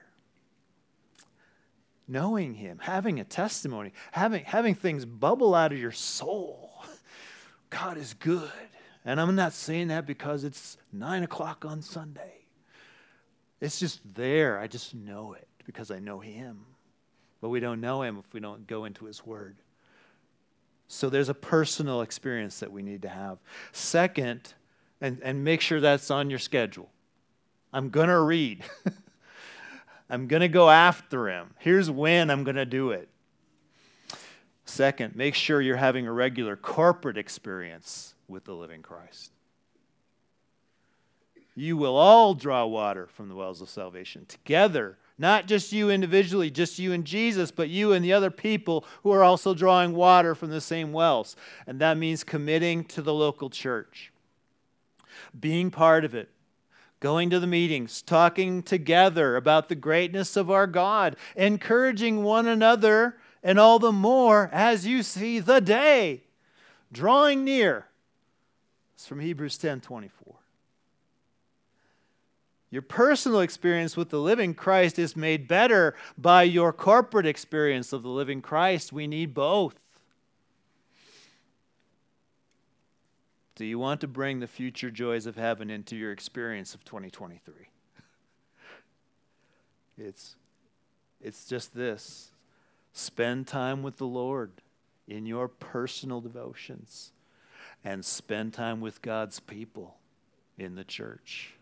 Knowing 2.07 2.53
him, 2.53 2.79
having 2.79 3.19
a 3.19 3.23
testimony, 3.23 3.91
having, 4.11 4.43
having 4.43 4.75
things 4.75 5.05
bubble 5.05 5.55
out 5.55 5.71
of 5.71 5.79
your 5.79 5.91
soul. 5.91 6.83
God 7.69 7.97
is 7.97 8.13
good. 8.13 8.51
And 9.03 9.19
I'm 9.19 9.35
not 9.35 9.53
saying 9.53 9.89
that 9.89 10.05
because 10.05 10.43
it's 10.43 10.77
nine 10.91 11.23
o'clock 11.23 11.65
on 11.65 11.81
Sunday. 11.81 12.45
It's 13.61 13.79
just 13.79 14.01
there. 14.13 14.59
I 14.59 14.67
just 14.67 14.93
know 14.93 15.33
it 15.33 15.47
because 15.65 15.91
I 15.91 15.99
know 15.99 16.19
him. 16.19 16.65
But 17.41 17.49
we 17.49 17.59
don't 17.59 17.81
know 17.81 18.01
him 18.01 18.17
if 18.17 18.33
we 18.33 18.39
don't 18.39 18.65
go 18.67 18.85
into 18.85 19.05
his 19.05 19.25
word. 19.25 19.57
So 20.87 21.09
there's 21.09 21.29
a 21.29 21.33
personal 21.33 22.01
experience 22.01 22.59
that 22.59 22.71
we 22.71 22.83
need 22.83 23.03
to 23.03 23.09
have. 23.09 23.39
Second, 23.71 24.53
and, 25.01 25.19
and 25.23 25.43
make 25.43 25.61
sure 25.61 25.79
that's 25.81 26.11
on 26.11 26.29
your 26.29 26.39
schedule. 26.39 26.89
I'm 27.73 27.89
going 27.89 28.09
to 28.09 28.19
read. 28.19 28.63
I'm 30.09 30.27
going 30.27 30.41
to 30.41 30.47
go 30.47 30.69
after 30.69 31.29
him. 31.29 31.53
Here's 31.59 31.89
when 31.89 32.29
I'm 32.29 32.43
going 32.43 32.55
to 32.55 32.65
do 32.65 32.91
it. 32.91 33.09
Second, 34.65 35.15
make 35.15 35.35
sure 35.35 35.61
you're 35.61 35.75
having 35.75 36.07
a 36.07 36.11
regular 36.11 36.55
corporate 36.55 37.17
experience 37.17 38.15
with 38.27 38.45
the 38.45 38.53
living 38.53 38.81
Christ. 38.81 39.31
You 41.55 41.77
will 41.77 41.95
all 41.95 42.33
draw 42.33 42.65
water 42.65 43.07
from 43.07 43.29
the 43.29 43.35
wells 43.35 43.61
of 43.61 43.69
salvation 43.69 44.25
together 44.25 44.97
not 45.17 45.47
just 45.47 45.71
you 45.71 45.89
individually, 45.89 46.49
just 46.49 46.77
you 46.77 46.91
and 46.91 47.05
Jesus, 47.05 47.51
but 47.51 47.69
you 47.69 47.93
and 47.93 48.03
the 48.03 48.13
other 48.13 48.31
people 48.31 48.85
who 49.03 49.11
are 49.11 49.23
also 49.23 49.53
drawing 49.53 49.93
water 49.93 50.35
from 50.35 50.49
the 50.49 50.59
same 50.59 50.91
wells. 50.91 51.35
And 51.65 51.79
that 51.79 51.97
means 51.97 52.23
committing 52.23 52.83
to 52.85 53.01
the 53.01 53.13
local 53.13 53.49
church, 53.49 54.11
being 55.39 55.71
part 55.71 56.03
of 56.03 56.13
it, 56.13 56.29
going 56.99 57.29
to 57.29 57.39
the 57.39 57.47
meetings, 57.47 58.01
talking 58.01 58.63
together 58.63 59.35
about 59.35 59.69
the 59.69 59.75
greatness 59.75 60.35
of 60.35 60.49
our 60.49 60.67
God, 60.67 61.15
encouraging 61.35 62.23
one 62.23 62.47
another, 62.47 63.17
and 63.43 63.59
all 63.59 63.79
the 63.79 63.91
more 63.91 64.49
as 64.51 64.87
you 64.87 65.03
see 65.03 65.39
the 65.39 65.61
day 65.61 66.23
drawing 66.91 67.43
near. 67.43 67.87
It's 68.95 69.05
from 69.05 69.19
Hebrews 69.19 69.57
10 69.57 69.81
24. 69.81 70.35
Your 72.71 72.81
personal 72.81 73.39
experience 73.41 73.95
with 73.95 74.09
the 74.09 74.19
living 74.19 74.53
Christ 74.53 74.99
is 74.99 75.15
made 75.15 75.47
better 75.47 75.95
by 76.17 76.43
your 76.43 76.73
corporate 76.73 77.25
experience 77.25 77.93
of 77.93 78.03
the 78.03 78.09
living 78.09 78.41
Christ. 78.41 78.91
We 78.91 79.07
need 79.07 79.33
both. 79.33 79.79
Do 83.55 83.63
you 83.63 83.79
want 83.79 84.01
to 84.01 84.07
bring 84.07 84.41
the 84.41 84.47
future 84.47 84.91
joys 84.91 85.25
of 85.25 85.37
heaven 85.37 85.69
into 85.69 85.95
your 85.95 86.11
experience 86.11 86.75
of 86.75 86.83
2023? 86.83 87.53
It's, 89.97 90.35
it's 91.21 91.45
just 91.45 91.73
this 91.73 92.31
spend 92.91 93.47
time 93.47 93.81
with 93.81 93.97
the 93.97 94.05
Lord 94.05 94.51
in 95.07 95.25
your 95.25 95.47
personal 95.47 96.19
devotions 96.19 97.11
and 97.83 98.03
spend 98.03 98.53
time 98.53 98.81
with 98.81 99.01
God's 99.01 99.39
people 99.39 99.95
in 100.57 100.75
the 100.75 100.83
church. 100.83 101.53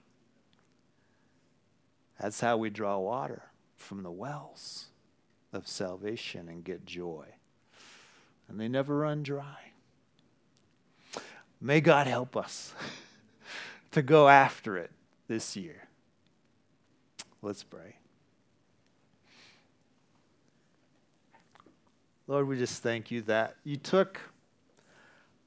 That's 2.20 2.40
how 2.40 2.58
we 2.58 2.70
draw 2.70 2.98
water 2.98 3.44
from 3.76 4.02
the 4.02 4.12
wells 4.12 4.88
of 5.52 5.68
salvation 5.68 6.50
and 6.50 6.64
get 6.64 6.86
joy. 6.86 7.26
And 8.48 8.60
they 8.60 8.68
never 8.68 8.98
run 8.98 9.22
dry. 9.22 9.73
May 11.66 11.80
God 11.80 12.08
help 12.08 12.36
us 12.36 12.74
to 13.92 14.02
go 14.02 14.28
after 14.28 14.76
it 14.78 14.92
this 15.30 15.56
year. 15.56 15.88
Let's 17.42 17.64
pray. 17.64 17.96
Lord, 22.28 22.50
we 22.50 22.58
just 22.58 22.84
thank 22.84 23.12
you 23.12 23.22
that 23.24 23.56
you 23.64 23.78
took 23.78 24.20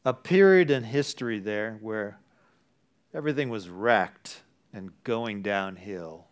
a 0.06 0.14
period 0.14 0.70
in 0.70 0.84
history 0.84 1.38
there 1.38 1.76
where 1.82 2.18
everything 3.12 3.50
was 3.50 3.68
wrecked 3.68 4.42
and 4.72 4.92
going 5.04 5.42
downhill 5.42 6.28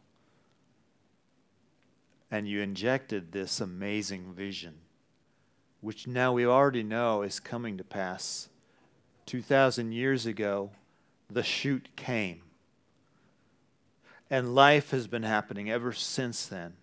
and 2.30 2.49
you 2.49 2.62
injected 2.62 3.32
this 3.32 3.61
amazing 3.61 4.32
vision, 4.32 4.76
which 5.82 6.07
now 6.07 6.32
we 6.32 6.47
already 6.47 6.82
know 6.82 7.20
is 7.20 7.39
coming 7.39 7.76
to 7.76 7.85
pass. 7.85 8.49
2,000 9.27 9.93
years 9.93 10.27
ago, 10.27 10.70
the 11.31 11.43
shoot 11.43 11.89
came. 11.97 12.43
And 14.31 14.55
life 14.55 14.91
has 14.91 15.07
been 15.07 15.22
happening 15.22 15.70
ever 15.70 15.93
since 15.93 16.47
then. 16.47 16.75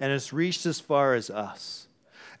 And 0.00 0.12
it's 0.12 0.32
reached 0.32 0.66
as 0.66 0.80
far 0.80 1.14
as 1.14 1.30
us. 1.30 1.88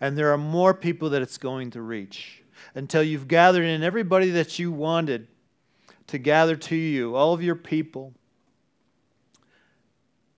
And 0.00 0.16
there 0.16 0.32
are 0.32 0.38
more 0.38 0.74
people 0.74 1.10
that 1.10 1.22
it's 1.22 1.38
going 1.38 1.70
to 1.70 1.82
reach 1.82 2.42
until 2.74 3.02
you've 3.02 3.28
gathered 3.28 3.64
in 3.64 3.82
everybody 3.82 4.30
that 4.30 4.58
you 4.58 4.72
wanted 4.72 5.28
to 6.08 6.18
gather 6.18 6.56
to 6.56 6.76
you, 6.76 7.14
all 7.14 7.32
of 7.32 7.42
your 7.42 7.54
people. 7.54 8.12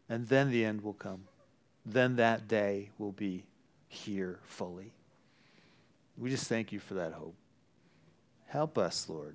And 0.09 0.29
then 0.29 0.51
the 0.51 0.65
end 0.65 0.83
will 0.83 0.93
come 0.93 1.25
then 1.85 2.17
that 2.17 2.49
day 2.49 2.91
will 2.99 3.13
be 3.13 3.45
here 3.89 4.41
fully. 4.45 4.93
We 6.17 6.31
just 6.31 6.49
thank 6.49 6.73
you 6.73 6.79
for 6.79 6.95
that 6.95 7.13
hope. 7.13 7.35
Help 8.55 8.79
us, 8.79 9.09
Lord, 9.09 9.35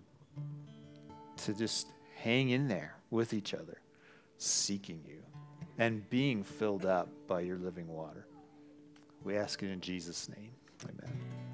to 1.43 1.53
just 1.53 1.87
hang 2.15 2.51
in 2.51 2.69
there 2.69 2.95
with 3.09 3.33
each 3.33 3.53
other, 3.53 3.81
seeking 4.37 5.03
you 5.05 5.21
and 5.77 6.09
being 6.09 6.41
filled 6.41 6.85
up 6.85 7.09
by 7.27 7.41
your 7.41 7.57
living 7.57 7.89
water. 7.89 8.27
We 9.25 9.35
ask 9.35 9.61
it 9.61 9.71
in 9.71 9.81
Jesus' 9.81 10.29
name. 10.29 10.51
Amen. 10.85 11.48